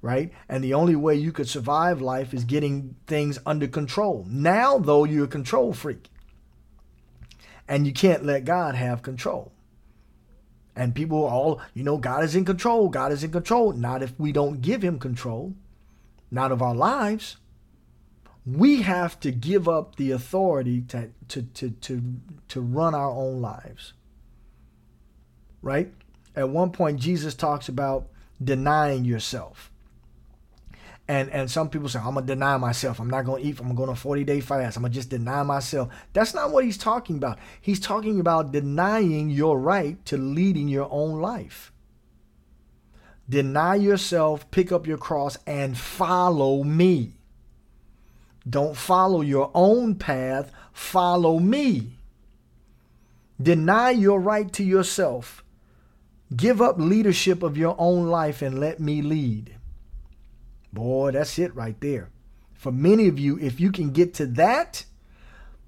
right? 0.00 0.32
And 0.48 0.62
the 0.62 0.74
only 0.74 0.96
way 0.96 1.16
you 1.16 1.32
could 1.32 1.48
survive 1.48 2.00
life 2.00 2.32
is 2.32 2.44
getting 2.44 2.94
things 3.06 3.38
under 3.44 3.66
control. 3.66 4.24
Now, 4.28 4.78
though, 4.78 5.04
you're 5.04 5.24
a 5.24 5.28
control 5.28 5.72
freak. 5.72 6.08
And 7.70 7.86
you 7.86 7.94
can't 7.94 8.26
let 8.26 8.44
God 8.44 8.74
have 8.74 9.00
control. 9.00 9.52
And 10.76 10.94
people 10.94 11.24
are 11.24 11.32
all, 11.32 11.62
you 11.72 11.84
know, 11.84 11.96
God 11.96 12.22
is 12.22 12.36
in 12.36 12.44
control. 12.44 12.90
God 12.90 13.12
is 13.12 13.24
in 13.24 13.30
control. 13.30 13.72
Not 13.72 14.02
if 14.02 14.12
we 14.20 14.30
don't 14.30 14.60
give 14.60 14.82
him 14.82 14.98
control 14.98 15.54
not 16.30 16.52
of 16.52 16.62
our 16.62 16.74
lives. 16.74 17.36
We 18.46 18.82
have 18.82 19.20
to 19.20 19.30
give 19.30 19.68
up 19.68 19.96
the 19.96 20.12
authority 20.12 20.82
to, 20.82 21.10
to, 21.28 21.42
to, 21.42 21.70
to, 21.70 22.02
to 22.48 22.60
run 22.60 22.94
our 22.94 23.10
own 23.10 23.40
lives. 23.40 23.92
Right? 25.62 25.92
At 26.34 26.48
one 26.48 26.70
point, 26.70 27.00
Jesus 27.00 27.34
talks 27.34 27.68
about 27.68 28.08
denying 28.42 29.04
yourself. 29.04 29.69
And, 31.10 31.28
and 31.30 31.50
some 31.50 31.68
people 31.68 31.88
say, 31.88 31.98
I'm 31.98 32.14
to 32.14 32.22
deny 32.22 32.56
myself. 32.56 33.00
I'm 33.00 33.10
not 33.10 33.26
to 33.26 33.36
eat. 33.38 33.58
I'm 33.58 33.70
to 33.70 33.74
go 33.74 33.82
on 33.82 33.88
a 33.88 33.96
40 33.96 34.22
day 34.22 34.38
fast. 34.38 34.76
I'm 34.76 34.84
to 34.84 34.88
just 34.88 35.10
deny 35.10 35.42
myself. 35.42 35.88
That's 36.12 36.34
not 36.34 36.52
what 36.52 36.64
he's 36.64 36.78
talking 36.78 37.16
about. 37.16 37.40
He's 37.60 37.80
talking 37.80 38.20
about 38.20 38.52
denying 38.52 39.28
your 39.28 39.58
right 39.58 40.02
to 40.06 40.16
leading 40.16 40.68
your 40.68 40.86
own 40.88 41.20
life. 41.20 41.72
Deny 43.28 43.74
yourself, 43.74 44.48
pick 44.52 44.70
up 44.70 44.86
your 44.86 44.98
cross, 44.98 45.36
and 45.48 45.76
follow 45.76 46.62
me. 46.62 47.14
Don't 48.48 48.76
follow 48.76 49.20
your 49.20 49.50
own 49.52 49.96
path, 49.96 50.52
follow 50.72 51.40
me. 51.40 51.98
Deny 53.42 53.90
your 53.90 54.20
right 54.20 54.52
to 54.52 54.62
yourself. 54.62 55.42
Give 56.36 56.62
up 56.62 56.78
leadership 56.78 57.42
of 57.42 57.56
your 57.56 57.74
own 57.78 58.06
life 58.06 58.42
and 58.42 58.60
let 58.60 58.78
me 58.78 59.02
lead. 59.02 59.56
Boy, 60.72 61.12
that's 61.12 61.38
it 61.38 61.54
right 61.54 61.78
there. 61.80 62.10
For 62.54 62.70
many 62.70 63.08
of 63.08 63.18
you, 63.18 63.38
if 63.38 63.58
you 63.58 63.72
can 63.72 63.90
get 63.90 64.14
to 64.14 64.26
that, 64.26 64.84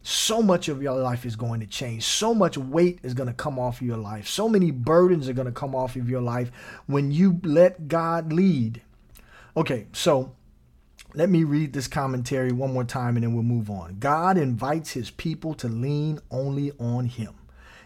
so 0.02 0.42
much 0.42 0.68
of 0.68 0.82
your 0.82 0.98
life 0.98 1.24
is 1.24 1.36
going 1.36 1.60
to 1.60 1.66
change. 1.66 2.02
So 2.02 2.34
much 2.34 2.58
weight 2.58 2.98
is 3.02 3.14
going 3.14 3.28
to 3.28 3.34
come 3.34 3.58
off 3.58 3.80
of 3.80 3.86
your 3.86 3.96
life. 3.96 4.26
So 4.26 4.48
many 4.48 4.70
burdens 4.70 5.28
are 5.28 5.32
going 5.32 5.46
to 5.46 5.52
come 5.52 5.74
off 5.74 5.96
of 5.96 6.10
your 6.10 6.20
life 6.20 6.50
when 6.86 7.12
you 7.12 7.40
let 7.44 7.88
God 7.88 8.32
lead. 8.32 8.82
Okay, 9.56 9.86
so 9.92 10.34
let 11.14 11.28
me 11.28 11.44
read 11.44 11.72
this 11.72 11.88
commentary 11.88 12.52
one 12.52 12.72
more 12.72 12.84
time 12.84 13.16
and 13.16 13.22
then 13.22 13.34
we'll 13.34 13.42
move 13.42 13.70
on. 13.70 13.96
God 14.00 14.36
invites 14.36 14.92
his 14.92 15.10
people 15.10 15.54
to 15.54 15.68
lean 15.68 16.20
only 16.30 16.72
on 16.78 17.06
him. 17.06 17.34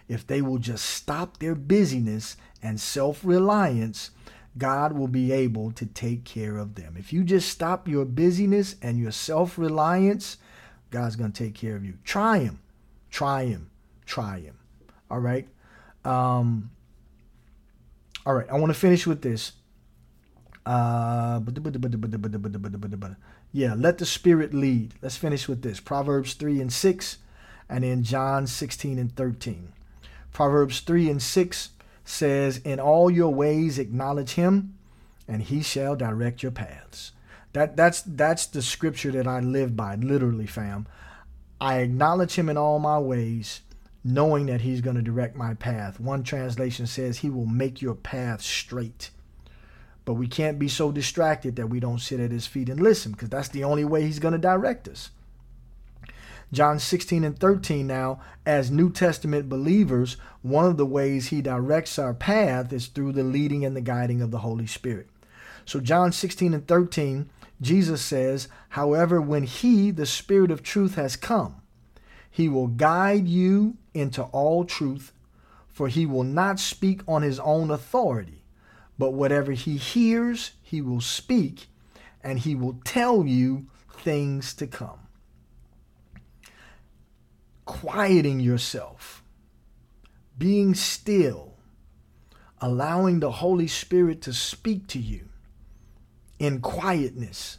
If 0.09 0.27
they 0.27 0.41
will 0.41 0.59
just 0.59 0.85
stop 0.85 1.39
their 1.39 1.55
busyness 1.55 2.37
and 2.63 2.81
self 2.81 3.25
reliance, 3.25 4.11
God 4.59 4.93
will 4.93 5.09
be 5.09 5.33
able 5.33 5.71
to 5.73 5.87
take 5.87 6.25
care 6.25 6.57
of 6.57 6.75
them. 6.75 6.97
If 6.99 7.13
you 7.13 7.25
just 7.25 7.49
stop 7.49 7.87
your 7.87 8.05
busyness 8.05 8.77
and 8.81 8.99
your 8.99 9.11
self 9.11 9.59
reliance, 9.59 10.39
God's 10.91 11.17
going 11.17 11.33
to 11.33 11.45
take 11.45 11.55
care 11.55 11.77
of 11.77 11.85
you. 11.85 11.95
Try 12.05 12.39
Him. 12.39 12.61
Try 13.11 13.45
Him. 13.45 13.71
Try 14.07 14.41
Him. 14.41 14.59
All 15.11 15.21
right. 15.21 15.47
Um, 16.05 16.71
all 18.25 18.35
right. 18.35 18.49
I 18.51 18.55
want 18.55 18.73
to 18.73 18.79
finish 18.79 19.07
with 19.07 19.23
this. 19.23 19.53
Uh, 20.65 21.41
yeah, 23.53 23.75
let 23.75 23.99
the 23.99 24.07
Spirit 24.07 24.53
lead. 24.53 24.95
Let's 25.01 25.17
finish 25.17 25.47
with 25.49 25.63
this. 25.63 25.79
Proverbs 25.79 26.35
3 26.35 26.61
and 26.61 26.73
6, 26.73 27.19
and 27.69 27.85
then 27.85 28.03
John 28.03 28.47
16 28.47 28.99
and 28.99 29.15
13. 29.15 29.73
Proverbs 30.33 30.81
3 30.81 31.09
and 31.11 31.23
6 31.23 31.71
says, 32.07 32.59
In 32.59 32.81
all 32.81 33.11
your 33.11 33.35
ways 33.35 33.79
acknowledge 33.79 34.33
him, 34.33 34.79
and 35.29 35.43
he 35.43 35.61
shall 35.61 35.97
direct 35.97 36.43
your 36.43 36.53
paths. 36.53 37.13
That 37.53 37.77
that's 37.77 38.03
that's 38.03 38.47
the 38.47 38.63
scripture 38.63 39.11
that 39.13 39.27
I 39.27 39.41
live 39.41 39.77
by, 39.77 39.97
literally, 39.97 40.47
fam. 40.47 40.87
I 41.61 41.79
acknowledge 41.79 42.35
him 42.35 42.49
in 42.49 42.57
all 42.57 42.79
my 42.79 42.99
ways, 42.99 43.63
knowing 44.05 44.47
that 44.47 44.61
he's 44.61 44.83
going 44.83 44.97
to 44.97 45.03
direct 45.03 45.37
my 45.37 45.55
path. 45.55 45.99
One 45.99 46.23
translation 46.23 46.87
says 46.87 47.19
he 47.19 47.31
will 47.31 47.47
make 47.47 47.83
your 47.83 47.95
path 47.95 48.43
straight. 48.43 49.11
But 50.05 50.15
we 50.15 50.29
can't 50.29 50.59
be 50.59 50.69
so 50.69 50.93
distracted 50.93 51.57
that 51.57 51.71
we 51.71 51.81
don't 51.81 51.99
sit 51.99 52.21
at 52.21 52.31
his 52.31 52.47
feet 52.47 52.69
and 52.69 52.79
listen, 52.79 53.13
because 53.13 53.31
that's 53.31 53.49
the 53.49 53.65
only 53.65 53.85
way 53.85 54.03
he's 54.03 54.21
going 54.21 54.33
to 54.33 54.39
direct 54.39 54.87
us. 54.87 55.11
John 56.53 56.79
16 56.79 57.25
and 57.25 57.39
13 57.39 57.87
now, 57.87 58.21
as 58.45 58.71
New 58.71 58.91
Testament 58.91 59.49
believers, 59.49 60.17
one 60.43 60.67
of 60.67 60.77
the 60.77 60.87
ways 60.87 61.29
he 61.29 61.43
directs 61.43 61.99
our 61.99 62.15
path 62.15 62.73
is 62.73 62.87
through 62.87 63.13
the 63.13 63.25
leading 63.25 63.65
and 63.65 63.77
the 63.77 63.81
guiding 63.81 64.23
of 64.23 64.31
the 64.31 64.39
Holy 64.39 64.67
Spirit. 64.67 65.09
So, 65.65 65.81
John 65.81 66.13
16 66.13 66.55
and 66.55 66.67
13, 66.67 67.29
Jesus 67.61 68.01
says, 68.01 68.47
However, 68.71 69.21
when 69.21 69.43
he, 69.43 69.91
the 69.91 70.07
Spirit 70.07 70.53
of 70.53 70.63
truth, 70.63 70.95
has 70.95 71.17
come, 71.17 71.57
he 72.31 72.49
will 72.49 72.69
guide 72.69 73.27
you 73.27 73.77
into 73.93 74.23
all 74.23 74.65
truth, 74.65 75.13
for 75.69 75.89
he 75.89 76.07
will 76.07 76.23
not 76.23 76.61
speak 76.61 77.03
on 77.09 77.23
his 77.23 77.41
own 77.41 77.73
authority, 77.73 78.45
but 78.97 79.15
whatever 79.15 79.51
he 79.51 79.77
hears, 79.79 80.53
he 80.63 80.81
will 80.81 81.01
speak, 81.01 81.67
and 82.23 82.39
he 82.39 82.55
will 82.55 82.79
tell 82.85 83.27
you 83.27 83.67
things 83.89 84.55
to 84.55 84.67
come 84.69 85.06
quieting 87.67 88.41
yourself, 88.41 89.23
being 90.39 90.75
still, 90.75 91.55
allowing 92.61 93.21
the 93.21 93.33
Holy 93.33 93.67
Spirit 93.67 94.23
to 94.23 94.33
speak 94.33 94.87
to 94.89 94.99
you 94.99 95.29
in 96.39 96.61
quietness 96.61 97.59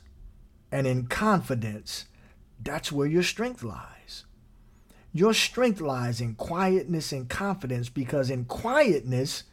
and 0.72 0.88
in 0.88 1.08
confidence, 1.08 2.06
that's 2.62 2.92
where 2.92 3.08
your 3.08 3.24
strength 3.24 3.64
lies. 3.64 4.26
Your 5.14 5.34
strength 5.34 5.82
lies 5.82 6.22
in 6.22 6.36
quietness 6.36 7.12
and 7.12 7.30
confidence 7.30 7.90
because 7.90 8.30
in 8.30 8.46
quietness, 8.46 9.44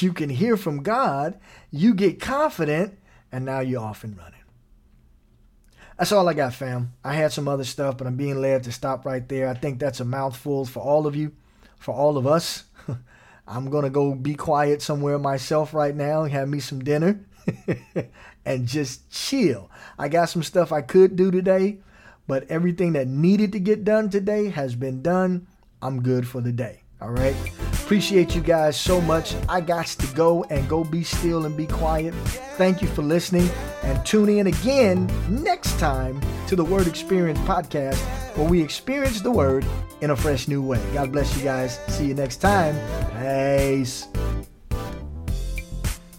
you 0.00 0.12
can 0.12 0.30
hear 0.30 0.56
from 0.56 0.82
God, 0.82 1.38
you 1.70 1.94
get 1.94 2.20
confident, 2.20 2.98
and 3.30 3.44
now 3.44 3.60
you're 3.60 3.82
off 3.82 4.04
and 4.04 4.16
running. 4.16 4.43
That's 5.98 6.10
all 6.10 6.28
I 6.28 6.34
got, 6.34 6.54
fam. 6.54 6.92
I 7.04 7.14
had 7.14 7.32
some 7.32 7.46
other 7.46 7.64
stuff, 7.64 7.96
but 7.96 8.06
I'm 8.06 8.16
being 8.16 8.40
led 8.40 8.64
to 8.64 8.72
stop 8.72 9.04
right 9.04 9.26
there. 9.28 9.48
I 9.48 9.54
think 9.54 9.78
that's 9.78 10.00
a 10.00 10.04
mouthful 10.04 10.64
for 10.64 10.80
all 10.80 11.06
of 11.06 11.14
you, 11.14 11.32
for 11.78 11.94
all 11.94 12.16
of 12.18 12.26
us. 12.26 12.64
I'm 13.46 13.70
going 13.70 13.84
to 13.84 13.90
go 13.90 14.14
be 14.14 14.34
quiet 14.34 14.82
somewhere 14.82 15.18
myself 15.18 15.72
right 15.72 15.94
now, 15.94 16.24
have 16.24 16.48
me 16.48 16.58
some 16.58 16.82
dinner, 16.82 17.24
and 18.44 18.66
just 18.66 19.10
chill. 19.10 19.70
I 19.98 20.08
got 20.08 20.30
some 20.30 20.42
stuff 20.42 20.72
I 20.72 20.80
could 20.80 21.14
do 21.14 21.30
today, 21.30 21.78
but 22.26 22.50
everything 22.50 22.94
that 22.94 23.06
needed 23.06 23.52
to 23.52 23.60
get 23.60 23.84
done 23.84 24.10
today 24.10 24.48
has 24.48 24.74
been 24.74 25.00
done. 25.02 25.46
I'm 25.80 26.02
good 26.02 26.26
for 26.26 26.40
the 26.40 26.52
day. 26.52 26.80
All 27.00 27.10
right. 27.10 27.36
Appreciate 27.84 28.34
you 28.34 28.40
guys 28.40 28.80
so 28.80 28.98
much. 29.02 29.34
I 29.46 29.60
got 29.60 29.86
to 29.88 30.06
go 30.14 30.42
and 30.44 30.66
go 30.70 30.84
be 30.84 31.04
still 31.04 31.44
and 31.44 31.54
be 31.54 31.66
quiet. 31.66 32.14
Thank 32.56 32.80
you 32.80 32.88
for 32.88 33.02
listening 33.02 33.46
and 33.82 34.04
tune 34.06 34.30
in 34.30 34.46
again 34.46 35.06
next 35.28 35.78
time 35.78 36.18
to 36.46 36.56
the 36.56 36.64
Word 36.64 36.86
Experience 36.86 37.38
podcast 37.40 37.98
where 38.38 38.48
we 38.48 38.62
experience 38.62 39.20
the 39.20 39.30
Word 39.30 39.66
in 40.00 40.10
a 40.10 40.16
fresh 40.16 40.48
new 40.48 40.62
way. 40.62 40.82
God 40.94 41.12
bless 41.12 41.36
you 41.36 41.44
guys. 41.44 41.78
See 41.88 42.06
you 42.06 42.14
next 42.14 42.38
time. 42.38 42.74
Peace. 43.18 44.08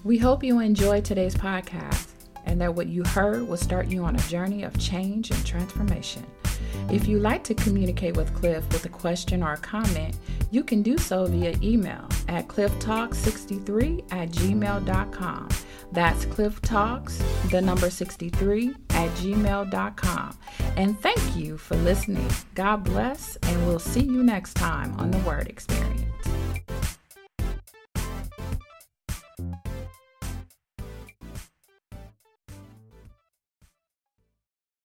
We 0.03 0.19
hope 0.19 0.43
you 0.43 0.59
enjoyed 0.59 1.03
today's 1.03 1.33
podcast 1.33 2.09
and 2.45 2.61
that 2.61 2.75
what 2.75 2.85
you 2.85 3.03
heard 3.05 3.47
will 3.47 3.57
start 3.57 3.87
you 3.87 4.03
on 4.03 4.15
a 4.15 4.21
journey 4.29 4.61
of 4.61 4.77
change 4.77 5.31
and 5.31 5.43
transformation. 5.43 6.23
If 6.89 7.07
you'd 7.07 7.21
like 7.21 7.43
to 7.45 7.53
communicate 7.53 8.15
with 8.15 8.33
Cliff 8.33 8.63
with 8.71 8.85
a 8.85 8.89
question 8.89 9.43
or 9.43 9.53
a 9.53 9.57
comment, 9.57 10.17
you 10.51 10.63
can 10.63 10.81
do 10.81 10.97
so 10.97 11.25
via 11.25 11.55
email 11.61 12.07
at 12.27 12.47
clifftalk63 12.47 14.11
at 14.11 14.29
gmail.com. 14.29 15.49
That's 15.91 16.25
clifftalks, 16.25 17.49
the 17.49 17.61
number 17.61 17.89
63 17.89 18.75
at 18.91 19.09
gmail.com. 19.11 20.37
And 20.77 20.99
thank 20.99 21.35
you 21.35 21.57
for 21.57 21.75
listening. 21.77 22.29
God 22.53 22.83
bless, 22.83 23.35
and 23.37 23.67
we'll 23.67 23.79
see 23.79 24.03
you 24.03 24.23
next 24.23 24.55
time 24.55 24.93
on 24.99 25.11
the 25.11 25.19
Word 25.19 25.47
Experience. 25.47 26.04